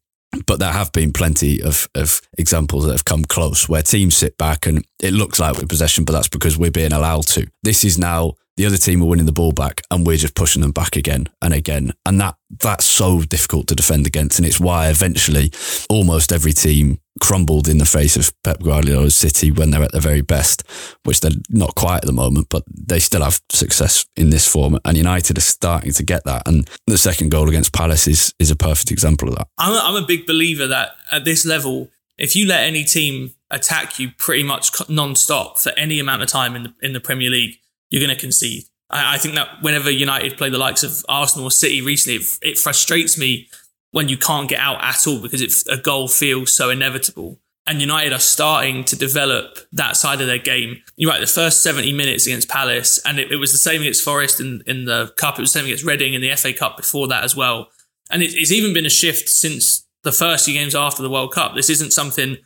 but 0.45 0.59
there 0.59 0.71
have 0.71 0.91
been 0.91 1.13
plenty 1.13 1.61
of, 1.61 1.87
of 1.95 2.21
examples 2.37 2.85
that 2.85 2.91
have 2.91 3.05
come 3.05 3.23
close 3.23 3.67
where 3.67 3.81
teams 3.81 4.15
sit 4.15 4.37
back 4.37 4.65
and 4.65 4.85
it 4.99 5.13
looks 5.13 5.39
like 5.39 5.57
we're 5.57 5.67
possession, 5.67 6.03
but 6.03 6.13
that's 6.13 6.29
because 6.29 6.57
we're 6.57 6.71
being 6.71 6.93
allowed 6.93 7.27
to. 7.27 7.47
This 7.63 7.83
is 7.83 7.97
now 7.97 8.33
the 8.57 8.65
other 8.65 8.77
team 8.77 9.01
are 9.01 9.07
winning 9.07 9.25
the 9.25 9.31
ball 9.31 9.51
back 9.51 9.81
and 9.89 10.05
we're 10.05 10.17
just 10.17 10.35
pushing 10.35 10.61
them 10.61 10.71
back 10.71 10.95
again 10.95 11.27
and 11.41 11.53
again. 11.53 11.93
And 12.05 12.19
that 12.21 12.35
that's 12.59 12.85
so 12.85 13.21
difficult 13.21 13.67
to 13.67 13.75
defend 13.75 14.05
against. 14.05 14.37
And 14.37 14.45
it's 14.45 14.59
why 14.59 14.89
eventually 14.89 15.51
almost 15.89 16.31
every 16.31 16.53
team 16.53 16.99
crumbled 17.19 17.67
in 17.67 17.77
the 17.77 17.85
face 17.85 18.15
of 18.15 18.31
Pep 18.43 18.59
Guardiola's 18.61 19.15
City 19.15 19.51
when 19.51 19.71
they're 19.71 19.83
at 19.83 19.91
their 19.91 20.01
very 20.01 20.21
best, 20.21 20.63
which 21.03 21.21
they're 21.21 21.31
not 21.49 21.75
quite 21.75 21.97
at 21.97 22.05
the 22.05 22.11
moment, 22.11 22.47
but 22.49 22.63
they 22.69 22.99
still 22.99 23.23
have 23.23 23.41
success 23.51 24.05
in 24.15 24.29
this 24.29 24.47
form. 24.47 24.79
And 24.85 24.97
United 24.97 25.37
are 25.37 25.41
starting 25.41 25.93
to 25.93 26.03
get 26.03 26.23
that. 26.25 26.47
And 26.47 26.69
the 26.85 26.97
second 26.97 27.29
goal 27.29 27.49
against 27.49 27.73
Palace 27.73 28.07
is, 28.07 28.33
is 28.39 28.51
a 28.51 28.55
perfect 28.55 28.91
example 28.91 29.29
of 29.29 29.35
that. 29.35 29.47
I'm 29.57 29.73
a, 29.73 29.79
I'm 29.79 30.03
a 30.03 30.05
big 30.05 30.25
believer 30.25 30.67
that 30.67 30.91
at 31.11 31.25
this 31.25 31.45
level, 31.45 31.89
if 32.17 32.35
you 32.35 32.47
let 32.47 32.63
any 32.63 32.83
team 32.83 33.33
attack 33.49 33.99
you 33.99 34.11
pretty 34.17 34.43
much 34.43 34.71
non-stop 34.89 35.59
for 35.59 35.71
any 35.77 35.99
amount 35.99 36.21
of 36.21 36.27
time 36.27 36.55
in 36.55 36.63
the, 36.63 36.73
in 36.81 36.93
the 36.93 36.99
Premier 36.99 37.29
League, 37.29 37.59
you're 37.93 38.03
going 38.03 38.15
to 38.15 38.19
concede. 38.19 38.63
I, 38.89 39.15
I, 39.15 39.17
think 39.19 39.35
that 39.35 39.61
whenever 39.61 39.91
United 39.91 40.35
play 40.35 40.49
the 40.49 40.57
likes 40.57 40.81
of 40.81 41.05
Arsenal 41.07 41.47
or 41.47 41.51
City 41.51 41.79
recently, 41.79 42.17
it, 42.17 42.25
it 42.41 42.57
frustrates 42.57 43.19
me 43.19 43.49
when 43.91 44.09
you 44.09 44.17
can't 44.17 44.49
get 44.49 44.59
out 44.59 44.83
at 44.83 45.05
all 45.05 45.21
because 45.21 45.43
it, 45.43 45.53
a 45.71 45.79
goal 45.79 46.07
feels 46.07 46.57
so 46.57 46.71
inevitable. 46.71 47.39
And 47.67 47.79
United 47.79 48.11
are 48.11 48.19
starting 48.19 48.83
to 48.85 48.95
develop 48.95 49.59
that 49.71 49.95
side 49.95 50.21
of 50.21 50.27
their 50.27 50.39
game. 50.39 50.81
You're 50.97 51.11
right, 51.11 51.21
the 51.21 51.27
first 51.27 51.61
70 51.61 51.93
minutes 51.93 52.25
against 52.25 52.49
Palace, 52.49 52.99
and 53.05 53.19
it, 53.19 53.31
it 53.31 53.35
was 53.35 53.51
the 53.51 53.59
same 53.59 53.81
against 53.81 54.03
Forest 54.03 54.41
in, 54.41 54.63
in 54.65 54.85
the 54.85 55.13
Cup, 55.15 55.37
it 55.37 55.41
was 55.41 55.53
the 55.53 55.59
same 55.59 55.65
against 55.67 55.85
Reading 55.85 56.15
in 56.15 56.21
the 56.21 56.35
FA 56.35 56.51
Cup 56.51 56.75
before 56.75 57.07
that 57.09 57.23
as 57.23 57.35
well. 57.35 57.67
And 58.09 58.23
it, 58.23 58.33
it's 58.33 58.51
even 58.51 58.73
been 58.73 58.87
a 58.87 58.89
shift 58.89 59.29
since 59.29 59.87
the 60.01 60.11
first 60.11 60.45
few 60.45 60.55
games 60.55 60.73
after 60.73 61.03
the 61.03 61.11
World 61.11 61.31
Cup. 61.31 61.53
This 61.53 61.69
isn't 61.69 61.93
something 61.93 62.37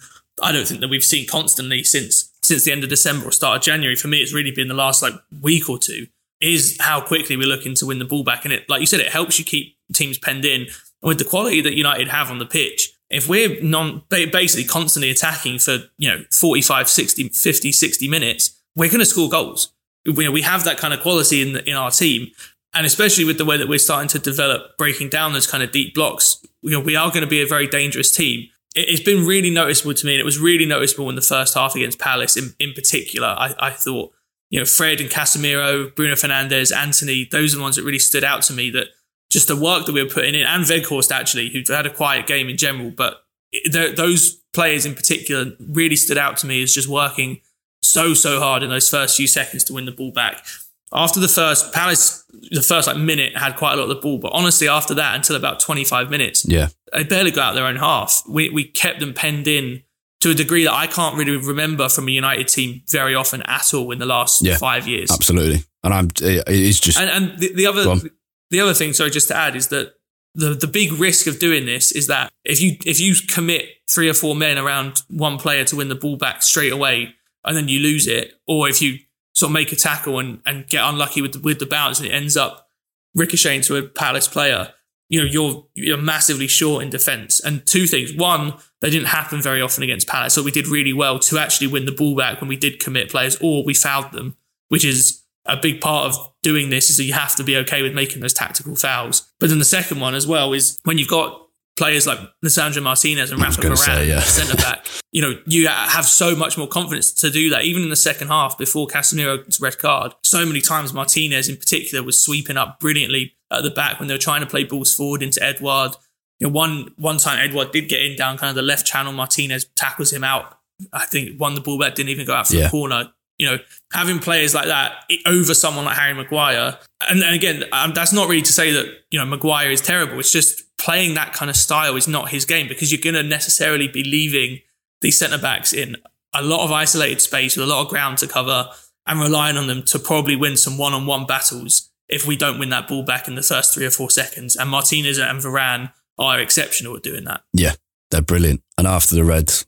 I 0.43 0.51
don't 0.51 0.67
think 0.67 0.81
that 0.81 0.89
we've 0.89 1.03
seen 1.03 1.25
constantly 1.25 1.85
since 1.85 2.26
since 2.47 2.63
the 2.63 2.71
end 2.71 2.83
of 2.83 2.89
December 2.89 3.27
or 3.27 3.31
start 3.31 3.57
of 3.57 3.63
January. 3.63 3.95
For 3.95 4.07
me, 4.07 4.19
it's 4.19 4.33
really 4.33 4.51
been 4.51 4.67
the 4.67 4.73
last 4.73 5.01
like 5.01 5.13
week 5.41 5.69
or 5.69 5.77
two. 5.77 6.07
Is 6.39 6.77
how 6.79 7.01
quickly 7.01 7.35
we're 7.35 7.47
looking 7.47 7.73
to 7.75 7.85
win 7.87 7.97
the 7.97 8.05
ball 8.05 8.23
back, 8.23 8.45
and 8.45 8.53
it, 8.53 8.69
like 8.69 8.79
you 8.79 8.85
said, 8.85 8.99
it 8.99 9.11
helps 9.11 9.39
you 9.39 9.45
keep 9.45 9.75
teams 9.93 10.19
penned 10.19 10.45
in 10.45 10.67
with 11.01 11.17
the 11.17 11.25
quality 11.25 11.61
that 11.61 11.73
United 11.73 12.09
have 12.09 12.29
on 12.29 12.37
the 12.37 12.45
pitch. 12.45 12.93
If 13.09 13.27
we're 13.27 13.61
non 13.63 14.03
basically 14.09 14.65
constantly 14.65 15.09
attacking 15.09 15.57
for 15.59 15.79
you 15.97 16.09
know 16.09 16.23
45, 16.31 16.89
60, 16.89 17.29
50, 17.29 17.71
60 17.71 18.07
minutes, 18.07 18.61
we're 18.75 18.89
going 18.89 18.99
to 18.99 19.05
score 19.05 19.29
goals. 19.29 19.73
We, 20.05 20.29
we 20.29 20.43
have 20.43 20.63
that 20.65 20.77
kind 20.77 20.93
of 20.93 21.01
quality 21.01 21.41
in 21.41 21.57
in 21.65 21.75
our 21.75 21.89
team, 21.89 22.29
and 22.73 22.85
especially 22.85 23.25
with 23.25 23.39
the 23.39 23.45
way 23.45 23.57
that 23.57 23.67
we're 23.67 23.79
starting 23.79 24.09
to 24.09 24.19
develop 24.19 24.77
breaking 24.77 25.09
down 25.09 25.33
those 25.33 25.47
kind 25.47 25.63
of 25.63 25.71
deep 25.71 25.95
blocks, 25.95 26.45
you 26.61 26.69
know, 26.69 26.79
we 26.79 26.95
are 26.95 27.09
going 27.09 27.21
to 27.21 27.27
be 27.27 27.41
a 27.41 27.47
very 27.47 27.65
dangerous 27.65 28.15
team 28.15 28.49
it's 28.77 29.03
been 29.03 29.25
really 29.25 29.49
noticeable 29.49 29.93
to 29.93 30.05
me, 30.05 30.13
and 30.13 30.21
it 30.21 30.25
was 30.25 30.39
really 30.39 30.65
noticeable 30.65 31.09
in 31.09 31.15
the 31.15 31.21
first 31.21 31.53
half 31.53 31.75
against 31.75 31.99
Palace 31.99 32.37
in, 32.37 32.53
in 32.59 32.73
particular. 32.73 33.27
I, 33.27 33.53
I 33.59 33.71
thought, 33.71 34.13
you 34.49 34.59
know, 34.59 34.65
Fred 34.65 35.01
and 35.01 35.09
Casemiro, 35.09 35.93
Bruno 35.95 36.15
Fernandes, 36.15 36.75
Antony, 36.75 37.27
those 37.31 37.53
are 37.53 37.57
the 37.57 37.63
ones 37.63 37.75
that 37.75 37.83
really 37.83 37.99
stood 37.99 38.23
out 38.23 38.41
to 38.43 38.53
me 38.53 38.69
that 38.71 38.87
just 39.29 39.47
the 39.47 39.55
work 39.55 39.85
that 39.85 39.93
we 39.93 40.03
were 40.03 40.09
putting 40.09 40.35
in, 40.35 40.45
and 40.45 40.63
Weghorst 40.63 41.11
actually, 41.11 41.49
who 41.49 41.61
had 41.73 41.85
a 41.85 41.93
quiet 41.93 42.27
game 42.27 42.49
in 42.49 42.57
general, 42.57 42.91
but 42.91 43.23
those 43.71 44.41
players 44.53 44.85
in 44.85 44.93
particular 44.93 45.53
really 45.59 45.95
stood 45.95 46.17
out 46.17 46.37
to 46.37 46.47
me 46.47 46.61
as 46.63 46.73
just 46.73 46.87
working 46.87 47.41
so, 47.81 48.13
so 48.13 48.39
hard 48.39 48.63
in 48.63 48.69
those 48.69 48.89
first 48.89 49.17
few 49.17 49.27
seconds 49.27 49.63
to 49.65 49.73
win 49.73 49.85
the 49.85 49.91
ball 49.91 50.11
back. 50.11 50.45
After 50.93 51.19
the 51.19 51.27
first, 51.27 51.73
Palace, 51.73 52.23
the 52.51 52.61
first 52.61 52.87
like 52.87 52.97
minute 52.97 53.35
had 53.35 53.57
quite 53.57 53.73
a 53.73 53.75
lot 53.75 53.83
of 53.83 53.89
the 53.89 53.95
ball, 53.95 54.19
but 54.19 54.31
honestly, 54.33 54.67
after 54.69 54.93
that, 54.93 55.15
until 55.15 55.35
about 55.35 55.59
25 55.59 56.09
minutes, 56.09 56.45
yeah, 56.47 56.69
they 56.93 57.03
barely 57.03 57.31
got 57.31 57.49
out 57.49 57.55
their 57.55 57.65
own 57.65 57.75
half. 57.75 58.23
We, 58.27 58.49
we 58.49 58.63
kept 58.63 58.99
them 58.99 59.13
penned 59.13 59.47
in 59.47 59.83
to 60.21 60.31
a 60.31 60.33
degree 60.33 60.63
that 60.63 60.73
I 60.73 60.87
can't 60.87 61.15
really 61.17 61.35
remember 61.37 61.89
from 61.89 62.07
a 62.07 62.11
United 62.11 62.47
team 62.47 62.81
very 62.87 63.15
often 63.15 63.41
at 63.43 63.73
all 63.73 63.91
in 63.91 63.99
the 63.99 64.05
last 64.05 64.43
yeah, 64.43 64.57
five 64.57 64.87
years. 64.87 65.11
Absolutely. 65.11 65.63
And 65.83 65.93
I'm, 65.93 66.09
it's 66.19 66.79
just. 66.79 66.99
And, 66.99 67.09
and 67.09 67.39
the, 67.39 67.53
the 67.53 67.67
other, 67.67 68.09
the 68.49 68.59
other 68.59 68.73
thing, 68.73 68.93
sorry, 68.93 69.11
just 69.11 69.27
to 69.27 69.35
add 69.35 69.55
is 69.55 69.67
that 69.67 69.93
the, 70.33 70.53
the 70.53 70.67
big 70.67 70.93
risk 70.93 71.27
of 71.27 71.39
doing 71.39 71.65
this 71.65 71.91
is 71.91 72.07
that 72.07 72.31
if 72.43 72.61
you, 72.61 72.77
if 72.85 72.99
you 72.99 73.15
commit 73.27 73.65
three 73.89 74.09
or 74.09 74.13
four 74.13 74.35
men 74.35 74.57
around 74.57 75.03
one 75.09 75.37
player 75.37 75.65
to 75.65 75.75
win 75.75 75.89
the 75.89 75.95
ball 75.95 76.15
back 76.17 76.41
straight 76.41 76.71
away 76.71 77.13
and 77.45 77.55
then 77.55 77.67
you 77.67 77.79
lose 77.79 78.07
it, 78.07 78.33
or 78.47 78.67
if 78.67 78.81
you 78.81 78.99
sort 79.37 79.51
of 79.51 79.53
make 79.53 79.71
a 79.71 79.75
tackle 79.75 80.17
and, 80.17 80.41
and 80.47 80.67
get 80.67 80.83
unlucky 80.83 81.21
with 81.21 81.33
the, 81.33 81.39
with 81.39 81.59
the 81.59 81.65
bounce 81.67 81.99
and 81.99 82.09
it 82.09 82.11
ends 82.11 82.35
up 82.35 82.69
ricocheting 83.13 83.61
to 83.61 83.75
a 83.75 83.83
Palace 83.83 84.27
player, 84.27 84.73
you 85.09 85.21
know, 85.21 85.29
you're 85.29 85.67
you're 85.75 85.97
massively 85.97 86.47
short 86.47 86.83
in 86.83 86.89
defence. 86.89 87.39
And 87.39 87.65
two 87.65 87.85
things: 87.85 88.13
one, 88.13 88.55
they 88.81 88.89
didn't 88.89 89.09
happen 89.09 89.39
very 89.41 89.61
often 89.61 89.83
against 89.83 90.07
Palace, 90.07 90.33
so 90.33 90.41
we 90.41 90.51
did 90.51 90.67
really 90.67 90.91
well 90.91 91.19
to 91.19 91.37
actually 91.37 91.67
win 91.67 91.85
the 91.85 91.91
ball 91.91 92.15
back 92.15 92.41
when 92.41 92.47
we 92.47 92.57
did 92.57 92.79
commit 92.79 93.11
players, 93.11 93.37
or 93.39 93.63
we 93.63 93.75
fouled 93.75 94.11
them, 94.11 94.35
which 94.69 94.83
is 94.83 95.23
a 95.45 95.55
big 95.55 95.79
part 95.79 96.07
of 96.07 96.33
doing 96.41 96.71
this 96.71 96.89
is 96.89 96.97
that 96.97 97.05
you 97.05 97.13
have 97.13 97.35
to 97.35 97.43
be 97.43 97.55
okay 97.57 97.81
with 97.81 97.93
making 97.93 98.21
those 98.21 98.33
tactical 98.33 98.75
fouls. 98.75 99.31
But 99.39 99.49
then 99.49 99.59
the 99.59 99.65
second 99.65 99.99
one 99.99 100.15
as 100.15 100.27
well 100.27 100.51
is 100.51 100.77
when 100.83 100.97
you've 100.97 101.07
got 101.07 101.46
players 101.77 102.07
like 102.07 102.19
Lisandro 102.43 102.83
Martinez 102.83 103.31
and 103.31 103.41
Rafa 103.41 103.61
Varane, 103.61 103.77
say, 103.77 104.07
yeah. 104.07 104.19
centre 104.19 104.57
back, 104.57 104.85
you 105.11 105.21
know, 105.21 105.39
you 105.45 105.67
have 105.67 106.05
so 106.05 106.35
much 106.35 106.57
more 106.57 106.67
confidence 106.67 107.11
to 107.13 107.29
do 107.29 107.49
that. 107.51 107.63
Even 107.63 107.83
in 107.83 107.89
the 107.89 107.95
second 107.95 108.27
half, 108.27 108.57
before 108.57 108.87
Casemiro's 108.87 109.61
red 109.61 109.77
card, 109.77 110.13
so 110.23 110.45
many 110.45 110.59
times 110.59 110.93
Martinez 110.93 111.47
in 111.47 111.55
particular 111.55 112.03
was 112.03 112.19
sweeping 112.19 112.57
up 112.57 112.79
brilliantly 112.79 113.35
at 113.51 113.63
the 113.63 113.71
back 113.71 113.99
when 113.99 114.07
they 114.07 114.13
were 114.13 114.19
trying 114.19 114.41
to 114.41 114.47
play 114.47 114.63
balls 114.63 114.93
forward 114.93 115.21
into 115.21 115.41
Edouard. 115.41 115.95
You 116.39 116.47
know, 116.47 116.53
one 116.53 116.93
one 116.97 117.17
time 117.17 117.39
Edouard 117.39 117.71
did 117.71 117.87
get 117.87 118.01
in 118.01 118.15
down 118.17 118.37
kind 118.37 118.49
of 118.49 118.55
the 118.55 118.61
left 118.61 118.85
channel. 118.85 119.13
Martinez 119.13 119.65
tackles 119.75 120.11
him 120.11 120.23
out. 120.23 120.57
I 120.93 121.05
think 121.05 121.39
won 121.39 121.55
the 121.55 121.61
ball 121.61 121.79
back, 121.79 121.95
didn't 121.95 122.09
even 122.09 122.27
go 122.27 122.33
out 122.33 122.47
for 122.47 122.55
yeah. 122.55 122.65
the 122.65 122.69
corner 122.69 123.11
you 123.37 123.45
know, 123.45 123.57
having 123.93 124.19
players 124.19 124.53
like 124.53 124.65
that 124.65 125.03
over 125.25 125.53
someone 125.53 125.85
like 125.85 125.97
Harry 125.97 126.13
Maguire. 126.13 126.77
And, 127.07 127.21
and 127.21 127.35
again, 127.35 127.63
um, 127.71 127.93
that's 127.93 128.11
not 128.11 128.27
really 128.27 128.41
to 128.41 128.53
say 128.53 128.71
that, 128.71 128.85
you 129.11 129.19
know, 129.19 129.25
Maguire 129.25 129.69
is 129.69 129.81
terrible. 129.81 130.19
It's 130.19 130.31
just 130.31 130.63
playing 130.77 131.13
that 131.15 131.33
kind 131.33 131.49
of 131.49 131.55
style 131.55 131.95
is 131.95 132.07
not 132.07 132.29
his 132.29 132.45
game 132.45 132.67
because 132.67 132.91
you're 132.91 133.01
going 133.01 133.21
to 133.21 133.27
necessarily 133.27 133.87
be 133.87 134.03
leaving 134.03 134.59
these 135.01 135.17
centre 135.17 135.37
backs 135.37 135.73
in 135.73 135.95
a 136.33 136.41
lot 136.41 136.63
of 136.63 136.71
isolated 136.71 137.21
space 137.21 137.55
with 137.55 137.67
a 137.67 137.69
lot 137.69 137.83
of 137.83 137.89
ground 137.89 138.17
to 138.19 138.27
cover 138.27 138.69
and 139.05 139.19
relying 139.19 139.57
on 139.57 139.67
them 139.67 139.83
to 139.83 139.99
probably 139.99 140.35
win 140.35 140.57
some 140.57 140.77
one 140.77 140.93
on 140.93 141.05
one 141.05 141.25
battles 141.25 141.89
if 142.09 142.25
we 142.25 142.35
don't 142.35 142.59
win 142.59 142.69
that 142.69 142.87
ball 142.87 143.03
back 143.03 143.27
in 143.27 143.35
the 143.35 143.43
first 143.43 143.73
three 143.73 143.85
or 143.85 143.91
four 143.91 144.09
seconds. 144.09 144.55
And 144.55 144.69
Martinez 144.69 145.17
and 145.17 145.39
Varane 145.39 145.91
are 146.17 146.39
exceptional 146.39 146.95
at 146.95 147.03
doing 147.03 147.25
that. 147.25 147.41
Yeah, 147.53 147.73
they're 148.11 148.21
brilliant. 148.21 148.63
And 148.77 148.87
after 148.87 149.15
the 149.15 149.23
Reds, 149.23 149.65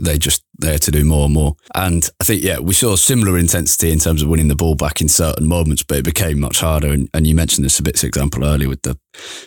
they 0.00 0.18
just 0.18 0.42
there 0.58 0.78
to 0.78 0.90
do 0.90 1.04
more 1.04 1.26
and 1.26 1.34
more. 1.34 1.54
And 1.74 2.08
I 2.20 2.24
think, 2.24 2.42
yeah, 2.42 2.58
we 2.58 2.74
saw 2.74 2.96
similar 2.96 3.38
intensity 3.38 3.92
in 3.92 3.98
terms 3.98 4.22
of 4.22 4.28
winning 4.28 4.48
the 4.48 4.56
ball 4.56 4.74
back 4.74 5.00
in 5.00 5.08
certain 5.08 5.46
moments, 5.46 5.82
but 5.82 5.98
it 5.98 6.04
became 6.04 6.40
much 6.40 6.60
harder. 6.60 6.88
And, 6.88 7.08
and 7.14 7.26
you 7.26 7.34
mentioned 7.34 7.64
the 7.64 7.70
Sabitzer 7.70 8.04
example 8.04 8.44
earlier 8.44 8.68
with 8.68 8.82
the 8.82 8.98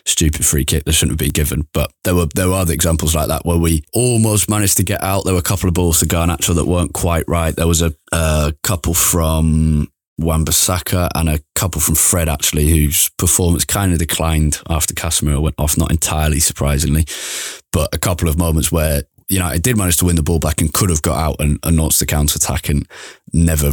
stupid 0.06 0.46
free 0.46 0.66
kick 0.66 0.86
that 0.86 0.94
shouldn't 0.94 1.14
have 1.14 1.26
been 1.26 1.34
given. 1.34 1.68
But 1.74 1.92
there 2.04 2.16
were 2.16 2.28
there 2.34 2.48
were 2.48 2.56
other 2.56 2.74
examples 2.74 3.16
like 3.16 3.28
that 3.28 3.46
where 3.46 3.58
we 3.58 3.84
almost 3.94 4.50
managed 4.50 4.78
to 4.78 4.84
get 4.84 5.04
out. 5.04 5.26
There 5.26 5.34
were 5.34 5.40
a 5.40 5.44
couple 5.44 5.68
of 5.68 5.76
balls 5.76 6.00
to 6.00 6.06
Garnacho 6.06 6.56
that 6.56 6.66
weren't 6.66 6.94
quite 6.94 7.26
right. 7.28 7.56
There 7.56 7.68
was 7.68 7.82
a, 7.82 7.94
a 8.12 8.54
couple 8.64 8.94
from 8.94 9.90
Wan-Bissaka 10.22 11.10
and 11.16 11.30
a 11.30 11.40
couple 11.56 11.82
from 11.82 11.96
Fred 11.96 12.30
actually, 12.30 12.70
whose 12.70 13.10
performance 13.18 13.66
kind 13.66 13.92
of 13.92 14.00
declined 14.00 14.62
after 14.70 14.94
Casemiro 14.94 15.42
went 15.42 15.56
off, 15.58 15.78
not 15.78 15.92
entirely 15.92 16.40
surprisingly, 16.40 17.06
but 17.72 17.94
a 17.94 17.98
couple 17.98 18.30
of 18.30 18.38
moments 18.38 18.72
where 18.72 19.04
United 19.32 19.64
did 19.64 19.78
manage 19.78 19.98
to 19.98 20.06
win 20.06 20.16
the 20.16 20.24
ball 20.24 20.40
back 20.40 20.62
and 20.62 20.74
could 20.74 20.90
have 20.90 21.02
got 21.02 21.18
out 21.18 21.36
and, 21.40 21.58
and 21.64 21.78
launched 21.78 22.00
the 22.00 22.06
counter 22.06 22.38
attack 22.38 22.70
and 22.70 22.88
never 23.34 23.72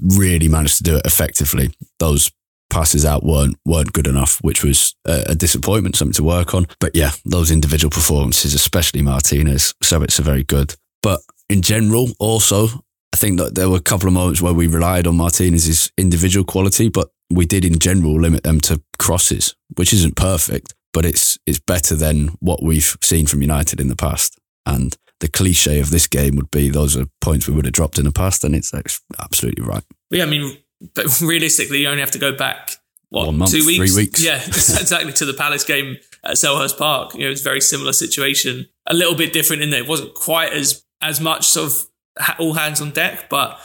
really 0.00 0.48
managed 0.48 0.78
to 0.78 0.82
do 0.82 0.96
it 0.96 1.06
effectively. 1.06 1.70
Those 1.98 2.30
passes 2.70 3.04
out 3.04 3.22
weren't 3.22 3.56
weren't 3.66 3.92
good 3.92 4.06
enough, 4.06 4.38
which 4.42 4.64
was 4.64 4.94
a, 5.06 5.24
a, 5.28 5.34
disappointment, 5.34 5.96
something 5.96 6.14
to 6.14 6.24
work 6.24 6.54
on. 6.54 6.66
But 6.80 6.94
yeah, 6.94 7.10
those 7.24 7.50
individual 7.50 7.90
performances, 7.90 8.54
especially 8.54 9.02
Martinez, 9.02 9.74
so 9.82 10.02
it's 10.02 10.18
a 10.18 10.22
very 10.22 10.44
good. 10.44 10.74
But 11.02 11.20
in 11.50 11.60
general, 11.60 12.08
also, 12.18 12.68
I 13.12 13.16
think 13.18 13.38
that 13.38 13.54
there 13.54 13.68
were 13.68 13.76
a 13.76 13.82
couple 13.82 14.08
of 14.08 14.14
moments 14.14 14.40
where 14.40 14.54
we 14.54 14.66
relied 14.66 15.06
on 15.06 15.16
Martinez's 15.16 15.92
individual 15.98 16.44
quality, 16.44 16.88
but 16.88 17.08
we 17.28 17.44
did 17.44 17.64
in 17.64 17.78
general 17.78 18.18
limit 18.18 18.42
them 18.42 18.60
to 18.62 18.80
crosses, 18.98 19.54
which 19.76 19.92
isn't 19.92 20.16
perfect, 20.16 20.74
but 20.92 21.04
it's 21.04 21.38
it's 21.46 21.58
better 21.58 21.94
than 21.94 22.28
what 22.40 22.62
we've 22.62 22.96
seen 23.02 23.26
from 23.26 23.42
United 23.42 23.80
in 23.80 23.88
the 23.88 23.96
past. 23.96 24.38
And 24.64 24.96
the 25.20 25.28
cliche 25.28 25.80
of 25.80 25.90
this 25.90 26.06
game 26.06 26.36
would 26.36 26.50
be 26.50 26.68
those 26.68 26.96
are 26.96 27.06
points 27.20 27.48
we 27.48 27.54
would 27.54 27.64
have 27.64 27.74
dropped 27.74 27.98
in 27.98 28.04
the 28.04 28.12
past, 28.12 28.44
and 28.44 28.54
it's 28.54 28.72
absolutely 29.18 29.64
right. 29.64 29.84
yeah, 30.10 30.24
I 30.24 30.26
mean, 30.26 30.58
but 30.94 31.20
realistically, 31.20 31.80
you 31.82 31.88
only 31.88 32.00
have 32.00 32.10
to 32.12 32.18
go 32.18 32.36
back 32.36 32.76
what 33.08 33.26
One 33.26 33.38
month, 33.38 33.50
two 33.50 33.66
weeks, 33.66 33.92
three 33.92 34.04
weeks. 34.04 34.22
Yeah, 34.22 34.42
exactly 34.46 35.12
to 35.12 35.24
the 35.24 35.34
Palace 35.34 35.64
game 35.64 35.98
at 36.24 36.32
Selhurst 36.32 36.78
Park. 36.78 37.14
You 37.14 37.24
know, 37.24 37.30
it's 37.30 37.42
a 37.42 37.44
very 37.44 37.60
similar 37.60 37.92
situation, 37.92 38.68
a 38.86 38.94
little 38.94 39.14
bit 39.14 39.32
different 39.32 39.62
in 39.62 39.70
that 39.70 39.80
it 39.80 39.88
wasn't 39.88 40.14
quite 40.14 40.52
as 40.52 40.84
as 41.00 41.20
much 41.20 41.46
sort 41.46 41.66
of 41.66 42.38
all 42.38 42.54
hands 42.54 42.80
on 42.80 42.90
deck, 42.90 43.28
but 43.28 43.58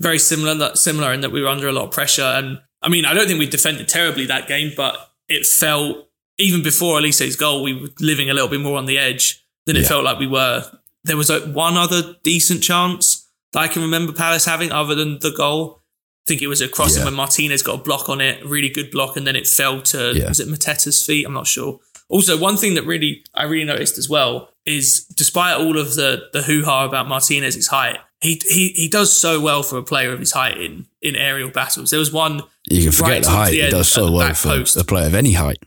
very 0.00 0.18
similar 0.18 0.74
similar 0.76 1.12
in 1.12 1.20
that 1.20 1.30
we 1.30 1.42
were 1.42 1.48
under 1.48 1.68
a 1.68 1.72
lot 1.72 1.84
of 1.84 1.90
pressure. 1.90 2.22
And 2.22 2.60
I 2.80 2.88
mean, 2.88 3.04
I 3.04 3.12
don't 3.12 3.26
think 3.26 3.38
we 3.38 3.46
defended 3.46 3.88
terribly 3.88 4.26
that 4.26 4.46
game, 4.46 4.72
but 4.76 5.10
it 5.28 5.46
felt 5.46 6.08
even 6.38 6.62
before 6.62 6.96
Olise's 6.96 7.36
goal, 7.36 7.62
we 7.62 7.74
were 7.74 7.88
living 8.00 8.30
a 8.30 8.34
little 8.34 8.48
bit 8.48 8.60
more 8.60 8.78
on 8.78 8.86
the 8.86 8.98
edge 8.98 9.41
than 9.66 9.76
it 9.76 9.82
yeah. 9.82 9.88
felt 9.88 10.04
like 10.04 10.18
we 10.18 10.26
were. 10.26 10.64
There 11.04 11.16
was 11.16 11.28
like 11.30 11.44
one 11.44 11.76
other 11.76 12.16
decent 12.22 12.62
chance 12.62 13.26
that 13.52 13.60
I 13.60 13.68
can 13.68 13.82
remember 13.82 14.12
Palace 14.12 14.44
having 14.44 14.70
other 14.72 14.94
than 14.94 15.18
the 15.18 15.30
goal. 15.32 15.80
I 16.24 16.28
think 16.28 16.42
it 16.42 16.46
was 16.46 16.60
a 16.60 16.68
crossing 16.68 17.00
Yeah. 17.00 17.06
when 17.06 17.14
Martinez 17.14 17.62
got 17.62 17.80
a 17.80 17.82
block 17.82 18.08
on 18.08 18.20
it, 18.20 18.44
really 18.46 18.68
good 18.68 18.90
block, 18.92 19.16
and 19.16 19.26
then 19.26 19.34
it 19.34 19.46
fell 19.48 19.82
to 19.82 20.12
Yeah. 20.14 20.28
was 20.28 20.38
it 20.40 20.48
Mateta's 20.48 21.04
feet? 21.04 21.26
I'm 21.26 21.32
not 21.34 21.46
sure. 21.48 21.80
Also, 22.08 22.36
one 22.38 22.56
thing 22.56 22.74
that 22.74 22.84
really 22.86 23.24
I 23.34 23.44
really 23.44 23.64
noticed 23.64 23.98
as 23.98 24.08
well 24.08 24.50
is 24.64 25.04
despite 25.16 25.56
all 25.56 25.76
of 25.78 25.94
the 25.96 26.24
the 26.32 26.42
hoo 26.42 26.62
ha 26.64 26.84
about 26.84 27.08
Martinez's 27.08 27.66
height, 27.68 27.98
he 28.20 28.40
he 28.48 28.68
he 28.76 28.88
does 28.88 29.16
so 29.16 29.40
well 29.40 29.62
for 29.64 29.78
a 29.78 29.82
player 29.82 30.12
of 30.12 30.20
his 30.20 30.30
height 30.32 30.56
in 30.58 30.86
in 31.00 31.16
aerial 31.16 31.50
battles. 31.50 31.90
There 31.90 31.98
was 31.98 32.12
one 32.12 32.42
You 32.68 32.82
can 32.84 32.92
forget 32.92 33.10
right 33.10 33.22
the 33.24 33.30
height. 33.30 33.50
the 33.50 33.62
He 33.64 33.70
does 33.70 33.88
so 33.88 34.10
well 34.12 34.34
for 34.34 34.48
post. 34.50 34.76
a 34.76 34.84
player 34.84 35.06
of 35.08 35.14
any 35.14 35.32
height. 35.32 35.58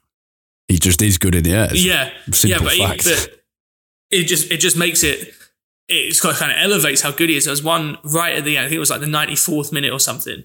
He 0.69 0.77
just 0.79 1.01
is 1.01 1.17
good 1.17 1.35
in 1.35 1.43
the 1.43 1.51
air. 1.51 1.69
Yeah, 1.75 2.11
simple 2.31 2.71
yeah, 2.71 2.87
but, 2.87 3.01
he- 3.03 3.09
but 3.09 3.34
it 4.11 4.23
just 4.25 4.51
it 4.51 4.57
just 4.57 4.77
makes 4.77 5.03
it 5.03 5.33
it's 5.87 6.19
kind 6.19 6.33
of, 6.33 6.39
kind 6.39 6.51
of 6.51 6.57
elevates 6.59 7.01
how 7.01 7.11
good 7.11 7.29
he 7.29 7.37
is. 7.37 7.45
There 7.45 7.51
was 7.51 7.63
one 7.63 7.97
right 8.03 8.35
at 8.35 8.43
the 8.43 8.57
end. 8.57 8.65
I 8.65 8.69
think 8.69 8.77
it 8.77 8.79
was 8.79 8.89
like 8.89 9.01
the 9.01 9.07
ninety 9.07 9.35
fourth 9.35 9.71
minute 9.71 9.91
or 9.93 9.99
something. 9.99 10.43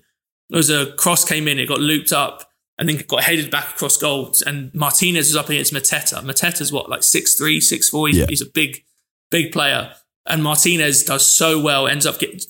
There 0.51 0.57
was 0.57 0.71
a 0.71 0.93
cross 0.95 1.25
came 1.25 1.47
in, 1.49 1.59
it 1.59 1.67
got 1.67 1.81
looped 1.81 2.13
up, 2.13 2.51
and 2.77 2.89
then 2.89 3.01
got 3.09 3.23
headed 3.23 3.51
back 3.51 3.71
across 3.71 3.97
goal. 3.97 4.33
And 4.47 4.75
Martinez 4.75 5.29
was 5.29 5.37
up 5.37 5.49
against 5.49 5.73
Mateta. 5.73 6.23
Mateta's 6.25 6.73
what 6.73 6.91
like 6.91 7.03
six 7.03 7.35
three, 7.37 7.61
six 7.61 7.89
four. 7.89 8.09
He's, 8.09 8.19
Yeah. 8.19 8.27
he's 8.29 8.43
a 8.43 8.47
big, 8.53 8.85
big 9.31 9.53
player. 9.53 9.93
And 10.27 10.43
Martinez 10.43 11.05
does 11.05 11.27
so 11.27 11.59
well. 11.61 11.87
Ends 11.89 12.05
up 12.05 12.19
getting 12.19 12.41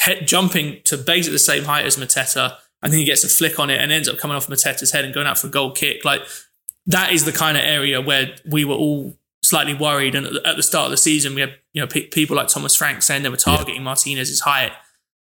head, 0.00 0.26
jumping 0.26 0.80
to 0.84 0.96
basically 0.96 1.32
the 1.34 1.38
same 1.40 1.64
height 1.64 1.84
as 1.84 1.96
Mateta, 1.96 2.56
and 2.82 2.92
then 2.92 3.00
he 3.00 3.04
gets 3.04 3.24
a 3.24 3.28
flick 3.28 3.58
on 3.58 3.68
it 3.68 3.80
and 3.80 3.92
ends 3.92 4.08
up 4.08 4.16
coming 4.18 4.36
off 4.36 4.46
Mateta's 4.46 4.92
head 4.92 5.04
and 5.04 5.12
going 5.12 5.26
out 5.26 5.36
for 5.38 5.48
a 5.48 5.50
goal 5.50 5.72
kick. 5.72 6.04
Like 6.04 6.22
that 6.86 7.12
is 7.12 7.24
the 7.24 7.32
kind 7.32 7.56
of 7.58 7.64
area 7.64 8.00
where 8.00 8.34
we 8.48 8.64
were 8.64 8.74
all 8.76 9.16
slightly 9.42 9.74
worried. 9.74 10.14
And 10.14 10.26
at 10.26 10.56
the- 10.56 10.62
start 10.62 10.86
of 10.86 10.90
the 10.90 10.96
season, 10.96 11.34
we 11.34 11.40
had 11.40 11.54
you 11.72 11.80
know 11.80 11.86
pe- 11.86 12.06
people 12.08 12.36
like 12.36 12.48
Thomas 12.48 12.74
Frank 12.76 13.02
saying 13.02 13.22
they 13.22 13.28
were 13.28 13.36
targeting 13.36 13.82
Martinez's 13.82 14.40
height. 14.40 14.72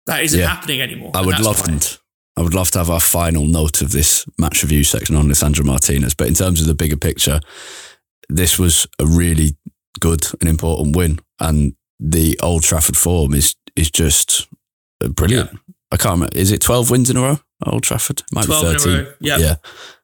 That 0.05 0.23
isn't 0.23 0.39
Yeah. 0.39 0.47
happening 0.47 0.81
anymore. 0.81 1.11
I 1.13 1.21
would 1.21 1.39
love 1.39 1.67
and 1.67 1.97
I 2.37 2.41
would 2.41 2.53
love 2.53 2.69
to 2.71 2.79
have 2.79 2.89
our 2.89 2.99
final 3.01 3.45
note 3.45 3.81
of 3.81 3.91
this 3.91 4.25
match 4.37 4.61
review 4.63 4.83
section 4.83 5.15
on 5.15 5.27
Lisandro 5.27 5.65
Martinez. 5.65 6.13
But 6.13 6.27
in 6.27 6.33
terms 6.35 6.61
of 6.61 6.67
the 6.67 6.75
bigger 6.75 6.95
picture, 6.95 7.39
this 8.29 8.57
was 8.59 8.87
a 8.99 9.05
really 9.07 9.57
good 9.99 10.25
and 10.39 10.47
important 10.49 10.95
win, 10.95 11.19
and 11.39 11.73
the 11.99 12.39
Old 12.41 12.63
Trafford 12.63 12.95
form 12.97 13.33
is 13.33 13.55
is 13.75 13.89
just 13.91 14.47
brilliant. 15.15 15.49
I 15.91 15.97
can't 15.97 16.13
remember. 16.13 16.37
Is 16.37 16.51
it 16.51 16.61
twelve 16.61 16.89
wins 16.89 17.09
in 17.09 17.17
a 17.17 17.21
row 17.21 17.39
Old 17.65 17.83
Trafford? 17.83 18.23
Might 18.31 18.45
12 18.45 18.61
be 18.63 18.67
in 18.69 18.75
a 18.75 18.79
thirteen. 18.79 19.05
row, 19.05 19.13
yeah. 19.19 19.37
yeah, 19.37 19.55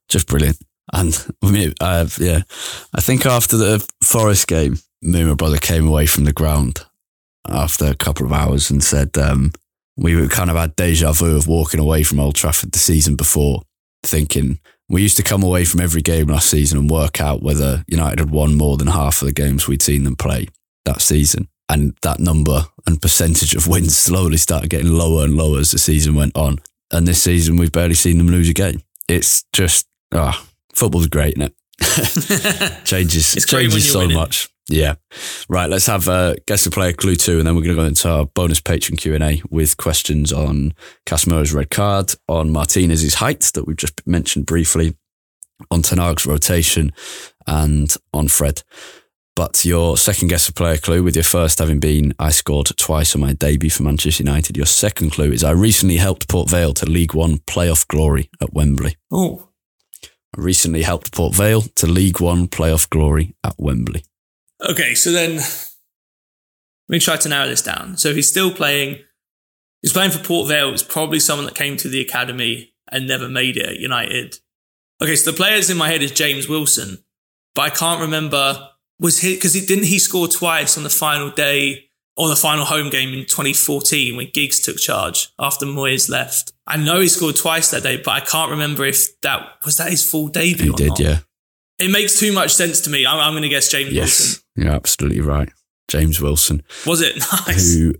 just 0.09 0.27
brilliant. 0.27 0.57
And 0.91 1.15
uh, 1.81 2.07
yeah, 2.19 2.41
I 2.93 3.01
think 3.01 3.25
after 3.25 3.57
the 3.57 3.85
Forest 4.01 4.47
game, 4.47 4.79
me 5.01 5.19
and 5.19 5.29
my 5.29 5.35
brother 5.35 5.57
came 5.57 5.87
away 5.87 6.05
from 6.05 6.23
the 6.25 6.33
ground 6.33 6.85
after 7.47 7.85
a 7.85 7.95
couple 7.95 8.25
of 8.25 8.31
hours 8.31 8.71
and 8.71 8.83
said 8.83 9.17
um, 9.17 9.51
we 9.97 10.15
were 10.15 10.27
kind 10.27 10.49
of 10.49 10.55
had 10.55 10.75
deja 10.75 11.11
vu 11.11 11.35
of 11.35 11.47
walking 11.47 11.79
away 11.79 12.03
from 12.03 12.19
Old 12.19 12.35
Trafford 12.35 12.71
the 12.71 12.79
season 12.79 13.15
before, 13.15 13.61
thinking 14.03 14.59
we 14.89 15.01
used 15.01 15.17
to 15.17 15.23
come 15.23 15.43
away 15.43 15.65
from 15.65 15.81
every 15.81 16.01
game 16.01 16.27
last 16.27 16.49
season 16.49 16.77
and 16.77 16.89
work 16.89 17.21
out 17.21 17.41
whether 17.41 17.83
United 17.87 18.19
had 18.19 18.31
won 18.31 18.55
more 18.55 18.77
than 18.77 18.87
half 18.87 19.21
of 19.21 19.27
the 19.27 19.33
games 19.33 19.67
we'd 19.67 19.81
seen 19.81 20.03
them 20.03 20.15
play 20.15 20.47
that 20.85 21.01
season. 21.01 21.47
And 21.69 21.95
that 22.01 22.19
number 22.19 22.65
and 22.85 23.01
percentage 23.01 23.55
of 23.55 23.67
wins 23.67 23.97
slowly 23.97 24.37
started 24.37 24.69
getting 24.69 24.91
lower 24.91 25.23
and 25.23 25.35
lower 25.35 25.59
as 25.59 25.71
the 25.71 25.79
season 25.79 26.13
went 26.13 26.35
on. 26.35 26.59
And 26.91 27.07
this 27.07 27.23
season, 27.23 27.55
we've 27.55 27.71
barely 27.71 27.95
seen 27.95 28.17
them 28.17 28.27
lose 28.27 28.49
a 28.49 28.53
game. 28.53 28.83
It's 29.07 29.45
just, 29.53 29.87
ah, 30.13 30.45
football's 30.75 31.07
great, 31.07 31.37
isn't 31.37 31.51
it? 31.51 31.55
changes 32.85 33.35
It's 33.35 33.45
changes 33.45 33.91
so 33.91 33.99
winning. 33.99 34.15
much. 34.17 34.49
Yeah. 34.69 34.95
Right. 35.49 35.69
Let's 35.69 35.87
have 35.87 36.07
uh, 36.07 36.35
guess 36.47 36.63
the 36.63 36.71
player 36.71 36.93
clue 36.93 37.15
two, 37.15 37.37
and 37.37 37.47
then 37.47 37.55
we're 37.55 37.63
going 37.63 37.75
to 37.75 37.81
go 37.81 37.87
into 37.87 38.09
our 38.09 38.25
bonus 38.25 38.61
patron 38.61 38.95
Q 38.97 39.13
and 39.15 39.23
A 39.23 39.41
with 39.49 39.75
questions 39.77 40.31
on 40.31 40.73
Casemiro's 41.05 41.53
red 41.53 41.69
card, 41.69 42.13
on 42.29 42.51
Martinez's 42.51 43.15
height 43.15 43.41
that 43.55 43.67
we've 43.67 43.75
just 43.77 44.05
mentioned 44.07 44.45
briefly, 44.45 44.95
on 45.69 45.81
Ten 45.81 45.97
Hag's 45.97 46.25
rotation, 46.25 46.91
and 47.45 47.93
on 48.13 48.29
Fred. 48.29 48.63
But 49.35 49.65
your 49.65 49.97
second 49.97 50.27
guess 50.27 50.45
the 50.45 50.53
player 50.53 50.77
clue, 50.77 51.03
with 51.03 51.15
your 51.15 51.23
first 51.23 51.57
having 51.59 51.79
been 51.79 52.13
I 52.19 52.29
scored 52.29 52.67
twice 52.77 53.15
on 53.15 53.21
my 53.21 53.33
debut 53.33 53.71
for 53.71 53.81
Manchester 53.83 54.23
United. 54.23 54.55
Your 54.55 54.67
second 54.67 55.11
clue 55.11 55.31
is 55.31 55.43
I 55.43 55.51
recently 55.51 55.97
helped 55.97 56.29
Port 56.29 56.49
Vale 56.49 56.73
to 56.75 56.85
League 56.85 57.15
One 57.15 57.39
playoff 57.39 57.87
glory 57.87 58.29
at 58.41 58.53
Wembley. 58.53 58.95
Oh, 59.11 59.49
I 59.49 59.52
recently 60.37 60.83
helped 60.83 61.11
Port 61.11 61.35
Vale 61.35 61.61
to 61.61 61.87
League 61.87 62.19
One 62.19 62.47
playoff 62.47 62.89
glory 62.89 63.35
at 63.43 63.55
Wembley. 63.57 64.03
okay. 64.61 64.93
So 64.95 65.11
then, 65.11 65.35
let 65.37 65.43
me 66.89 66.99
try 66.99 67.17
to 67.17 67.29
narrow 67.29 67.47
this 67.47 67.61
down. 67.61 67.97
So 67.97 68.09
if 68.09 68.15
he's 68.15 68.29
still 68.29 68.51
playing, 68.53 68.99
he's 69.81 69.93
playing 69.93 70.11
for 70.11 70.23
Port 70.23 70.47
Vale. 70.47 70.73
It's 70.73 70.83
probably 70.83 71.19
someone 71.19 71.45
that 71.45 71.55
came 71.55 71.77
to 71.77 71.87
the 71.87 72.01
academy 72.01 72.73
and 72.91 73.07
never 73.07 73.29
made 73.29 73.57
it 73.57 73.65
at 73.65 73.77
United. 73.77 74.39
Okay, 75.01 75.15
so 75.15 75.31
the 75.31 75.37
players 75.37 75.69
in 75.69 75.77
my 75.77 75.89
head 75.89 76.03
is 76.03 76.11
James 76.11 76.47
Wilson, 76.47 77.03
but 77.55 77.63
I 77.63 77.69
can't 77.69 78.01
remember 78.01 78.69
was 78.99 79.19
he 79.19 79.35
because 79.35 79.53
he 79.53 79.65
didn't 79.65 79.85
he 79.85 79.99
score 79.99 80.27
twice 80.27 80.77
on 80.77 80.83
the 80.83 80.89
final 80.89 81.29
day 81.29 81.89
or 82.15 82.29
the 82.29 82.35
final 82.35 82.65
home 82.65 82.89
game 82.89 83.09
in 83.13 83.25
2014 83.25 84.15
when 84.15 84.29
Giggs 84.33 84.59
took 84.61 84.77
charge 84.77 85.29
after 85.39 85.65
Moyes 85.65 86.09
left. 86.09 86.51
I 86.67 86.77
know 86.77 86.99
he 86.99 87.07
scored 87.07 87.35
twice 87.35 87.71
that 87.71 87.83
day, 87.83 87.97
but 87.97 88.11
I 88.11 88.19
can't 88.19 88.51
remember 88.51 88.85
if 88.85 89.19
that 89.21 89.53
was 89.65 89.77
that 89.77 89.89
his 89.89 90.09
full 90.09 90.27
debut. 90.27 90.71
He 90.71 90.75
did, 90.75 90.87
not. 90.89 90.99
yeah. 90.99 91.19
It 91.79 91.89
makes 91.91 92.19
too 92.19 92.31
much 92.31 92.53
sense 92.53 92.81
to 92.81 92.89
me. 92.89 93.05
I'm, 93.05 93.19
I'm 93.19 93.33
going 93.33 93.41
to 93.43 93.49
guess 93.49 93.69
James 93.69 93.91
Yes, 93.91 94.19
Wilson. 94.19 94.43
you're 94.55 94.71
absolutely 94.73 95.21
right. 95.21 95.49
James 95.87 96.21
Wilson, 96.21 96.61
Was 96.85 97.01
it 97.01 97.17
nice? 97.47 97.73
who 97.75 97.95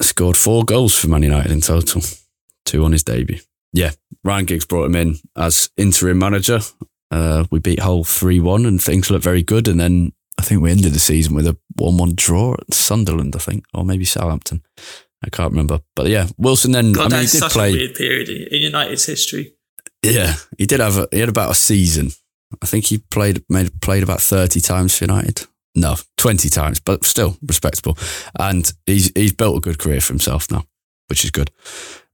scored 0.00 0.36
four 0.36 0.64
goals 0.64 0.94
for 0.94 1.08
Man 1.08 1.22
United 1.22 1.50
in 1.50 1.60
total, 1.60 2.02
two 2.64 2.84
on 2.84 2.92
his 2.92 3.02
debut. 3.02 3.38
Yeah, 3.72 3.90
Ryan 4.22 4.44
Giggs 4.44 4.66
brought 4.66 4.84
him 4.84 4.94
in 4.94 5.16
as 5.36 5.70
interim 5.76 6.18
manager. 6.18 6.60
Uh, 7.10 7.44
we 7.50 7.58
beat 7.58 7.80
Hull 7.80 8.04
3 8.04 8.40
1 8.40 8.66
and 8.66 8.80
things 8.80 9.10
looked 9.10 9.24
very 9.24 9.42
good. 9.42 9.66
And 9.68 9.80
then 9.80 10.12
I 10.38 10.42
think 10.42 10.60
we 10.60 10.70
ended 10.70 10.92
the 10.92 10.98
season 10.98 11.34
with 11.34 11.46
a 11.46 11.56
1 11.76 11.96
1 11.96 12.12
draw 12.14 12.54
at 12.54 12.74
Sunderland, 12.74 13.34
I 13.36 13.38
think, 13.38 13.64
or 13.72 13.84
maybe 13.84 14.04
Southampton. 14.04 14.62
I 15.24 15.30
can't 15.30 15.52
remember. 15.52 15.80
But 15.96 16.08
yeah, 16.08 16.26
Wilson 16.36 16.72
then, 16.72 16.92
God, 16.92 17.12
I 17.12 17.16
mean, 17.16 17.26
he 17.26 17.38
did 17.38 17.50
play. 17.50 17.70
a 17.70 17.72
weird 17.72 17.94
period 17.94 18.28
in 18.28 18.42
in 18.48 18.62
United's 18.62 19.06
history. 19.06 19.54
Yeah, 20.02 20.34
he 20.58 20.66
did 20.66 20.80
have 20.80 20.98
a, 20.98 21.08
he 21.10 21.20
had 21.20 21.28
about 21.30 21.50
a 21.50 21.54
season. 21.54 22.10
I 22.62 22.66
think 22.66 22.86
he 22.86 22.98
played 22.98 23.44
made 23.48 23.80
played 23.80 24.02
about 24.02 24.20
thirty 24.20 24.60
times 24.60 24.96
for 24.96 25.04
United. 25.04 25.46
No, 25.74 25.96
twenty 26.16 26.48
times, 26.48 26.78
but 26.78 27.04
still 27.04 27.36
respectable. 27.42 27.96
And 28.38 28.70
he's 28.86 29.10
he's 29.14 29.32
built 29.32 29.56
a 29.56 29.60
good 29.60 29.78
career 29.78 30.00
for 30.00 30.12
himself 30.12 30.50
now, 30.50 30.64
which 31.08 31.24
is 31.24 31.30
good. 31.30 31.50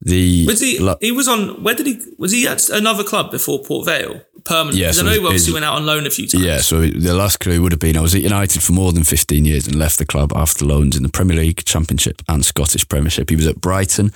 The 0.02 0.46
Was 0.46 0.60
he? 0.60 0.78
lo- 0.78 0.96
he 1.00 1.12
was 1.12 1.28
on. 1.28 1.62
Where 1.62 1.74
did 1.74 1.86
he? 1.86 2.00
Was 2.18 2.32
he 2.32 2.46
at 2.46 2.68
another 2.70 3.04
club 3.04 3.30
before 3.30 3.62
Port 3.62 3.86
Vale? 3.86 4.22
Permanent. 4.44 4.76
Yeah, 4.78 4.92
so 4.92 5.02
I 5.02 5.04
know 5.04 5.10
he 5.20 5.24
obviously 5.26 5.52
went 5.52 5.66
out 5.66 5.74
on 5.74 5.84
loan 5.84 6.06
a 6.06 6.10
few 6.10 6.26
times. 6.26 6.42
yeah, 6.42 6.58
so 6.58 6.80
the 6.86 7.12
last 7.12 7.40
clue 7.40 7.60
would 7.60 7.72
have 7.72 7.80
been 7.80 7.96
I 7.96 8.00
was 8.00 8.14
at 8.14 8.22
United 8.22 8.62
for 8.62 8.72
more 8.72 8.92
than 8.92 9.04
15 9.04 9.44
years 9.44 9.66
and 9.66 9.76
left 9.76 9.98
the 9.98 10.06
club 10.06 10.32
after 10.34 10.64
loans 10.64 10.96
in 10.96 11.02
the 11.02 11.10
Premier 11.10 11.36
League, 11.36 11.62
Championship, 11.66 12.22
and 12.26 12.42
Scottish 12.44 12.88
Premiership. 12.88 13.28
He 13.28 13.36
was 13.36 13.46
at 13.46 13.60
Brighton, 13.60 14.12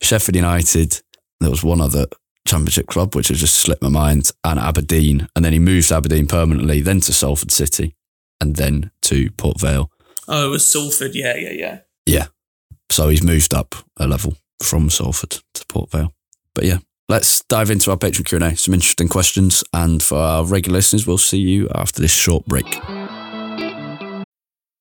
Sheffield 0.00 0.36
United. 0.36 1.02
There 1.40 1.50
was 1.50 1.62
one 1.62 1.82
other 1.82 2.06
Championship 2.48 2.86
club, 2.86 3.14
which 3.14 3.28
has 3.28 3.38
just 3.40 3.56
slipped 3.56 3.82
my 3.82 3.90
mind, 3.90 4.30
and 4.42 4.58
Aberdeen. 4.58 5.28
And 5.36 5.44
then 5.44 5.52
he 5.52 5.58
moved 5.58 5.88
to 5.88 5.96
Aberdeen 5.96 6.26
permanently, 6.26 6.80
then 6.80 7.00
to 7.00 7.12
Salford 7.12 7.52
City, 7.52 7.94
and 8.40 8.56
then 8.56 8.90
to 9.02 9.30
Port 9.32 9.60
Vale. 9.60 9.90
Oh, 10.26 10.46
it 10.46 10.50
was 10.50 10.64
Salford. 10.66 11.14
Yeah, 11.14 11.36
yeah, 11.36 11.50
yeah. 11.52 11.78
Yeah. 12.06 12.26
So 12.90 13.08
he's 13.08 13.22
moved 13.22 13.54
up 13.54 13.74
a 13.98 14.06
level 14.06 14.36
from 14.62 14.90
Salford 14.90 15.38
to 15.54 15.66
Port 15.66 15.90
Vale. 15.90 16.12
But 16.54 16.64
yeah, 16.64 16.78
let's 17.08 17.42
dive 17.44 17.70
into 17.70 17.90
our 17.90 17.96
Patreon 17.96 18.26
Q&A. 18.26 18.56
Some 18.56 18.74
interesting 18.74 19.08
questions. 19.08 19.62
And 19.72 20.02
for 20.02 20.18
our 20.18 20.44
regular 20.44 20.78
listeners, 20.78 21.06
we'll 21.06 21.18
see 21.18 21.38
you 21.38 21.68
after 21.74 22.00
this 22.00 22.12
short 22.12 22.46
break. 22.46 22.66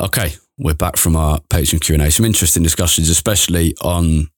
Okay, 0.00 0.32
we're 0.58 0.74
back 0.74 0.96
from 0.96 1.14
our 1.14 1.38
Patreon 1.50 1.80
Q&A. 1.80 2.10
Some 2.10 2.26
interesting 2.26 2.64
discussions, 2.64 3.08
especially 3.08 3.76
on 3.80 4.28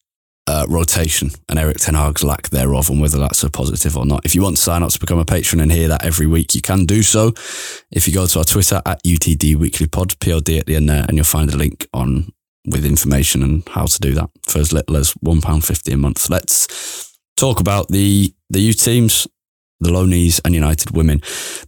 uh, 0.46 0.66
rotation 0.68 1.30
and 1.48 1.58
Erik 1.58 1.78
Ten 1.78 1.94
Hag's 1.94 2.22
lack 2.22 2.50
thereof 2.50 2.90
and 2.90 3.00
whether 3.00 3.18
that's 3.18 3.42
a 3.42 3.50
positive 3.50 3.96
or 3.96 4.04
not. 4.04 4.24
If 4.26 4.34
you 4.34 4.42
want 4.42 4.56
to 4.56 4.62
sign 4.62 4.82
up 4.82 4.90
to 4.90 5.00
become 5.00 5.18
a 5.18 5.24
patron 5.24 5.60
and 5.60 5.72
hear 5.72 5.88
that 5.88 6.04
every 6.04 6.26
week, 6.26 6.54
you 6.54 6.60
can 6.60 6.84
do 6.84 7.02
so. 7.02 7.32
If 7.90 8.06
you 8.06 8.12
go 8.12 8.26
to 8.26 8.38
our 8.38 8.44
Twitter 8.44 8.82
at 8.84 9.02
UTD 9.02 9.56
Weekly 9.56 9.86
Pod, 9.86 10.18
POD 10.20 10.50
at 10.50 10.66
the 10.66 10.76
end 10.76 10.90
there, 10.90 11.04
and 11.08 11.16
you'll 11.16 11.24
find 11.24 11.52
a 11.52 11.56
link 11.56 11.88
on 11.94 12.32
with 12.66 12.84
information 12.84 13.42
and 13.42 13.66
how 13.68 13.86
to 13.86 13.98
do 13.98 14.12
that 14.12 14.28
for 14.42 14.58
as 14.58 14.74
little 14.74 14.96
as 14.96 15.14
£1.50 15.24 15.92
a 15.92 15.96
month. 15.96 16.28
Let's 16.28 17.16
talk 17.36 17.60
about 17.60 17.88
the, 17.88 18.34
the 18.50 18.60
youth 18.60 18.84
teams 18.84 19.26
the 19.80 19.92
Lonies 19.92 20.40
and 20.44 20.54
United 20.54 20.90
women. 20.90 21.20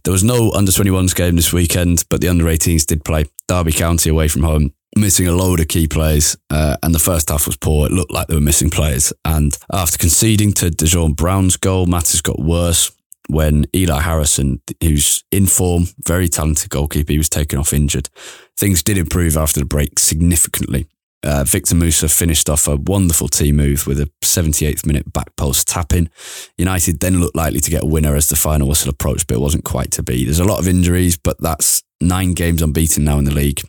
There 0.03 0.11
was 0.11 0.23
no 0.23 0.51
under 0.51 0.71
21s 0.71 1.15
game 1.15 1.35
this 1.35 1.53
weekend, 1.53 2.05
but 2.09 2.21
the 2.21 2.27
under 2.27 2.45
18s 2.45 2.85
did 2.85 3.03
play. 3.03 3.25
Derby 3.47 3.71
County 3.71 4.09
away 4.09 4.27
from 4.27 4.43
home, 4.43 4.73
missing 4.95 5.27
a 5.27 5.33
load 5.33 5.59
of 5.59 5.67
key 5.67 5.87
players, 5.87 6.37
uh, 6.49 6.77
and 6.83 6.93
the 6.93 6.99
first 6.99 7.29
half 7.29 7.45
was 7.45 7.57
poor. 7.57 7.87
It 7.87 7.91
looked 7.91 8.11
like 8.11 8.27
they 8.27 8.35
were 8.35 8.41
missing 8.41 8.69
players. 8.69 9.13
And 9.25 9.57
after 9.71 9.97
conceding 9.97 10.53
to 10.53 10.69
Dajon 10.69 11.15
Brown's 11.15 11.57
goal, 11.57 11.85
matters 11.85 12.21
got 12.21 12.39
worse 12.39 12.91
when 13.29 13.65
Elyh 13.67 14.01
Harrison, 14.01 14.59
who's 14.81 15.23
in 15.31 15.45
form, 15.45 15.85
very 16.05 16.27
talented 16.27 16.71
goalkeeper, 16.71 17.11
he 17.11 17.17
was 17.19 17.29
taken 17.29 17.59
off 17.59 17.73
injured. 17.73 18.09
Things 18.57 18.81
did 18.81 18.97
improve 18.97 19.37
after 19.37 19.59
the 19.59 19.67
break 19.67 19.99
significantly. 19.99 20.87
Uh, 21.21 21.43
Victor 21.43 21.75
Musa 21.75 22.07
finished 22.07 22.49
off 22.49 22.67
a 22.67 22.77
wonderful 22.77 23.27
team 23.27 23.57
move 23.57 23.85
with 23.85 23.99
a 23.99 24.09
78th 24.23 24.85
minute 24.85 25.11
back 25.11 25.35
post 25.35 25.67
tap 25.67 25.93
in. 25.93 26.09
United 26.57 26.99
then 26.99 27.19
looked 27.19 27.35
likely 27.35 27.59
to 27.59 27.71
get 27.71 27.83
a 27.83 27.87
winner 27.87 28.15
as 28.15 28.29
the 28.29 28.35
final 28.35 28.67
whistle 28.67 28.89
approached, 28.89 29.27
but 29.27 29.35
it 29.35 29.41
wasn't 29.41 29.65
quite 29.65 29.91
to 29.91 30.03
be. 30.03 30.23
There's 30.23 30.39
a 30.39 30.45
lot 30.45 30.59
of 30.59 30.67
injuries, 30.67 31.17
but 31.17 31.39
that's 31.41 31.83
nine 31.99 32.33
games 32.33 32.61
unbeaten 32.61 33.03
now 33.03 33.17
in 33.17 33.25
the 33.25 33.33
league. 33.33 33.61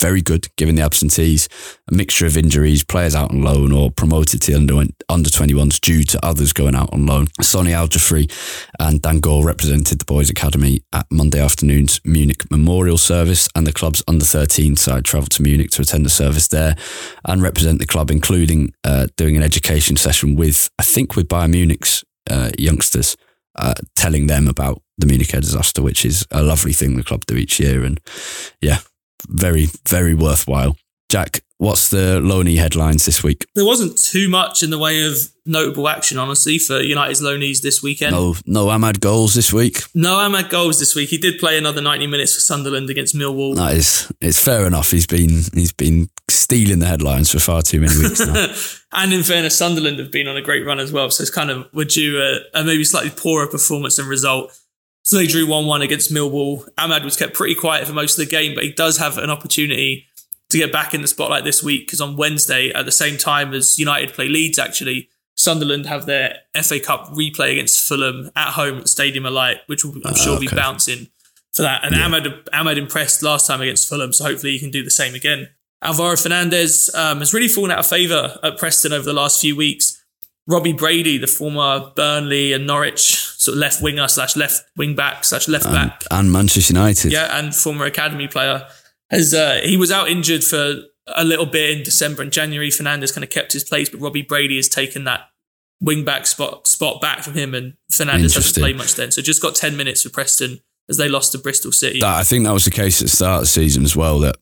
Very 0.00 0.22
good 0.22 0.46
given 0.56 0.76
the 0.76 0.82
absentees, 0.82 1.48
a 1.90 1.94
mixture 1.94 2.26
of 2.26 2.36
injuries, 2.36 2.84
players 2.84 3.16
out 3.16 3.32
on 3.32 3.42
loan 3.42 3.72
or 3.72 3.90
promoted 3.90 4.40
to 4.42 4.54
under 4.54 4.84
under 5.08 5.28
21s 5.28 5.80
due 5.80 6.04
to 6.04 6.24
others 6.24 6.52
going 6.52 6.76
out 6.76 6.92
on 6.92 7.04
loan. 7.06 7.26
Sonny 7.40 7.72
Al 7.72 7.88
and 8.78 9.02
Dan 9.02 9.18
Gore 9.18 9.44
represented 9.44 9.98
the 9.98 10.04
boys' 10.04 10.30
academy 10.30 10.82
at 10.92 11.06
Monday 11.10 11.40
afternoon's 11.40 12.00
Munich 12.04 12.48
memorial 12.48 12.96
service, 12.96 13.48
and 13.56 13.66
the 13.66 13.72
club's 13.72 14.02
under 14.06 14.24
13 14.24 14.76
side 14.76 15.04
travelled 15.04 15.32
to 15.32 15.42
Munich 15.42 15.70
to 15.70 15.82
attend 15.82 16.06
the 16.06 16.10
service 16.10 16.46
there 16.46 16.76
and 17.24 17.42
represent 17.42 17.80
the 17.80 17.86
club, 17.86 18.10
including 18.10 18.72
uh, 18.84 19.08
doing 19.16 19.36
an 19.36 19.42
education 19.42 19.96
session 19.96 20.36
with, 20.36 20.70
I 20.78 20.84
think, 20.84 21.16
with 21.16 21.28
Bayern 21.28 21.50
Munich's 21.50 22.04
uh, 22.30 22.50
youngsters. 22.56 23.16
Uh, 23.56 23.74
telling 23.96 24.28
them 24.28 24.46
about 24.46 24.80
the 24.98 25.06
Munich 25.06 25.34
air 25.34 25.40
disaster, 25.40 25.82
which 25.82 26.04
is 26.04 26.24
a 26.30 26.44
lovely 26.44 26.72
thing 26.72 26.96
the 26.96 27.02
club 27.02 27.26
do 27.26 27.34
each 27.34 27.58
year. 27.58 27.82
And 27.82 28.00
yeah, 28.60 28.78
very, 29.28 29.66
very 29.86 30.14
worthwhile. 30.14 30.76
Jack, 31.08 31.40
what's 31.56 31.88
the 31.88 32.20
Loney 32.20 32.56
headlines 32.56 33.06
this 33.06 33.22
week? 33.22 33.46
There 33.54 33.64
wasn't 33.64 33.96
too 33.96 34.28
much 34.28 34.62
in 34.62 34.68
the 34.68 34.78
way 34.78 35.06
of 35.06 35.14
notable 35.46 35.88
action, 35.88 36.18
honestly, 36.18 36.58
for 36.58 36.80
United's 36.80 37.22
Lonies 37.22 37.62
this 37.62 37.82
weekend. 37.82 38.12
No, 38.12 38.34
no 38.44 38.66
Amad 38.66 39.00
goals 39.00 39.34
this 39.34 39.50
week. 39.50 39.82
No 39.94 40.16
Amad 40.16 40.50
goals 40.50 40.78
this 40.78 40.94
week. 40.94 41.08
He 41.08 41.16
did 41.16 41.38
play 41.38 41.56
another 41.56 41.80
ninety 41.80 42.06
minutes 42.06 42.34
for 42.34 42.40
Sunderland 42.40 42.90
against 42.90 43.16
Millwall. 43.16 43.56
That 43.56 43.74
is, 43.74 44.12
it's 44.20 44.42
fair 44.42 44.66
enough. 44.66 44.90
He's 44.90 45.06
been 45.06 45.44
he's 45.54 45.72
been 45.72 46.10
stealing 46.28 46.80
the 46.80 46.86
headlines 46.86 47.30
for 47.30 47.38
far 47.38 47.62
too 47.62 47.80
many 47.80 47.96
weeks 47.98 48.20
now. 48.20 48.52
and 48.92 49.12
in 49.12 49.22
fairness, 49.22 49.56
Sunderland 49.56 49.98
have 49.98 50.12
been 50.12 50.28
on 50.28 50.36
a 50.36 50.42
great 50.42 50.66
run 50.66 50.78
as 50.78 50.92
well. 50.92 51.10
So 51.10 51.22
it's 51.22 51.30
kind 51.30 51.50
of 51.50 51.66
would 51.72 51.96
you 51.96 52.20
a, 52.20 52.60
a 52.60 52.64
maybe 52.64 52.84
slightly 52.84 53.10
poorer 53.10 53.46
performance 53.46 53.98
and 53.98 54.08
result 54.08 54.52
so 55.02 55.16
they 55.16 55.26
drew 55.26 55.46
1 55.46 55.66
1 55.66 55.82
against 55.82 56.12
Millwall. 56.12 56.68
Amad 56.76 57.04
was 57.04 57.16
kept 57.16 57.34
pretty 57.34 57.54
quiet 57.54 57.86
for 57.86 57.92
most 57.92 58.18
of 58.18 58.24
the 58.24 58.30
game, 58.30 58.54
but 58.54 58.64
he 58.64 58.72
does 58.72 58.98
have 58.98 59.18
an 59.18 59.30
opportunity 59.30 60.06
to 60.50 60.58
get 60.58 60.72
back 60.72 60.94
in 60.94 61.02
the 61.02 61.08
spotlight 61.08 61.44
this 61.44 61.62
week 61.62 61.86
because 61.86 62.00
on 62.00 62.16
Wednesday, 62.16 62.70
at 62.70 62.84
the 62.84 62.92
same 62.92 63.16
time 63.16 63.52
as 63.52 63.78
United 63.78 64.12
play 64.12 64.28
Leeds, 64.28 64.58
actually, 64.58 65.08
Sunderland 65.34 65.86
have 65.86 66.06
their 66.06 66.38
FA 66.62 66.80
Cup 66.80 67.06
replay 67.08 67.52
against 67.52 67.86
Fulham 67.86 68.30
at 68.34 68.52
home 68.52 68.78
at 68.78 68.88
Stadium 68.88 69.24
of 69.24 69.32
Light, 69.32 69.58
which 69.66 69.84
will, 69.84 69.94
I'm 70.04 70.14
sure, 70.14 70.32
uh, 70.32 70.36
okay. 70.36 70.46
be 70.46 70.54
bouncing 70.54 71.08
for 71.52 71.62
that. 71.62 71.84
And 71.84 71.94
yeah. 71.94 72.08
Amad, 72.08 72.44
Amad 72.48 72.76
impressed 72.76 73.22
last 73.22 73.46
time 73.46 73.60
against 73.60 73.88
Fulham, 73.88 74.12
so 74.12 74.24
hopefully 74.24 74.52
he 74.52 74.58
can 74.58 74.70
do 74.70 74.82
the 74.82 74.90
same 74.90 75.14
again. 75.14 75.48
Alvaro 75.80 76.16
Fernandez 76.16 76.90
um, 76.94 77.20
has 77.20 77.32
really 77.32 77.46
fallen 77.46 77.70
out 77.70 77.78
of 77.78 77.86
favour 77.86 78.36
at 78.42 78.58
Preston 78.58 78.92
over 78.92 79.04
the 79.04 79.12
last 79.12 79.40
few 79.40 79.54
weeks. 79.54 80.02
Robbie 80.48 80.72
Brady, 80.72 81.18
the 81.18 81.26
former 81.26 81.92
Burnley 81.94 82.52
and 82.52 82.66
Norwich 82.66 83.16
sort 83.48 83.56
of 83.56 83.60
left 83.60 83.82
winger 83.82 84.06
slash 84.08 84.36
left 84.36 84.64
wing 84.76 84.94
back 84.94 85.24
slash 85.24 85.48
left 85.48 85.64
back, 85.64 86.04
and 86.10 86.30
Manchester 86.32 86.74
United, 86.74 87.12
yeah, 87.12 87.38
and 87.38 87.54
former 87.54 87.86
academy 87.86 88.28
player, 88.28 88.66
has 89.10 89.32
uh, 89.34 89.60
he 89.62 89.76
was 89.76 89.90
out 89.90 90.08
injured 90.08 90.44
for 90.44 90.82
a 91.08 91.24
little 91.24 91.46
bit 91.46 91.70
in 91.70 91.82
December 91.82 92.22
and 92.22 92.32
January. 92.32 92.70
Fernandez 92.70 93.12
kind 93.12 93.24
of 93.24 93.30
kept 93.30 93.52
his 93.52 93.64
place, 93.64 93.88
but 93.88 94.00
Robbie 94.00 94.22
Brady 94.22 94.56
has 94.56 94.68
taken 94.68 95.04
that 95.04 95.28
wing 95.80 96.04
back 96.04 96.26
spot 96.26 96.66
spot 96.66 97.00
back 97.00 97.22
from 97.22 97.34
him, 97.34 97.54
and 97.54 97.74
Fernandez 97.90 98.34
hasn't 98.34 98.62
played 98.62 98.76
much 98.76 98.94
then. 98.94 99.10
So 99.10 99.22
just 99.22 99.42
got 99.42 99.54
ten 99.54 99.76
minutes 99.76 100.02
for 100.02 100.10
Preston 100.10 100.60
as 100.88 100.96
they 100.96 101.08
lost 101.08 101.32
to 101.32 101.38
Bristol 101.38 101.72
City. 101.72 102.00
That, 102.00 102.16
I 102.16 102.24
think 102.24 102.44
that 102.44 102.52
was 102.52 102.64
the 102.64 102.70
case 102.70 103.00
at 103.00 103.06
the 103.06 103.16
start 103.16 103.36
of 103.36 103.40
the 103.42 103.46
season 103.46 103.84
as 103.84 103.96
well. 103.96 104.18
That 104.20 104.36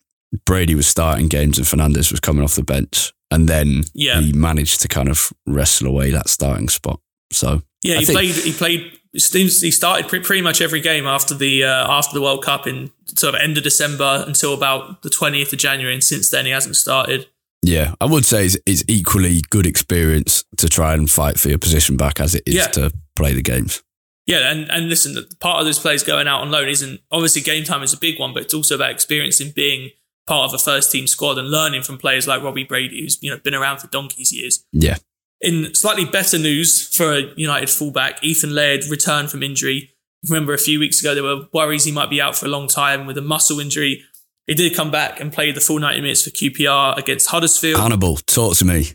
Brady 0.44 0.74
was 0.74 0.86
starting 0.86 1.28
games 1.28 1.58
and 1.58 1.66
Fernandez 1.66 2.10
was 2.10 2.20
coming 2.20 2.42
off 2.42 2.56
the 2.56 2.62
bench 2.62 3.12
and 3.30 3.48
then 3.48 3.84
yeah. 3.94 4.20
he 4.20 4.32
managed 4.32 4.80
to 4.82 4.88
kind 4.88 5.08
of 5.08 5.32
wrestle 5.46 5.86
away 5.86 6.10
that 6.10 6.28
starting 6.28 6.68
spot. 6.68 7.00
So 7.32 7.62
yeah, 7.82 7.96
I 7.96 7.98
he 7.98 8.04
think, 8.04 8.16
played. 8.18 8.34
He 8.34 8.52
played. 8.52 8.95
He 9.16 9.70
started 9.70 10.08
pretty 10.08 10.42
much 10.42 10.60
every 10.60 10.80
game 10.80 11.06
after 11.06 11.34
the 11.34 11.64
uh, 11.64 11.90
after 11.90 12.14
the 12.14 12.22
World 12.22 12.44
Cup 12.44 12.66
in 12.66 12.90
sort 13.06 13.34
of 13.34 13.40
end 13.40 13.56
of 13.56 13.64
December 13.64 14.24
until 14.26 14.54
about 14.54 15.02
the 15.02 15.10
twentieth 15.10 15.52
of 15.52 15.58
January, 15.58 15.94
and 15.94 16.04
since 16.04 16.30
then 16.30 16.44
he 16.44 16.50
hasn't 16.50 16.76
started. 16.76 17.26
Yeah, 17.62 17.94
I 18.00 18.04
would 18.04 18.24
say 18.24 18.46
it's, 18.46 18.56
it's, 18.64 18.84
equally 18.86 19.40
good 19.50 19.66
experience 19.66 20.44
to 20.58 20.68
try 20.68 20.94
and 20.94 21.10
fight 21.10 21.40
for 21.40 21.48
your 21.48 21.58
position 21.58 21.96
back 21.96 22.20
as 22.20 22.34
it 22.34 22.44
is 22.46 22.54
yeah. 22.54 22.66
to 22.68 22.92
play 23.16 23.32
the 23.32 23.42
games. 23.42 23.82
Yeah, 24.26 24.52
and, 24.52 24.70
and 24.70 24.88
listen, 24.88 25.16
part 25.40 25.60
of 25.60 25.66
those 25.66 25.78
players 25.78 26.02
going 26.02 26.28
out 26.28 26.42
on 26.42 26.50
loan 26.50 26.68
isn't 26.68 27.00
obviously 27.10 27.42
game 27.42 27.64
time 27.64 27.82
is 27.82 27.92
a 27.92 27.98
big 27.98 28.20
one, 28.20 28.32
but 28.32 28.42
it's 28.42 28.54
also 28.54 28.74
about 28.74 28.90
experiencing 28.90 29.52
being 29.54 29.90
part 30.26 30.48
of 30.48 30.54
a 30.54 30.62
first 30.62 30.90
team 30.92 31.06
squad 31.06 31.38
and 31.38 31.50
learning 31.50 31.82
from 31.82 31.98
players 31.98 32.26
like 32.26 32.42
Robbie 32.42 32.64
Brady, 32.64 33.02
who's 33.02 33.22
you 33.22 33.30
know 33.30 33.38
been 33.38 33.54
around 33.54 33.78
for 33.78 33.86
donkeys 33.88 34.32
years. 34.32 34.64
Yeah. 34.72 34.96
In 35.40 35.74
slightly 35.74 36.04
better 36.04 36.38
news 36.38 36.88
for 36.96 37.12
a 37.12 37.32
United 37.36 37.68
fullback, 37.68 38.22
Ethan 38.22 38.54
Laird 38.54 38.84
returned 38.86 39.30
from 39.30 39.42
injury. 39.42 39.92
Remember 40.28 40.54
a 40.54 40.58
few 40.58 40.78
weeks 40.78 41.00
ago 41.00 41.14
there 41.14 41.22
were 41.22 41.46
worries 41.52 41.84
he 41.84 41.92
might 41.92 42.10
be 42.10 42.20
out 42.20 42.36
for 42.36 42.46
a 42.46 42.48
long 42.48 42.68
time 42.68 43.06
with 43.06 43.18
a 43.18 43.22
muscle 43.22 43.60
injury. 43.60 44.02
He 44.46 44.54
did 44.54 44.74
come 44.74 44.90
back 44.90 45.20
and 45.20 45.32
play 45.32 45.52
the 45.52 45.60
full 45.60 45.78
90 45.78 46.00
minutes 46.00 46.22
for 46.22 46.30
QPR 46.30 46.96
against 46.96 47.28
Huddersfield. 47.28 47.80
Hannibal, 47.80 48.16
talk 48.16 48.56
to 48.56 48.64
me. 48.64 48.92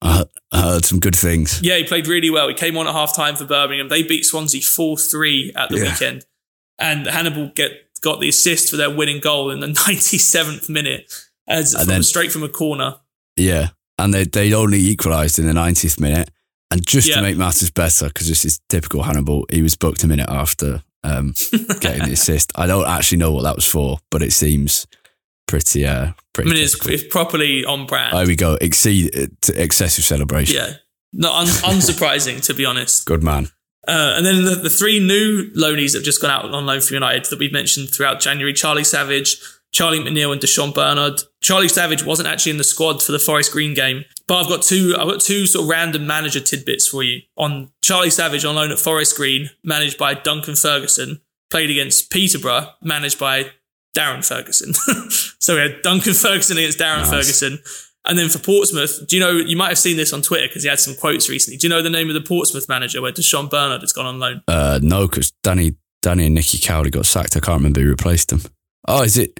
I 0.00 0.24
heard 0.52 0.84
some 0.84 0.98
good 0.98 1.14
things. 1.14 1.60
Yeah, 1.62 1.76
he 1.76 1.84
played 1.84 2.06
really 2.06 2.30
well. 2.30 2.48
He 2.48 2.54
came 2.54 2.76
on 2.76 2.86
at 2.86 2.92
half 2.92 3.14
time 3.14 3.36
for 3.36 3.44
Birmingham. 3.44 3.88
They 3.88 4.02
beat 4.02 4.24
Swansea 4.24 4.60
4 4.60 4.96
3 4.96 5.52
at 5.54 5.68
the 5.68 5.78
yeah. 5.78 5.84
weekend. 5.84 6.26
And 6.78 7.06
Hannibal 7.06 7.52
get 7.54 7.72
got 8.00 8.20
the 8.20 8.28
assist 8.28 8.68
for 8.68 8.76
their 8.76 8.90
winning 8.90 9.20
goal 9.20 9.50
in 9.50 9.60
the 9.60 9.66
97th 9.88 10.68
minute 10.68 11.12
as 11.48 11.74
from, 11.74 11.86
then, 11.86 12.02
straight 12.02 12.32
from 12.32 12.42
a 12.42 12.48
corner. 12.48 12.96
Yeah. 13.36 13.70
And 14.02 14.12
they, 14.12 14.24
they 14.24 14.52
only 14.52 14.78
equalised 14.80 15.38
in 15.38 15.46
the 15.46 15.52
90th 15.52 16.00
minute. 16.00 16.30
And 16.70 16.84
just 16.86 17.08
yeah. 17.08 17.16
to 17.16 17.22
make 17.22 17.36
matters 17.36 17.70
better, 17.70 18.08
because 18.08 18.28
this 18.28 18.44
is 18.44 18.58
typical 18.68 19.02
Hannibal, 19.02 19.46
he 19.50 19.62
was 19.62 19.76
booked 19.76 20.04
a 20.04 20.08
minute 20.08 20.28
after 20.28 20.82
um, 21.04 21.34
getting 21.80 22.04
the 22.04 22.12
assist. 22.12 22.50
I 22.56 22.66
don't 22.66 22.88
actually 22.88 23.18
know 23.18 23.30
what 23.30 23.42
that 23.42 23.56
was 23.56 23.66
for, 23.66 23.98
but 24.10 24.22
it 24.22 24.32
seems 24.32 24.86
pretty, 25.46 25.86
uh, 25.86 26.12
pretty. 26.32 26.50
I 26.50 26.54
mean, 26.54 26.62
it's, 26.62 26.86
it's 26.86 27.04
properly 27.04 27.64
on 27.64 27.86
brand. 27.86 28.16
There 28.16 28.26
we 28.26 28.36
go. 28.36 28.56
Exceed 28.60 29.14
excessive 29.54 30.04
celebration. 30.04 30.56
Yeah, 30.56 30.74
not 31.12 31.34
un- 31.34 31.46
unsurprising 31.74 32.42
to 32.46 32.54
be 32.54 32.64
honest. 32.64 33.04
Good 33.04 33.22
man. 33.22 33.48
Uh, 33.86 34.14
and 34.16 34.24
then 34.24 34.44
the, 34.44 34.54
the 34.54 34.70
three 34.70 35.00
new 35.00 35.50
loanies 35.56 35.92
that 35.92 35.98
have 35.98 36.04
just 36.04 36.22
gone 36.22 36.30
out 36.30 36.44
on 36.44 36.66
loan 36.66 36.80
for 36.80 36.94
United 36.94 37.24
that 37.26 37.38
we've 37.38 37.52
mentioned 37.52 37.90
throughout 37.90 38.20
January: 38.20 38.52
Charlie 38.52 38.84
Savage, 38.84 39.42
Charlie 39.72 40.00
McNeil, 40.00 40.32
and 40.32 40.40
Di'Shon 40.40 40.74
Bernard. 40.74 41.20
Charlie 41.40 41.68
Savage 41.68 42.04
wasn't 42.04 42.28
actually 42.28 42.52
in 42.52 42.58
the 42.58 42.64
squad 42.64 43.02
for 43.02 43.12
the 43.12 43.18
Forest 43.18 43.52
Green 43.52 43.74
game, 43.74 44.04
but 44.28 44.36
I've 44.36 44.48
got 44.48 44.62
two. 44.62 44.94
I've 44.98 45.08
got 45.08 45.20
two 45.20 45.46
sort 45.46 45.64
of 45.64 45.70
random 45.70 46.06
manager 46.06 46.40
tidbits 46.40 46.86
for 46.86 47.02
you 47.02 47.22
on 47.36 47.70
Charlie 47.82 48.10
Savage 48.10 48.44
on 48.44 48.54
loan 48.54 48.70
at 48.70 48.78
Forest 48.78 49.16
Green, 49.16 49.50
managed 49.64 49.98
by 49.98 50.14
Duncan 50.14 50.56
Ferguson, 50.56 51.20
played 51.50 51.70
against 51.70 52.10
Peterborough, 52.10 52.68
managed 52.82 53.18
by 53.18 53.50
Darren 53.96 54.26
Ferguson. 54.26 54.74
so 55.38 55.54
we 55.54 55.60
had 55.60 55.82
Duncan 55.82 56.14
Ferguson 56.14 56.58
against 56.58 56.78
Darren 56.78 56.98
nice. 56.98 57.10
Ferguson. 57.10 57.58
And 58.04 58.18
then 58.18 58.28
for 58.28 58.38
Portsmouth, 58.38 59.06
do 59.06 59.16
you 59.16 59.20
know, 59.20 59.30
you 59.30 59.56
might 59.56 59.68
have 59.68 59.78
seen 59.78 59.96
this 59.96 60.12
on 60.12 60.22
Twitter 60.22 60.48
because 60.48 60.64
he 60.64 60.68
had 60.68 60.80
some 60.80 60.96
quotes 60.96 61.28
recently. 61.28 61.56
Do 61.56 61.68
you 61.68 61.72
know 61.72 61.82
the 61.82 61.90
name 61.90 62.08
of 62.08 62.14
the 62.14 62.20
Portsmouth 62.20 62.68
manager 62.68 63.00
where 63.00 63.12
Di'Shon 63.12 63.48
Bernard 63.48 63.80
has 63.82 63.92
gone 63.92 64.06
on 64.06 64.18
loan? 64.18 64.42
Uh, 64.48 64.80
no, 64.82 65.06
because 65.06 65.30
Danny, 65.44 65.76
Danny 66.00 66.26
and 66.26 66.34
Nicky 66.34 66.58
Cowley 66.58 66.90
got 66.90 67.06
sacked. 67.06 67.36
I 67.36 67.40
can't 67.40 67.58
remember 67.60 67.80
who 67.80 67.88
replaced 67.88 68.32
him. 68.32 68.40
Oh, 68.88 69.02
is 69.02 69.16
it, 69.16 69.38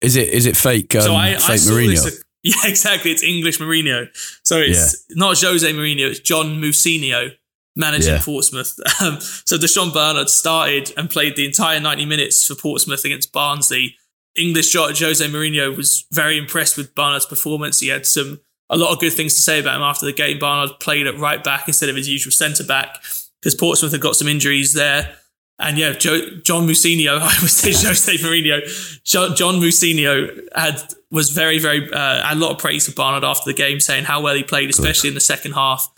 is 0.00 0.16
it, 0.16 0.28
is 0.28 0.46
it 0.46 0.56
fake, 0.56 0.94
um, 0.94 1.02
so 1.02 1.14
I, 1.14 1.34
fake 1.34 1.42
I 1.42 1.54
Mourinho? 1.56 2.04
This, 2.04 2.24
yeah, 2.42 2.70
exactly. 2.70 3.10
It's 3.10 3.22
English 3.22 3.58
Mourinho. 3.58 4.08
So 4.42 4.58
it's 4.58 5.06
yeah. 5.08 5.16
not 5.16 5.40
Jose 5.40 5.70
Mourinho, 5.72 6.10
it's 6.10 6.20
John 6.20 6.60
Mousinho 6.60 7.32
managing 7.76 8.14
yeah. 8.14 8.22
Portsmouth. 8.22 8.78
Um, 9.00 9.18
so 9.20 9.56
Di'Shon 9.56 9.94
Bernard 9.94 10.28
started 10.28 10.92
and 10.96 11.08
played 11.08 11.34
the 11.34 11.46
entire 11.46 11.80
90 11.80 12.04
minutes 12.04 12.46
for 12.46 12.54
Portsmouth 12.54 13.02
against 13.04 13.32
Barnsley 13.32 13.96
English 14.36 14.74
Jose 14.74 15.26
Mourinho 15.26 15.76
was 15.76 16.06
very 16.12 16.38
impressed 16.38 16.76
with 16.76 16.94
Barnard's 16.94 17.26
performance. 17.26 17.80
He 17.80 17.88
had 17.88 18.06
some 18.06 18.40
a 18.72 18.76
lot 18.76 18.92
of 18.92 19.00
good 19.00 19.12
things 19.12 19.34
to 19.34 19.40
say 19.40 19.58
about 19.58 19.76
him 19.76 19.82
after 19.82 20.06
the 20.06 20.12
game. 20.12 20.38
Barnard 20.38 20.78
played 20.78 21.08
at 21.08 21.18
right 21.18 21.42
back 21.42 21.66
instead 21.66 21.88
of 21.88 21.96
his 21.96 22.08
usual 22.08 22.30
centre 22.30 22.62
back 22.62 23.02
because 23.40 23.54
Portsmouth 23.56 23.90
had 23.90 24.00
got 24.00 24.14
some 24.14 24.28
injuries 24.28 24.74
there. 24.74 25.16
And 25.60 25.78
yeah, 25.78 25.92
Joe, 25.92 26.20
John 26.42 26.66
Mousinho, 26.66 27.18
I 27.20 27.36
would 27.40 27.50
say 27.50 27.72
Jose 27.72 28.12
Mourinho, 28.14 29.02
John, 29.04 29.36
John 29.36 29.56
Mousinho 29.56 30.40
had 30.54 30.82
was 31.10 31.30
very, 31.30 31.58
very 31.58 31.92
uh, 31.92 32.26
had 32.26 32.36
a 32.36 32.40
lot 32.40 32.52
of 32.52 32.58
praise 32.58 32.86
for 32.88 32.94
Barnard 32.94 33.24
after 33.24 33.50
the 33.50 33.54
game, 33.54 33.80
saying 33.80 34.04
how 34.04 34.20
well 34.20 34.34
he 34.34 34.42
played, 34.42 34.70
especially 34.70 35.08
in 35.08 35.14
the 35.14 35.20
second 35.20 35.52
half 35.52 35.88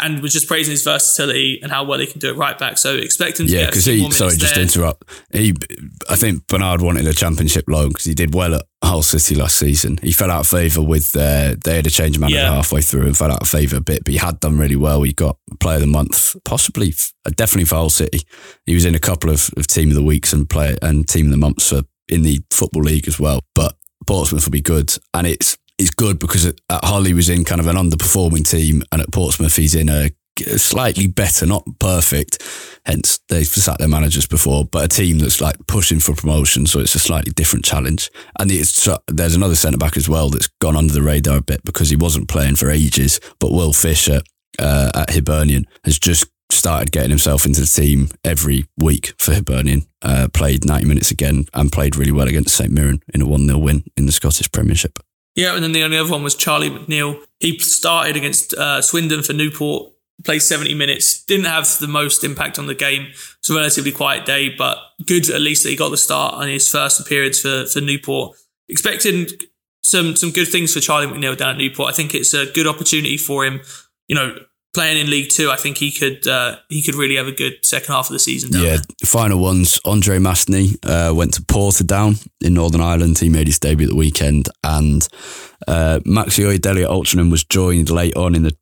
and 0.00 0.20
was 0.22 0.32
just 0.32 0.46
praising 0.46 0.72
his 0.72 0.82
versatility 0.82 1.60
and 1.62 1.70
how 1.72 1.84
well 1.84 1.98
he 1.98 2.06
can 2.06 2.20
do 2.20 2.30
it 2.30 2.36
right 2.36 2.58
back. 2.58 2.78
So 2.78 2.94
expect 2.96 3.40
him 3.40 3.46
to 3.46 3.52
yeah, 3.52 3.66
because 3.66 3.84
he 3.84 4.10
sorry, 4.10 4.36
just 4.36 4.54
to 4.54 4.62
interrupt. 4.62 5.08
He, 5.32 5.54
I 6.08 6.16
think 6.16 6.46
Bernard 6.46 6.82
wanted 6.82 7.06
a 7.06 7.12
championship 7.12 7.64
loan 7.68 7.88
because 7.88 8.04
he 8.04 8.14
did 8.14 8.34
well 8.34 8.54
at 8.54 8.66
Hull 8.82 9.02
City 9.02 9.34
last 9.34 9.58
season. 9.58 9.98
He 10.02 10.12
fell 10.12 10.30
out 10.30 10.40
of 10.40 10.46
favour 10.46 10.82
with 10.82 11.14
uh, 11.16 11.56
they 11.62 11.76
had 11.76 11.86
a 11.86 11.90
change 11.90 12.16
of 12.16 12.20
manager 12.20 12.38
yeah. 12.38 12.54
halfway 12.54 12.80
through 12.80 13.06
and 13.06 13.16
fell 13.16 13.32
out 13.32 13.42
of 13.42 13.48
favour 13.48 13.76
a 13.76 13.80
bit, 13.80 14.04
but 14.04 14.12
he 14.12 14.18
had 14.18 14.40
done 14.40 14.58
really 14.58 14.76
well. 14.76 15.02
He 15.02 15.12
got 15.12 15.38
player 15.60 15.76
of 15.76 15.82
the 15.82 15.86
month, 15.86 16.36
possibly 16.44 16.94
uh, 17.26 17.30
definitely 17.34 17.66
for 17.66 17.76
Hull 17.76 17.90
City. 17.90 18.20
He 18.66 18.74
was 18.74 18.84
in 18.84 18.94
a 18.94 19.00
couple 19.00 19.30
of, 19.30 19.50
of 19.56 19.66
team 19.66 19.88
of 19.88 19.94
the 19.94 20.02
weeks 20.02 20.32
and 20.32 20.48
play 20.48 20.76
and 20.82 21.08
team 21.08 21.26
of 21.26 21.32
the 21.32 21.38
months 21.38 21.68
for 21.68 21.82
in 22.08 22.22
the 22.22 22.40
football 22.50 22.82
league 22.82 23.06
as 23.06 23.20
well. 23.20 23.40
But 23.54 23.74
Portsmouth 24.06 24.46
will 24.46 24.52
be 24.52 24.60
good, 24.60 24.96
and 25.12 25.26
it's 25.26 25.58
is 25.78 25.90
good 25.90 26.18
because 26.18 26.46
at 26.46 26.60
Hull 26.70 27.04
he 27.04 27.14
was 27.14 27.28
in 27.28 27.44
kind 27.44 27.60
of 27.60 27.66
an 27.66 27.76
underperforming 27.76 28.48
team, 28.48 28.82
and 28.92 29.00
at 29.00 29.12
Portsmouth 29.12 29.56
he's 29.56 29.74
in 29.74 29.88
a 29.88 30.10
slightly 30.56 31.06
better, 31.06 31.46
not 31.46 31.64
perfect. 31.78 32.42
Hence, 32.86 33.20
they've 33.28 33.46
sat 33.46 33.78
their 33.78 33.88
managers 33.88 34.26
before, 34.26 34.64
but 34.64 34.84
a 34.84 34.88
team 34.88 35.18
that's 35.18 35.40
like 35.40 35.56
pushing 35.66 36.00
for 36.00 36.14
promotion, 36.14 36.66
so 36.66 36.80
it's 36.80 36.94
a 36.94 37.00
slightly 37.00 37.32
different 37.32 37.64
challenge. 37.64 38.10
And 38.38 38.50
it's, 38.50 38.88
there's 39.08 39.34
another 39.34 39.56
centre 39.56 39.78
back 39.78 39.96
as 39.96 40.08
well 40.08 40.30
that's 40.30 40.48
gone 40.60 40.76
under 40.76 40.92
the 40.92 41.02
radar 41.02 41.38
a 41.38 41.42
bit 41.42 41.64
because 41.64 41.90
he 41.90 41.96
wasn't 41.96 42.28
playing 42.28 42.56
for 42.56 42.70
ages. 42.70 43.20
But 43.38 43.52
Will 43.52 43.72
Fisher 43.72 44.20
uh, 44.58 44.90
at 44.94 45.10
Hibernian 45.10 45.66
has 45.84 45.98
just 45.98 46.26
started 46.50 46.92
getting 46.92 47.10
himself 47.10 47.44
into 47.44 47.60
the 47.60 47.66
team 47.66 48.08
every 48.24 48.66
week 48.78 49.12
for 49.18 49.34
Hibernian. 49.34 49.82
Uh, 50.00 50.28
played 50.32 50.64
90 50.64 50.86
minutes 50.86 51.10
again 51.10 51.44
and 51.52 51.72
played 51.72 51.96
really 51.96 52.12
well 52.12 52.28
against 52.28 52.56
St 52.56 52.72
Mirren 52.72 53.02
in 53.12 53.20
a 53.20 53.26
1 53.26 53.46
0 53.46 53.58
win 53.58 53.84
in 53.96 54.06
the 54.06 54.12
Scottish 54.12 54.50
Premiership. 54.50 54.98
Yeah, 55.38 55.54
and 55.54 55.62
then 55.62 55.70
the 55.70 55.84
only 55.84 55.96
other 55.96 56.10
one 56.10 56.24
was 56.24 56.34
Charlie 56.34 56.68
McNeil. 56.68 57.22
He 57.38 57.56
started 57.60 58.16
against 58.16 58.54
uh, 58.54 58.82
Swindon 58.82 59.22
for 59.22 59.34
Newport, 59.34 59.92
played 60.24 60.40
70 60.40 60.74
minutes, 60.74 61.22
didn't 61.26 61.46
have 61.46 61.78
the 61.78 61.86
most 61.86 62.24
impact 62.24 62.58
on 62.58 62.66
the 62.66 62.74
game. 62.74 63.06
It's 63.38 63.48
a 63.48 63.54
relatively 63.54 63.92
quiet 63.92 64.26
day, 64.26 64.48
but 64.48 64.78
good 65.06 65.30
at 65.30 65.40
least 65.40 65.62
that 65.62 65.68
he 65.68 65.76
got 65.76 65.90
the 65.90 65.96
start 65.96 66.34
on 66.34 66.48
his 66.48 66.68
first 66.68 66.98
appearance 66.98 67.40
for, 67.40 67.66
for 67.66 67.80
Newport. 67.80 68.36
Expecting 68.68 69.28
some 69.84 70.16
some 70.16 70.32
good 70.32 70.48
things 70.48 70.74
for 70.74 70.80
Charlie 70.80 71.06
McNeil 71.06 71.36
down 71.36 71.50
at 71.50 71.56
Newport. 71.58 71.88
I 71.88 71.92
think 71.92 72.16
it's 72.16 72.34
a 72.34 72.46
good 72.46 72.66
opportunity 72.66 73.16
for 73.16 73.44
him. 73.44 73.60
You 74.08 74.16
know, 74.16 74.34
playing 74.78 74.96
in 74.96 75.10
League 75.10 75.28
Two, 75.28 75.50
I 75.50 75.56
think 75.56 75.76
he 75.76 75.90
could 75.90 76.28
uh, 76.28 76.56
he 76.68 76.82
could 76.82 76.94
really 76.94 77.16
have 77.16 77.26
a 77.26 77.32
good 77.32 77.66
second 77.66 77.92
half 77.92 78.06
of 78.06 78.12
the 78.12 78.20
season. 78.20 78.50
yeah, 78.52 78.76
there. 78.76 78.78
final 79.04 79.40
ones. 79.40 79.80
Andre 79.84 80.18
Masney 80.18 80.76
uh, 80.84 81.12
went 81.12 81.34
to 81.34 81.42
Portadown 81.42 82.24
in 82.40 82.54
Northern 82.54 82.80
Ireland. 82.80 83.18
He 83.18 83.28
made 83.28 83.48
his 83.48 83.58
debut 83.58 83.88
at 83.88 83.90
the 83.90 83.96
weekend, 83.96 84.48
and 84.62 85.06
uh, 85.66 85.98
Maxi 86.06 86.44
Oyedele 86.46 86.84
at 86.84 86.90
Altrincham 86.90 87.28
was 87.28 87.42
joined 87.42 87.90
late 87.90 88.16
on 88.16 88.36
in 88.36 88.44
the 88.44 88.56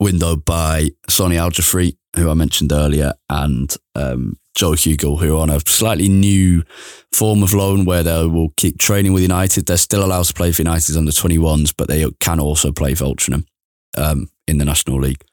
window 0.00 0.34
by 0.34 0.92
Sonny 1.10 1.36
Aljofree, 1.36 1.98
who 2.16 2.30
I 2.30 2.34
mentioned 2.34 2.72
earlier, 2.72 3.12
and 3.28 3.76
um, 3.94 4.38
Joe 4.56 4.70
Hugill, 4.70 5.20
who 5.20 5.36
are 5.36 5.42
on 5.42 5.50
a 5.50 5.60
slightly 5.60 6.08
new 6.08 6.62
form 7.12 7.42
of 7.42 7.52
loan 7.52 7.84
where 7.84 8.02
they 8.02 8.24
will 8.24 8.54
keep 8.56 8.78
training 8.78 9.12
with 9.12 9.24
United. 9.24 9.66
They're 9.66 9.76
still 9.76 10.06
allowed 10.06 10.24
to 10.24 10.32
play 10.32 10.52
for 10.52 10.62
United 10.62 10.96
under 10.96 11.10
21s, 11.10 11.74
but 11.76 11.88
they 11.88 12.06
can 12.18 12.40
also 12.40 12.72
play 12.72 12.94
for 12.94 13.04
Altrincham 13.04 13.44
um, 13.96 14.28
in 14.46 14.58
the 14.58 14.64
National 14.64 15.00
League, 15.00 15.24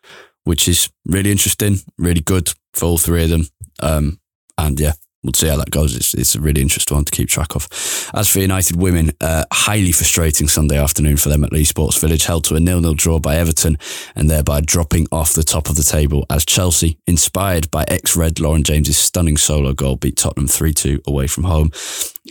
which 0.43 0.68
is 0.68 0.89
really 1.06 1.32
interesting, 1.32 1.78
really 1.97 2.22
good 2.22 2.53
for 2.74 2.86
all 2.86 2.97
three 2.97 3.24
of 3.24 3.30
them. 3.30 3.47
Um, 3.82 4.20
and 4.58 4.80
yeah, 4.80 4.93
we'll 5.26 5.34
see 5.34 5.47
how 5.47 5.58
that 5.58 5.72
goes. 5.72 5.95
It's, 5.95 6.14
it's 6.14 6.36
a 6.36 6.39
really 6.39 6.62
interesting 6.62 6.95
one 6.95 7.06
to 7.06 7.12
keep 7.12 7.28
track 7.28 7.56
of. 7.56 7.68
As 8.14 8.30
for 8.30 8.39
United 8.39 8.78
women, 8.78 9.12
uh, 9.20 9.43
highly 9.51 9.91
frustrating 9.91 10.47
Sunday 10.47 10.78
afternoon 10.78 11.18
for 11.18 11.30
them 11.30 11.43
at 11.43 11.51
Leigh 11.51 11.64
Sports 11.64 11.97
Village, 11.99 12.26
held 12.26 12.43
to 12.45 12.56
a 12.56 12.60
nil-nil 12.60 12.93
draw 12.93 13.20
by 13.20 13.36
Everton 13.36 13.78
and 14.16 14.30
thereby 14.30 14.62
dropping 14.62 15.08
off 15.12 15.34
the 15.34 15.43
top 15.43 15.68
of 15.68 15.76
the 15.76 15.84
table 15.84 16.26
as 16.30 16.45
Chelsea, 16.45 16.99
inspired 17.08 17.70
by 17.72 17.84
ex-Red 17.88 18.39
Lauren 18.39 18.64
James's 18.64 18.97
stunning 18.97 19.38
solo 19.38 19.74
goal, 19.74 19.95
beat 19.95 20.16
Tottenham 20.16 20.47
3-2 20.47 21.06
away 21.08 21.28
from 21.28 21.45
home. 21.45 21.72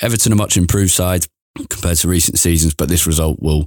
Everton 0.00 0.32
a 0.32 0.36
much 0.36 0.56
improved 0.56 0.92
side, 0.92 1.26
compared 1.68 1.98
to 1.98 2.08
recent 2.08 2.38
seasons, 2.38 2.74
but 2.74 2.88
this 2.88 3.06
result 3.06 3.40
will, 3.40 3.66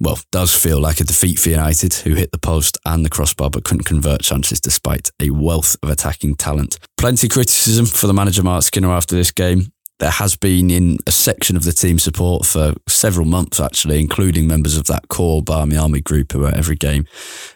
well, 0.00 0.18
does 0.30 0.54
feel 0.54 0.80
like 0.80 1.00
a 1.00 1.04
defeat 1.04 1.38
for 1.38 1.50
United, 1.50 1.94
who 1.94 2.14
hit 2.14 2.32
the 2.32 2.38
post 2.38 2.78
and 2.84 3.04
the 3.04 3.10
crossbar 3.10 3.50
but 3.50 3.64
couldn't 3.64 3.84
convert 3.84 4.22
chances 4.22 4.60
despite 4.60 5.10
a 5.20 5.30
wealth 5.30 5.76
of 5.82 5.90
attacking 5.90 6.34
talent. 6.34 6.78
Plenty 6.96 7.28
criticism 7.28 7.86
for 7.86 8.06
the 8.06 8.14
manager 8.14 8.42
Marc 8.42 8.62
Skinner 8.62 8.92
after 8.92 9.14
this 9.14 9.30
game. 9.30 9.72
There 10.00 10.10
has 10.10 10.34
been 10.34 10.70
in 10.70 10.98
a 11.06 11.12
section 11.12 11.56
of 11.56 11.62
the 11.62 11.72
team 11.72 12.00
support 12.00 12.44
for 12.44 12.74
several 12.88 13.26
months, 13.26 13.60
actually, 13.60 14.00
including 14.00 14.48
members 14.48 14.76
of 14.76 14.86
that 14.86 15.06
core 15.08 15.40
Barmy 15.40 15.76
Army 15.76 16.00
group 16.00 16.32
who 16.32 16.44
are 16.44 16.54
every 16.54 16.74
game. 16.74 17.06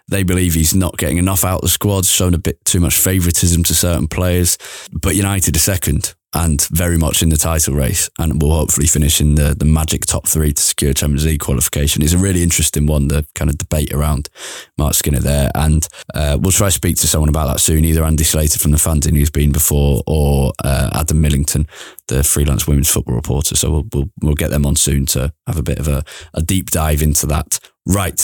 They 0.09 0.23
believe 0.23 0.55
he's 0.55 0.75
not 0.75 0.97
getting 0.99 1.19
enough 1.19 1.45
out 1.45 1.57
of 1.57 1.63
the 1.63 1.69
squad, 1.69 2.07
shown 2.07 2.35
a 2.35 2.39
bit 2.39 2.65
too 2.65 2.79
much 2.79 2.97
favouritism 2.97 3.65
to 3.65 3.75
certain 3.75 4.07
players. 4.07 4.57
But 4.93 5.17
United 5.17 5.57
are 5.57 5.59
second, 5.59 6.15
and 6.35 6.67
very 6.71 6.99
much 6.99 7.23
in 7.23 7.31
the 7.31 7.37
title 7.37 7.75
race 7.75 8.11
and 8.19 8.43
will 8.43 8.53
hopefully 8.55 8.87
finish 8.87 9.21
in 9.21 9.35
the, 9.37 9.55
the 9.55 9.65
magic 9.65 10.05
top 10.05 10.27
three 10.27 10.53
to 10.53 10.63
secure 10.63 10.93
Champions 10.93 11.25
League 11.25 11.41
qualification. 11.41 12.03
It's 12.03 12.13
a 12.13 12.19
really 12.19 12.43
interesting 12.43 12.87
one, 12.87 13.09
the 13.09 13.27
kind 13.35 13.51
of 13.51 13.57
debate 13.57 13.93
around 13.93 14.29
Marc 14.77 14.95
Skinner 14.95 15.21
there. 15.21 15.51
And 15.55 15.87
uh, 16.15 16.39
we'll 16.41 16.53
try 16.53 16.69
to 16.69 16.73
speak 16.73 16.97
to 16.99 17.09
someone 17.09 17.31
about 17.31 17.47
that 17.47 17.61
soon, 17.61 17.85
either 17.85 18.05
Andy 18.05 18.25
Slater 18.25 18.59
from 18.59 18.73
the 18.73 18.77
Fanzine 18.77 19.17
who's 19.17 19.31
been 19.31 19.53
before 19.53 20.03
or 20.07 20.53
uh, 20.65 20.91
Adam 20.93 21.21
Millington, 21.21 21.67
the 22.09 22.23
freelance 22.23 22.67
women's 22.67 22.91
football 22.91 23.15
reporter. 23.15 23.57
So 23.57 23.71
we'll, 23.71 23.87
we'll, 23.93 24.11
we'll 24.21 24.35
get 24.35 24.51
them 24.51 24.67
on 24.67 24.77
soon 24.77 25.07
to 25.07 25.33
have 25.47 25.59
a 25.59 25.63
bit 25.63 25.79
of 25.79 25.89
a, 25.89 26.03
a 26.35 26.43
deep 26.43 26.71
dive 26.71 27.01
into 27.01 27.27
that. 27.27 27.59
Right, 27.87 28.21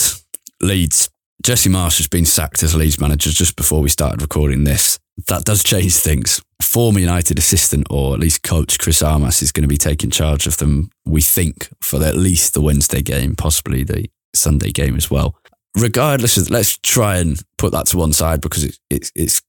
Leeds. 0.61 1.09
Jesse 1.43 1.69
Marsch 1.69 1.97
has 1.97 2.07
been 2.07 2.25
sacked 2.25 2.63
as 2.63 2.75
Leeds 2.75 2.99
manager 2.99 3.29
just 3.29 3.55
before 3.55 3.81
we 3.81 3.89
started 3.89 4.21
recording 4.21 4.63
this. 4.63 4.99
That 5.27 5.45
does 5.45 5.63
change 5.63 5.95
things 5.95 6.41
former 6.75 6.99
United 6.99 7.39
assistant 7.39 7.87
or 7.89 8.13
at 8.13 8.19
least 8.19 8.43
coach 8.43 8.77
Chris 8.79 9.01
Armas 9.01 9.41
is 9.41 9.53
going 9.53 9.61
to 9.61 9.67
be 9.69 9.77
taking 9.77 10.09
charge 10.09 10.45
of 10.45 10.57
them, 10.57 10.89
we 11.05 11.21
think, 11.21 11.69
for 11.81 12.03
at 12.03 12.17
least 12.17 12.53
the 12.53 12.59
Wednesday 12.59 13.01
game, 13.01 13.33
possibly 13.33 13.85
the 13.85 14.09
Sunday 14.33 14.71
game 14.71 14.97
as 14.97 15.09
well. 15.09 15.37
Regardless 15.77 16.35
of, 16.35 16.49
let's 16.49 16.77
try 16.77 17.17
and 17.17 17.41
put 17.57 17.71
that 17.71 17.87
to 17.87 17.97
one 17.97 18.11
side 18.11 18.41
because 18.41 18.65
it, 18.65 18.77
it, 18.89 19.09
it's 19.15 19.41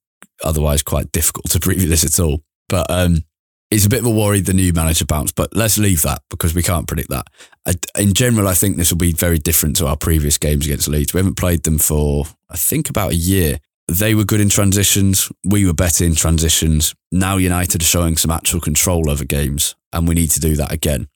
otherwise 0.44 0.84
quite 0.84 1.10
difficult 1.10 1.50
to 1.50 1.58
preview 1.58 1.88
this 1.88 2.04
at 2.04 2.22
all. 2.22 2.42
But 2.68 2.86
um, 2.90 3.24
it's 3.70 3.84
a 3.86 3.88
bit 3.88 4.00
of 4.00 4.06
a 4.06 4.10
worry 4.10 4.40
the 4.40 4.52
new 4.54 4.72
manager 4.72 5.04
bounce, 5.04 5.32
but 5.32 5.54
let's 5.56 5.76
leave 5.78 6.02
that 6.02 6.22
because 6.30 6.54
we 6.54 6.62
can't 6.62 6.86
predict 6.86 7.10
that. 7.10 7.26
I, 7.66 7.74
in 8.00 8.14
general, 8.14 8.46
I 8.48 8.54
think 8.54 8.76
this 8.76 8.90
will 8.92 8.98
be 8.98 9.12
very 9.12 9.38
different 9.38 9.76
to 9.76 9.86
our 9.86 9.96
previous 9.96 10.38
games 10.38 10.66
against 10.66 10.88
Leeds. 10.88 11.12
We 11.12 11.18
haven't 11.18 11.36
played 11.36 11.64
them 11.64 11.78
for, 11.78 12.26
I 12.48 12.56
think, 12.56 12.88
about 12.88 13.10
a 13.12 13.16
year. 13.16 13.58
They 13.88 14.14
were 14.14 14.24
good 14.24 14.40
in 14.40 14.48
transitions. 14.48 15.30
We 15.44 15.64
were 15.66 15.72
better 15.72 16.04
in 16.04 16.14
transitions. 16.14 16.94
Now 17.12 17.36
United 17.36 17.82
are 17.82 17.84
showing 17.84 18.16
some 18.16 18.30
actual 18.30 18.60
control 18.60 19.10
over 19.10 19.24
games, 19.24 19.74
and 19.92 20.06
we 20.08 20.14
need 20.14 20.30
to 20.32 20.40
do 20.40 20.56
that 20.56 20.72
again. 20.72 21.08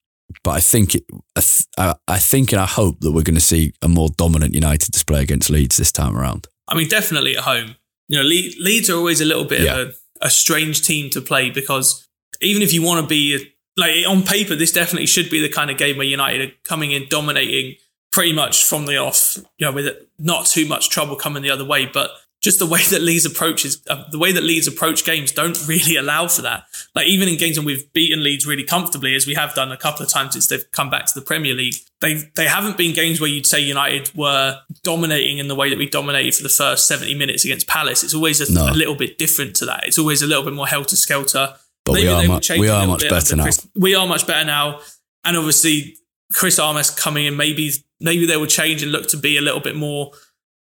But 0.45 0.53
I 0.53 0.61
think 0.61 0.95
it, 0.95 1.05
I, 1.37 1.41
th- 1.41 1.67
I 1.77 1.95
I 2.07 2.19
think 2.19 2.53
and 2.53 2.61
I 2.61 2.67
hope 2.67 3.01
that 3.01 3.11
we're 3.11 3.23
going 3.25 3.35
to 3.35 3.41
see 3.41 3.73
a 3.83 3.89
more 3.89 4.09
dominant 4.17 4.55
United 4.55 4.93
display 4.93 5.23
against 5.23 5.51
Leeds 5.51 5.77
this 5.77 5.91
time 5.91 6.17
around. 6.17 6.47
I 6.69 6.77
mean, 6.77 6.89
definitely 6.89 7.37
at 7.37 7.43
home. 7.43 7.75
You 8.07 8.19
know, 8.19 8.25
Le- 8.25 8.55
Leeds 8.65 8.89
are 8.89 8.97
always 8.97 9.21
a 9.21 9.25
little 9.25 9.45
bit 9.45 9.63
Yeah. 9.63 9.77
of 9.77 9.89
a, 10.23 10.27
a 10.27 10.31
strange 10.31 10.83
team 10.83 11.11
to 11.11 11.21
play 11.21 11.51
because 11.51 12.07
even 12.41 12.63
if 12.63 12.73
you 12.73 12.83
want 12.83 13.01
to 13.03 13.07
be 13.07 13.53
like 13.77 14.07
on 14.09 14.23
paper, 14.23 14.55
this 14.55 14.73
definitely 14.73 15.07
should 15.07 15.31
be 15.31 15.41
the 15.41 15.49
kind 15.49 15.71
of 15.71 15.77
game 15.79 15.97
where 15.97 16.07
United 16.07 16.49
are 16.49 16.53
coming 16.65 16.93
in 16.93 17.07
dominating 17.09 17.77
pretty 18.13 18.33
much 18.33 18.65
from 18.65 18.87
the 18.87 18.97
off. 18.97 19.37
You 19.59 19.67
know, 19.67 19.73
with 19.73 19.97
not 20.19 20.47
too 20.47 20.67
much 20.67 20.89
trouble 20.91 21.17
coming 21.17 21.43
the 21.43 21.51
other 21.51 21.65
way, 21.65 21.87
but 21.87 22.11
just 22.43 22.59
the 22.59 22.67
way 22.67 22.81
that 22.91 23.03
Leeds 23.03 23.27
approaches 23.27 23.83
uh, 23.89 24.05
the 24.11 24.19
way 24.19 24.33
that 24.33 24.43
Leeds 24.43 24.67
approach 24.67 25.05
games 25.05 25.31
don't 25.33 25.57
really 25.69 25.97
allow 25.97 26.27
for 26.29 26.43
that. 26.43 26.65
Like 26.95 27.07
even 27.07 27.29
in 27.29 27.37
games 27.37 27.57
when 27.59 27.67
we've 27.67 27.91
beaten 27.93 28.23
Leeds 28.25 28.47
really 28.47 28.65
comfortably, 28.65 29.15
as 29.15 29.27
we 29.27 29.35
have 29.35 29.55
done 29.55 29.71
a 29.71 29.77
couple 29.77 30.03
of 30.05 30.11
times 30.11 30.33
since 30.33 30.47
they've 30.49 30.65
come 30.73 30.91
back 30.91 31.07
to 31.07 31.15
the 31.15 31.25
Premier 31.25 31.55
League, 31.55 31.75
they 32.01 32.15
they 32.37 32.47
haven't 32.49 32.77
been 32.77 32.95
games 32.95 33.21
where 33.21 33.31
you'd 33.31 33.47
say 33.47 33.61
United 33.61 34.11
were 34.15 34.59
dominating 34.83 35.39
in 35.39 35.49
the 35.49 35.55
way 35.55 35.71
that 35.71 35.79
we 35.79 35.89
dominated 35.89 36.35
for 36.35 36.43
the 36.43 36.49
first 36.49 36.89
seventy 36.89 37.15
minutes 37.15 37.45
against 37.45 37.69
Palace. 37.69 38.03
It's 38.03 38.15
always 38.15 38.41
a, 38.41 38.53
No. 38.53 38.71
a 38.71 38.75
little 38.75 38.97
bit 38.97 39.19
different 39.19 39.55
to 39.57 39.67
that. 39.67 39.85
It's 39.87 39.99
always 39.99 40.21
a 40.23 40.27
little 40.27 40.45
bit 40.45 40.55
more 40.55 40.67
helter 40.67 40.97
skelter. 40.97 41.55
But 41.85 41.95
we 41.95 42.09
are 42.09 42.23
mu- 42.27 42.41
we 42.59 42.69
are 42.69 42.87
much 42.87 43.09
better 43.09 43.37
now. 43.37 43.45
Chris- 43.45 43.67
we 43.75 43.95
are 43.95 44.07
much 44.07 44.27
better 44.27 44.45
now, 44.45 44.81
and 45.25 45.37
obviously 45.37 45.97
Chris 46.35 46.59
Armas 46.59 46.91
coming 46.91 47.27
in, 47.27 47.37
maybe 47.37 47.73
maybe 48.01 48.27
they 48.27 48.37
will 48.37 48.47
change 48.47 48.83
and 48.83 48.93
look 48.93 49.09
to 49.09 49.17
be 49.17 49.37
a 49.37 49.41
little 49.41 49.61
bit 49.61 49.77
more 49.77 50.13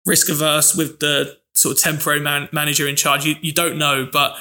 risk 0.05 0.29
averse 0.29 0.75
with 0.75 0.99
the 0.99 1.37
sort 1.53 1.75
of 1.77 1.81
temporary 1.81 2.19
man- 2.21 2.49
manager 2.51 2.87
in 2.87 2.95
charge. 2.95 3.25
You 3.25 3.35
you 3.41 3.51
don't 3.51 3.77
know, 3.77 4.07
but 4.11 4.37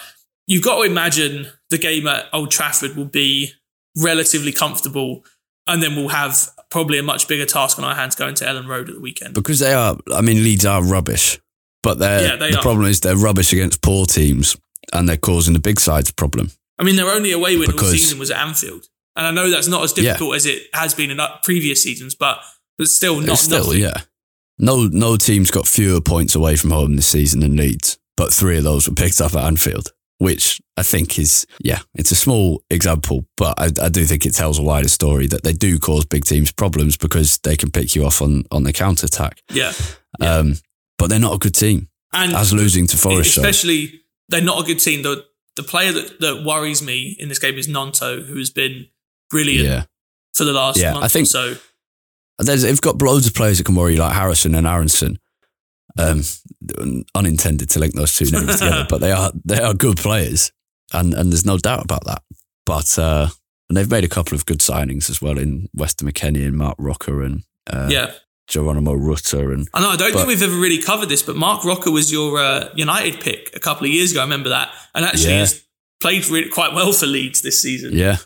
you've 0.47 0.63
got 0.65 0.77
to 0.77 0.83
imagine 0.83 1.49
the 1.71 1.79
game 1.79 2.07
at 2.07 2.27
Old 2.33 2.51
Trafford 2.51 2.97
will 2.97 3.05
be 3.05 3.53
relatively 3.97 4.53
comfortable, 4.53 5.25
and 5.67 5.83
then 5.83 5.97
we'll 5.97 6.09
have 6.09 6.51
probably 6.71 6.99
a 6.99 7.03
much 7.03 7.27
bigger 7.29 7.47
task 7.47 7.79
on 7.79 7.85
our 7.85 7.95
hands 7.95 8.15
going 8.15 8.35
to 8.37 8.45
Elland 8.45 8.67
Road 8.69 8.89
at 8.89 8.95
the 8.95 9.01
weekend. 9.01 9.35
because 9.35 9.59
they 9.59 9.73
are. 9.75 9.97
I 10.15 10.21
mean, 10.21 10.45
Leeds 10.45 10.65
are 10.65 10.83
rubbish, 10.83 11.39
but 11.83 11.99
they're 11.99 12.23
Yeah, 12.29 12.37
they 12.37 12.51
the 12.53 12.59
are. 12.59 12.63
problem 12.63 12.87
is 12.87 13.01
they're 13.01 13.17
rubbish 13.17 13.53
against 13.53 13.83
poor 13.83 14.07
teams, 14.07 14.57
and 14.93 15.09
they're 15.09 15.17
causing 15.17 15.55
the 15.55 15.61
big 15.61 15.81
sides 15.81 16.11
problem. 16.13 16.51
I 16.79 16.85
mean, 16.85 16.97
their 16.97 17.11
only 17.11 17.33
away 17.33 17.57
win 17.57 17.67
all 17.71 17.73
Because- 17.73 17.93
season 17.93 18.19
was 18.19 18.31
at 18.31 18.39
Anfield, 18.39 18.87
and 19.17 19.27
I 19.27 19.31
know 19.31 19.51
that's 19.51 19.67
not 19.69 19.83
as 19.85 19.93
Yeah. 19.97 20.05
difficult 20.13 20.37
as 20.37 20.47
it 20.47 20.63
has 20.75 20.95
been 20.95 21.11
in 21.11 21.19
uh, 21.21 21.37
previous 21.43 21.83
seasons, 21.83 22.15
but 22.15 22.39
but 22.79 22.87
still 22.89 23.21
not 23.21 23.33
It's 23.35 23.43
still, 23.43 23.65
nothing. 23.65 23.81
yeah. 23.81 24.03
No, 24.61 24.87
no 24.87 25.17
team's 25.17 25.51
got 25.51 25.67
fewer 25.67 26.01
points 26.01 26.35
away 26.37 26.55
from 26.57 26.71
home 26.71 26.95
this 26.97 27.09
season 27.09 27.41
than 27.41 27.57
Leeds, 27.57 27.99
but 28.17 28.33
three 28.33 28.59
of 28.59 28.65
those 28.65 28.89
were 28.89 28.95
picked 28.95 29.21
up 29.21 29.35
at 29.35 29.45
Anfield, 29.45 29.93
which 30.19 30.61
I 30.77 30.83
think 30.85 31.19
is, 31.19 31.45
yeah, 31.61 31.81
it's 31.97 32.11
a 32.13 32.17
small 32.17 32.63
example, 32.71 33.27
but 33.37 33.55
I, 33.59 33.71
I 33.83 33.89
do 33.89 34.05
think 34.05 34.25
it 34.27 34.35
tells 34.35 34.59
a 34.59 34.63
wider 34.63 34.89
story 34.89 35.27
that 35.29 35.43
they 35.43 35.53
do 35.53 35.79
cause 35.81 36.05
big 36.05 36.25
teams 36.25 36.53
problems 36.53 36.97
because 36.97 37.39
they 37.39 37.57
can 37.57 37.71
pick 37.73 37.97
you 37.97 38.05
off 38.05 38.23
on 38.23 38.45
on 38.53 38.63
the 38.63 38.73
counter 38.73 39.07
attack. 39.07 39.43
Yeah. 39.53 39.73
Um, 40.21 40.59
but 40.99 41.09
they're 41.11 41.19
not 41.21 41.35
a 41.35 41.39
good 41.39 41.55
team. 41.55 41.89
And 42.13 42.35
as 42.35 42.53
losing 42.53 42.87
to 42.89 42.97
Forest, 42.97 43.37
especially 43.39 44.03
they're 44.29 44.41
not 44.41 44.61
a 44.63 44.67
good 44.67 44.79
team. 44.81 45.03
The 45.03 45.25
the 45.59 45.63
player 45.63 45.93
that, 45.93 46.19
that 46.21 46.43
worries 46.47 46.81
me 46.83 47.15
in 47.19 47.29
this 47.29 47.39
game 47.39 47.59
is 47.59 47.69
Gnonto, 47.69 48.25
who 48.27 48.37
has 48.39 48.49
been 48.51 48.87
brilliant 49.31 49.69
Yeah. 49.69 49.85
for 50.35 50.45
the 50.45 50.53
last 50.55 50.79
Yeah, 50.79 50.93
month 50.95 51.05
I 51.05 51.09
think- 51.09 51.25
or 51.27 51.31
so. 51.31 51.57
There's, 52.39 52.63
they've 52.63 52.81
got 52.81 53.03
loads 53.03 53.27
of 53.27 53.35
players 53.35 53.59
that 53.59 53.65
can 53.65 53.75
worry, 53.75 53.97
like 53.97 54.15
Harrison 54.15 54.55
and 54.55 54.67
Aaronson. 54.67 55.19
Um, 55.99 56.23
unintended 57.15 57.71
to 57.71 57.79
link 57.81 57.95
those 57.95 58.15
two 58.15 58.31
names 58.31 58.53
together, 58.61 58.87
but 58.89 59.01
they 59.01 59.11
are 59.11 59.33
they 59.45 59.59
are 59.61 59.75
good 59.75 59.97
players, 59.97 60.53
and 60.93 61.13
and 61.15 61.33
there's 61.33 61.45
no 61.45 61.59
doubt 61.59 61.83
about 61.83 62.05
that. 62.05 62.23
But 62.65 62.97
uh, 62.99 63.29
and 63.69 63.77
they've 63.77 63.91
made 63.91 64.05
a 64.05 64.09
couple 64.09 64.37
of 64.37 64.47
good 64.47 64.61
signings 64.61 65.11
as 65.11 65.21
well 65.21 65.39
in 65.39 65.69
Weston 65.75 66.09
McKennie 66.09 66.47
and 66.47 66.57
Marc 66.57 66.77
Roca 66.79 67.19
and 67.23 67.43
uh, 67.69 67.89
yeah. 67.91 68.13
Georginio 68.51 68.97
Rutter 68.99 69.53
and 69.53 69.69
I 69.75 69.81
know. 69.81 69.91
I 69.91 69.97
don't 69.97 70.13
but- 70.13 70.19
think 70.21 70.29
we've 70.29 70.43
ever 70.43 70.57
really 70.57 70.79
covered 70.83 71.09
this, 71.09 71.23
but 71.23 71.37
Marc 71.37 71.65
Roca 71.65 71.91
was 71.91 72.11
your 72.11 72.39
uh, 72.39 72.69
United 72.75 73.21
pick 73.21 73.51
a 73.55 73.61
couple 73.61 73.87
of 73.87 73.93
years 73.93 74.11
ago. 74.13 74.21
I 74.21 74.25
remember 74.25 74.49
that, 74.51 74.71
and 74.95 75.05
actually 75.05 75.33
Yeah. 75.33 75.39
has 75.41 75.63
played 76.01 76.27
really 76.29 76.49
quite 76.49 76.73
well 76.75 76.93
for 76.93 77.07
Leeds 77.07 77.43
this 77.43 77.61
season. 77.61 77.93
yeah, 77.97 78.17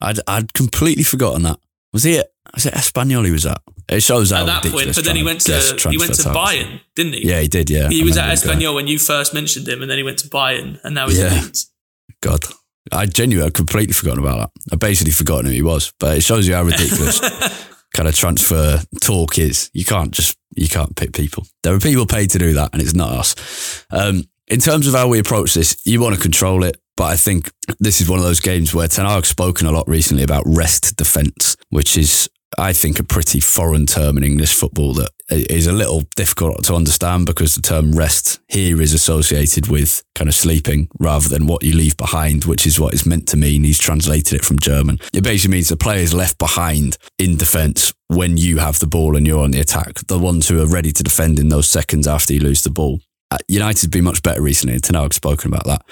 I'd 0.00 0.20
I'd 0.26 0.52
completely 0.52 1.04
forgotten 1.04 1.42
that. 1.44 1.58
Was 1.92 2.04
he? 2.04 2.18
At, 2.18 2.28
was 2.54 2.66
it 2.66 2.74
Espanyol 2.74 3.24
he 3.24 3.30
was 3.32 3.46
at? 3.46 3.60
It 3.88 4.02
shows 4.02 4.30
how 4.30 4.40
At 4.42 4.46
that 4.46 4.62
point, 4.62 4.74
ridiculous 4.74 4.96
but 4.96 5.04
then 5.04 5.16
he 5.16 5.24
went 5.24 5.40
to 5.42 5.88
he 5.90 5.98
went 5.98 6.14
to. 6.14 6.22
Bayern, 6.28 6.80
didn't 6.94 7.14
he? 7.14 7.28
Yeah, 7.28 7.40
he 7.40 7.48
did. 7.48 7.70
Yeah, 7.70 7.88
he 7.88 8.02
I 8.02 8.04
was 8.04 8.16
at. 8.16 8.28
Espanyol 8.38 8.74
when 8.74 8.86
you 8.86 8.98
first 8.98 9.32
mentioned 9.34 9.66
him, 9.66 9.82
and 9.82 9.90
then 9.90 9.98
he 9.98 10.04
went 10.04 10.18
to 10.20 10.28
Bayern, 10.28 10.78
and 10.84 10.94
now 10.94 11.08
he's 11.08 11.18
Yeah. 11.18 11.26
at 11.34 11.42
Leeds. 11.44 11.70
God, 12.20 12.40
I 12.92 13.06
genuinely 13.06 13.46
I'd 13.46 13.54
completely 13.54 13.92
forgotten 13.94 14.20
about 14.22 14.38
that. 14.54 14.62
I 14.72 14.76
basically 14.76 15.12
forgotten 15.12 15.46
who 15.46 15.52
he 15.52 15.62
was, 15.62 15.92
but 15.98 16.18
it 16.18 16.22
shows 16.22 16.46
you 16.46 16.54
how 16.54 16.62
ridiculous 16.64 17.20
kind 17.94 18.08
of 18.08 18.14
transfer 18.14 18.80
talk 19.00 19.38
is. 19.38 19.70
You 19.72 19.84
can't 19.84 20.10
just 20.10 20.36
you 20.56 20.68
can't 20.68 20.96
pick 20.96 21.12
people. 21.12 21.46
There 21.62 21.74
are 21.74 21.80
people 21.80 22.06
paid 22.06 22.30
to 22.30 22.38
do 22.38 22.52
that, 22.54 22.70
and 22.72 22.82
it's 22.82 22.94
not 22.94 23.12
us. 23.12 23.84
Um, 23.90 24.24
in 24.48 24.60
terms 24.60 24.86
of 24.86 24.94
how 24.94 25.08
we 25.08 25.18
approach 25.18 25.54
this, 25.54 25.80
you 25.84 26.00
want 26.00 26.16
to 26.16 26.20
control 26.20 26.64
it, 26.64 26.76
but 26.96 27.04
I 27.04 27.16
think 27.16 27.52
this 27.78 28.00
is 28.00 28.08
one 28.08 28.18
of 28.18 28.24
those 28.24 28.40
games 28.40 28.74
where 28.74 28.88
Ten 28.88 29.06
Hag's 29.06 29.28
spoken 29.28 29.66
a 29.66 29.72
lot 29.72 29.88
recently 29.88 30.24
about 30.24 30.44
rest 30.46 30.96
defence, 30.96 31.56
which 31.70 31.96
is. 31.96 32.28
I 32.58 32.72
think 32.72 32.98
a 32.98 33.04
pretty 33.04 33.38
foreign 33.38 33.86
term 33.86 34.18
in 34.18 34.24
English 34.24 34.54
football 34.54 34.92
that 34.94 35.10
is 35.30 35.66
a 35.66 35.72
little 35.72 36.02
difficult 36.16 36.64
to 36.64 36.74
understand 36.74 37.26
because 37.26 37.54
the 37.54 37.62
term 37.62 37.92
rest 37.92 38.40
here 38.48 38.80
is 38.82 38.92
associated 38.92 39.68
with 39.68 40.02
kind 40.14 40.28
of 40.28 40.34
sleeping 40.34 40.88
rather 40.98 41.28
than 41.28 41.46
what 41.46 41.62
you 41.62 41.74
leave 41.74 41.96
behind, 41.96 42.44
which 42.44 42.66
is 42.66 42.80
what 42.80 42.92
it's 42.92 43.06
meant 43.06 43.28
to 43.28 43.36
mean. 43.36 43.64
He's 43.64 43.78
translated 43.78 44.34
it 44.34 44.44
from 44.44 44.58
German. 44.58 44.98
It 45.12 45.22
basically 45.22 45.52
means 45.52 45.68
the 45.68 45.76
players 45.76 46.12
left 46.12 46.38
behind 46.38 46.98
in 47.18 47.36
defence 47.36 47.92
when 48.08 48.36
you 48.36 48.58
have 48.58 48.78
the 48.80 48.86
ball 48.86 49.16
and 49.16 49.26
you're 49.26 49.44
on 49.44 49.52
the 49.52 49.60
attack, 49.60 49.94
the 50.08 50.18
ones 50.18 50.48
who 50.48 50.60
are 50.60 50.66
ready 50.66 50.92
to 50.92 51.02
defend 51.02 51.38
in 51.38 51.48
those 51.48 51.68
seconds 51.68 52.06
after 52.06 52.34
you 52.34 52.40
lose 52.40 52.62
the 52.62 52.70
ball. 52.70 53.00
United's 53.46 53.86
been 53.86 54.04
much 54.04 54.22
better 54.22 54.42
recently, 54.42 54.74
and 54.74 54.82
Ten 54.82 54.96
Hag's 54.96 55.16
spoken 55.16 55.52
about 55.52 55.64
that. 55.66 55.82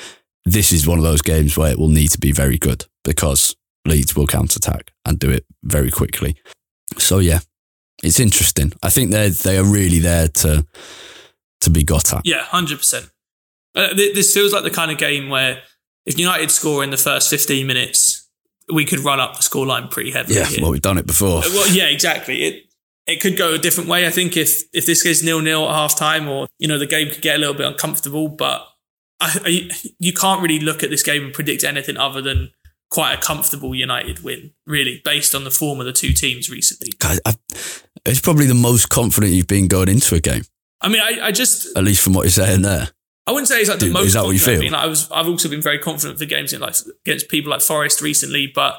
This 0.44 0.72
is 0.72 0.86
one 0.86 0.98
of 0.98 1.04
those 1.04 1.22
games 1.22 1.56
where 1.56 1.70
it 1.70 1.78
will 1.78 1.88
need 1.88 2.08
to 2.08 2.18
be 2.18 2.32
very 2.32 2.58
good 2.58 2.86
because 3.04 3.54
Leeds 3.86 4.16
will 4.16 4.26
counter 4.26 4.56
attack 4.56 4.92
and 5.04 5.18
do 5.18 5.30
it 5.30 5.44
very 5.62 5.90
quickly. 5.90 6.36
So 6.96 7.18
yeah, 7.18 7.40
it's 8.02 8.20
interesting. 8.20 8.72
I 8.82 8.90
think 8.90 9.10
they 9.10 9.28
they 9.30 9.58
are 9.58 9.64
really 9.64 9.98
there 9.98 10.28
to 10.28 10.66
to 11.60 11.70
be 11.70 11.84
got 11.84 12.12
at. 12.12 12.22
Yeah, 12.24 12.42
hundred 12.42 12.78
percent. 12.78 13.10
Uh, 13.74 13.88
th- 13.94 14.14
this 14.14 14.32
feels 14.32 14.52
like 14.52 14.62
the 14.64 14.70
kind 14.70 14.90
of 14.90 14.98
game 14.98 15.28
where 15.28 15.62
if 16.06 16.18
United 16.18 16.50
score 16.50 16.82
in 16.84 16.90
the 16.90 16.96
first 16.96 17.28
fifteen 17.30 17.66
minutes, 17.66 18.28
we 18.72 18.84
could 18.84 19.00
run 19.00 19.20
up 19.20 19.36
the 19.36 19.42
scoreline 19.42 19.90
pretty 19.90 20.10
heavily. 20.12 20.36
Yeah, 20.36 20.46
here. 20.46 20.62
well, 20.62 20.70
we've 20.70 20.82
done 20.82 20.98
it 20.98 21.06
before. 21.06 21.38
Uh, 21.38 21.50
Well, 21.52 21.68
yeah, 21.72 21.86
exactly. 21.86 22.44
It 22.44 22.64
it 23.06 23.20
could 23.20 23.36
go 23.36 23.54
a 23.54 23.58
different 23.58 23.88
way. 23.88 24.06
I 24.06 24.10
think 24.10 24.36
if 24.36 24.62
if 24.72 24.86
this 24.86 25.02
goes 25.02 25.22
nil 25.22 25.40
nil 25.40 25.68
at 25.68 25.74
half 25.74 25.96
time, 25.96 26.28
or 26.28 26.48
you 26.58 26.68
know 26.68 26.78
the 26.78 26.86
game 26.86 27.10
could 27.10 27.22
get 27.22 27.36
a 27.36 27.38
little 27.38 27.54
bit 27.54 27.66
uncomfortable. 27.66 28.28
But 28.28 28.66
I, 29.20 29.40
I, 29.44 29.70
you 29.98 30.12
can't 30.12 30.40
really 30.42 30.60
look 30.60 30.82
at 30.82 30.90
this 30.90 31.02
game 31.02 31.24
and 31.24 31.32
predict 31.34 31.64
anything 31.64 31.96
other 31.96 32.22
than 32.22 32.52
quite 32.90 33.14
a 33.14 33.18
comfortable 33.20 33.74
United 33.74 34.22
win, 34.22 34.52
really, 34.66 35.02
based 35.04 35.34
on 35.34 35.44
the 35.44 35.50
form 35.50 35.80
of 35.80 35.86
the 35.86 35.92
two 35.92 36.12
teams 36.12 36.48
recently. 36.48 36.92
God, 36.98 37.18
I, 37.26 37.34
it's 38.04 38.20
probably 38.20 38.46
the 38.46 38.54
most 38.54 38.88
confident 38.88 39.32
you've 39.32 39.46
been 39.46 39.68
going 39.68 39.88
into 39.88 40.14
a 40.14 40.20
game, 40.20 40.42
I 40.80 40.88
mean, 40.88 41.00
I, 41.00 41.26
I 41.26 41.32
just 41.32 41.76
at 41.76 41.84
least 41.84 42.02
from 42.02 42.14
what 42.14 42.22
you're 42.22 42.30
saying 42.30 42.62
there. 42.62 42.88
I 43.26 43.32
wouldn't 43.32 43.48
say 43.48 43.60
it's 43.60 43.68
like 43.68 43.78
the 43.78 43.90
most. 43.90 44.06
is 44.06 44.12
that 44.14 44.24
what 44.24 44.30
you 44.30 44.38
feel? 44.38 44.56
I 44.56 44.60
mean, 44.60 44.72
like, 44.72 44.84
I 44.84 44.86
was. 44.86 45.10
I've 45.10 45.28
also 45.28 45.48
been 45.48 45.60
very 45.60 45.78
confident 45.78 46.18
for 46.18 46.24
games 46.24 46.52
in 46.52 46.60
like 46.60 46.74
against 47.04 47.28
people 47.28 47.50
like 47.50 47.60
Forest 47.60 48.00
recently, 48.00 48.50
but 48.54 48.74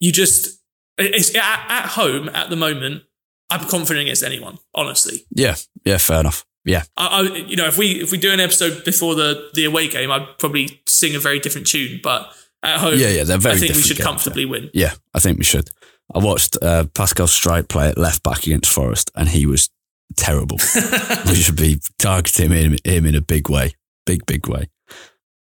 you 0.00 0.10
just 0.10 0.60
it's 0.96 1.34
at, 1.34 1.66
at 1.68 1.86
home 1.90 2.28
at 2.30 2.50
the 2.50 2.56
moment. 2.56 3.02
I'm 3.50 3.68
confident 3.68 4.04
against 4.04 4.22
anyone, 4.22 4.58
honestly. 4.74 5.26
Yeah, 5.30 5.56
yeah, 5.84 5.98
fair 5.98 6.20
enough. 6.20 6.46
Yeah, 6.64 6.84
I, 6.96 7.06
I, 7.06 7.22
you 7.36 7.56
know, 7.56 7.66
if 7.66 7.76
we 7.76 8.00
if 8.00 8.10
we 8.10 8.16
do 8.16 8.32
an 8.32 8.40
episode 8.40 8.84
before 8.84 9.14
the 9.14 9.50
the 9.52 9.66
away 9.66 9.88
game, 9.88 10.10
I'd 10.10 10.38
probably 10.38 10.80
sing 10.88 11.14
a 11.14 11.18
very 11.18 11.38
different 11.38 11.66
tune. 11.66 12.00
But 12.02 12.32
at 12.62 12.80
home, 12.80 12.98
yeah, 12.98 13.08
yeah. 13.08 13.24
They're 13.24 13.36
very. 13.36 13.56
I 13.56 13.58
think 13.58 13.74
we 13.74 13.82
should 13.82 13.98
games, 13.98 14.06
comfortably 14.06 14.44
yeah. 14.44 14.50
win. 14.50 14.70
Yeah, 14.72 14.92
I 15.12 15.18
think 15.18 15.36
we 15.36 15.44
should. 15.44 15.68
I 16.12 16.18
watched 16.18 16.58
uh, 16.60 16.84
Pascal 16.94 17.26
Struijk 17.26 17.68
play 17.68 17.88
at 17.88 17.98
left 17.98 18.22
back 18.22 18.46
against 18.46 18.72
Forest, 18.72 19.10
and 19.14 19.28
he 19.28 19.46
was 19.46 19.70
terrible. 20.16 20.58
we 21.26 21.34
should 21.34 21.56
be 21.56 21.80
targeting 21.98 22.50
him, 22.50 22.76
him 22.84 23.06
in 23.06 23.14
a 23.14 23.20
big 23.20 23.48
way, 23.48 23.74
big, 24.06 24.26
big 24.26 24.48
way. 24.48 24.68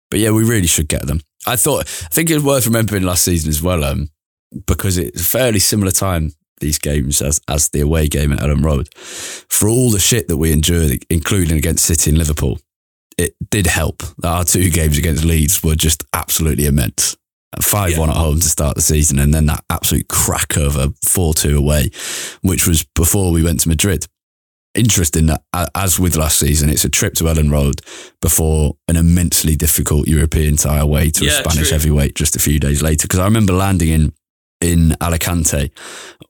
But 0.10 0.20
yeah, 0.20 0.32
we 0.32 0.44
really 0.44 0.68
should 0.68 0.88
get 0.88 1.06
them. 1.08 1.22
I 1.46 1.56
thought, 1.56 1.82
I 1.82 2.14
think 2.14 2.30
it's 2.30 2.44
worth 2.44 2.66
remembering 2.66 3.04
last 3.04 3.24
season 3.24 3.50
as 3.50 3.62
well, 3.62 3.84
um, 3.84 4.10
because 4.68 4.98
it's 4.98 5.22
a 5.22 5.26
fairly 5.26 5.60
similar 5.60 5.92
time 5.92 6.32
these 6.60 6.80
games 6.80 7.22
as 7.22 7.42
as 7.48 7.70
the 7.70 7.82
away 7.82 8.08
game 8.08 8.32
at 8.32 8.40
Elland 8.40 8.64
Road. 8.64 8.90
For 8.96 9.68
all 9.68 9.92
the 9.92 10.00
shit 10.00 10.28
that 10.28 10.38
we 10.38 10.52
endured, 10.52 11.04
including 11.10 11.58
against 11.58 11.86
City 11.86 12.10
and 12.10 12.18
Liverpool, 12.18 12.60
it 13.18 13.36
did 13.50 13.68
help 13.68 14.02
our 14.24 14.44
two 14.44 14.70
games 14.70 14.98
against 14.98 15.26
Leeds 15.26 15.64
were 15.64 15.76
just 15.76 16.04
absolutely 16.14 16.66
immense. 16.66 17.18
Five 17.62 17.98
one 17.98 18.10
at 18.10 18.16
home 18.16 18.40
to 18.40 18.50
start 18.50 18.76
the 18.76 18.82
season, 18.82 19.20
and 19.20 19.34
then 19.34 19.46
that 19.48 19.64
absolute 19.70 20.08
crack 20.08 20.58
over 20.58 20.88
four 21.06 21.34
two 21.34 21.58
away, 21.58 21.90
which 22.42 22.68
was 22.68 22.84
before 22.96 23.32
we 23.32 23.44
went 23.44 23.62
to 23.62 23.70
Madrid. 23.70 24.08
Interesting 24.76 25.28
that, 25.28 25.44
as 25.76 26.00
with 26.00 26.16
last 26.16 26.40
season, 26.40 26.68
it's 26.70 26.84
a 26.84 26.90
trip 26.90 27.14
to 27.16 27.26
Elland 27.26 27.52
Road 27.52 27.82
before 28.22 28.76
an 28.88 28.96
immensely 28.96 29.56
difficult 29.56 30.08
European 30.08 30.56
tie 30.56 30.80
away 30.80 31.12
to 31.12 31.26
Yeah, 31.26 31.32
a 31.32 31.44
Spanish 31.44 31.68
true. 31.68 31.78
heavyweight 31.78 32.16
just 32.16 32.36
a 32.36 32.40
few 32.40 32.58
days 32.60 32.82
later. 32.82 33.04
Because 33.08 33.20
I 33.20 33.26
remember 33.26 33.54
landing 33.54 33.90
in 33.90 34.14
in 34.62 34.96
Alicante 35.02 35.72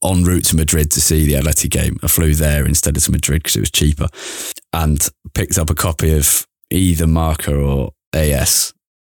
en 0.03 0.23
route 0.23 0.43
to 0.45 0.55
Madrid 0.57 0.91
to 0.91 0.99
see 0.99 1.25
the 1.25 1.33
Atleti 1.33 1.69
game. 1.69 1.97
I 2.03 2.07
flew 2.07 2.33
there 2.35 2.65
instead 2.65 2.97
of 2.97 3.03
to 3.03 3.11
Madrid 3.11 3.43
because 3.43 3.55
it 3.55 3.61
was 3.61 3.71
cheaper 3.71 4.07
and 4.73 5.07
picked 5.33 5.57
up 5.57 5.69
a 5.69 5.75
copy 5.75 6.13
of 6.17 6.45
either 6.69 7.07
Marca 7.07 7.55
or 7.55 7.91
AS. 8.11 8.73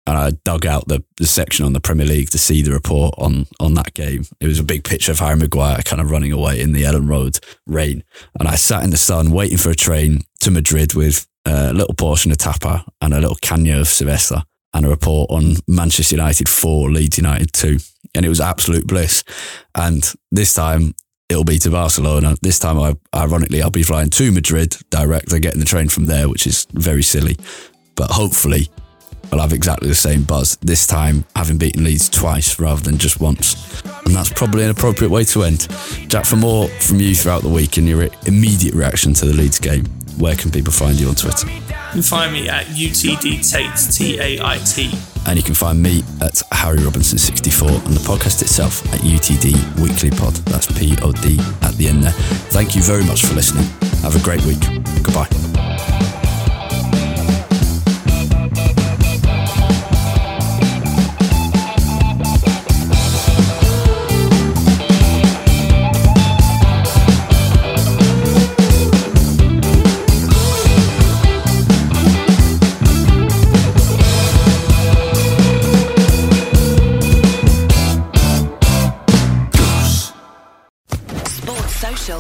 And 0.08 0.18
I 0.18 0.32
dug 0.46 0.66
out 0.66 0.88
the, 0.88 1.04
the 1.18 1.28
section 1.28 1.66
on 1.66 1.74
the 1.74 1.82
Premier 1.82 2.06
League 2.06 2.30
to 2.30 2.38
see 2.38 2.62
the 2.62 2.72
report 2.72 3.14
on, 3.18 3.46
on 3.60 3.74
that 3.74 3.94
game. 3.94 4.24
It 4.40 4.48
was 4.48 4.60
a 4.60 4.64
big 4.64 4.86
picture 4.86 5.12
of 5.12 5.20
Harry 5.20 5.36
Maguire 5.36 5.82
kind 5.84 6.02
of 6.02 6.10
running 6.10 6.32
away 6.32 6.62
in 6.62 6.72
the 6.72 6.84
Elland 6.84 7.10
Road 7.10 7.40
rain. 7.66 8.04
And 8.40 8.48
I 8.48 8.56
sat 8.56 8.84
in 8.84 8.90
the 8.90 8.98
sun 8.98 9.32
waiting 9.32 9.58
for 9.58 9.70
a 9.70 9.76
train 9.76 10.22
to 10.40 10.50
Madrid 10.50 10.94
with 10.94 11.28
a 11.46 11.74
little 11.74 11.94
portion 11.94 12.32
of 12.32 12.38
tapa 12.38 12.86
and 13.02 13.14
a 13.14 13.20
little 13.20 13.36
canyo 13.36 13.82
of 13.82 13.88
cerveza 13.88 14.44
and 14.74 14.86
a 14.86 14.90
report 14.90 15.30
on 15.30 15.56
Manchester 15.68 16.16
United 16.16 16.48
4, 16.48 16.90
Leeds 16.90 17.18
United 17.18 17.52
2. 17.52 17.78
And 18.16 18.26
it 18.26 18.30
was 18.30 18.40
absolute 18.40 18.88
bliss. 18.88 19.26
And 19.76 20.10
this 20.32 20.54
time 20.54 20.94
it'll 21.30 21.44
be 21.44 21.60
to 21.60 21.70
Barcelona. 21.70 22.36
This 22.42 22.60
time, 22.60 22.80
I, 22.80 22.96
ironically, 23.14 23.62
I'll 23.62 23.70
be 23.70 23.84
flying 23.84 24.10
to 24.12 24.32
Madrid 24.32 24.78
direct. 24.90 25.34
I'm 25.34 25.42
getting 25.42 25.60
the 25.60 25.66
train 25.66 25.90
from 25.90 26.06
there, 26.06 26.30
which 26.30 26.48
is 26.48 26.66
very 26.72 27.04
silly. 27.04 27.36
But 27.96 28.12
hopefully, 28.12 28.70
I'll 29.32 29.40
have 29.40 29.54
exactly 29.54 29.90
the 29.90 29.96
same 29.96 30.24
buzz. 30.24 30.58
This 30.62 30.88
time, 30.88 31.26
having 31.36 31.58
beaten 31.58 31.84
Leeds 31.84 32.10
twice 32.10 32.60
rather 32.60 32.82
than 32.82 32.98
just 32.98 33.20
once. 33.20 33.82
And 34.06 34.16
that's 34.16 34.32
probably 34.32 34.64
an 34.64 34.70
appropriate 34.70 35.10
way 35.10 35.24
to 35.26 35.44
end. 35.44 35.68
Jack, 36.08 36.26
for 36.26 36.38
more 36.38 36.68
from 36.68 37.00
you 37.00 37.14
throughout 37.14 37.42
the 37.42 37.50
week 37.50 37.78
and 37.78 37.88
your 37.88 38.08
immediate 38.26 38.74
reaction 38.74 39.14
to 39.16 39.26
the 39.26 39.34
Leeds 39.34 39.60
game, 39.60 39.86
where 40.18 40.36
can 40.36 40.50
people 40.50 40.74
find 40.74 41.00
you 41.00 41.10
on 41.10 41.16
Twitter? 41.16 41.48
You 41.48 41.62
can 41.92 42.02
find 42.02 42.34
me 42.34 42.50
at 42.50 42.66
UTD 42.68 43.50
Tait, 43.50 43.94
T 43.94 44.20
A 44.20 44.44
I 44.44 44.58
T. 44.60 44.92
And 45.28 45.38
you 45.38 45.44
can 45.44 45.56
find 45.56 45.82
me 45.82 46.04
at 46.22 46.42
Harry 46.52 46.78
Robinson64 46.80 47.86
and 47.86 47.94
the 47.94 48.00
podcast 48.02 48.42
itself 48.42 48.86
at 48.94 49.02
UTD 49.02 49.80
Weekly 49.80 50.10
Pod. 50.12 50.34
That's 50.46 50.68
P 50.80 50.96
O 51.02 51.12
D 51.12 51.38
at 51.62 51.76
the 51.76 51.88
end 51.88 52.04
there. 52.04 52.12
Thank 52.52 52.76
you 52.76 52.82
very 52.82 53.04
much 53.06 53.26
for 53.26 53.34
listening. 53.34 53.66
Have 54.02 54.16
a 54.16 54.24
great 54.24 54.44
week. 54.46 54.62
Goodbye. 55.04 55.57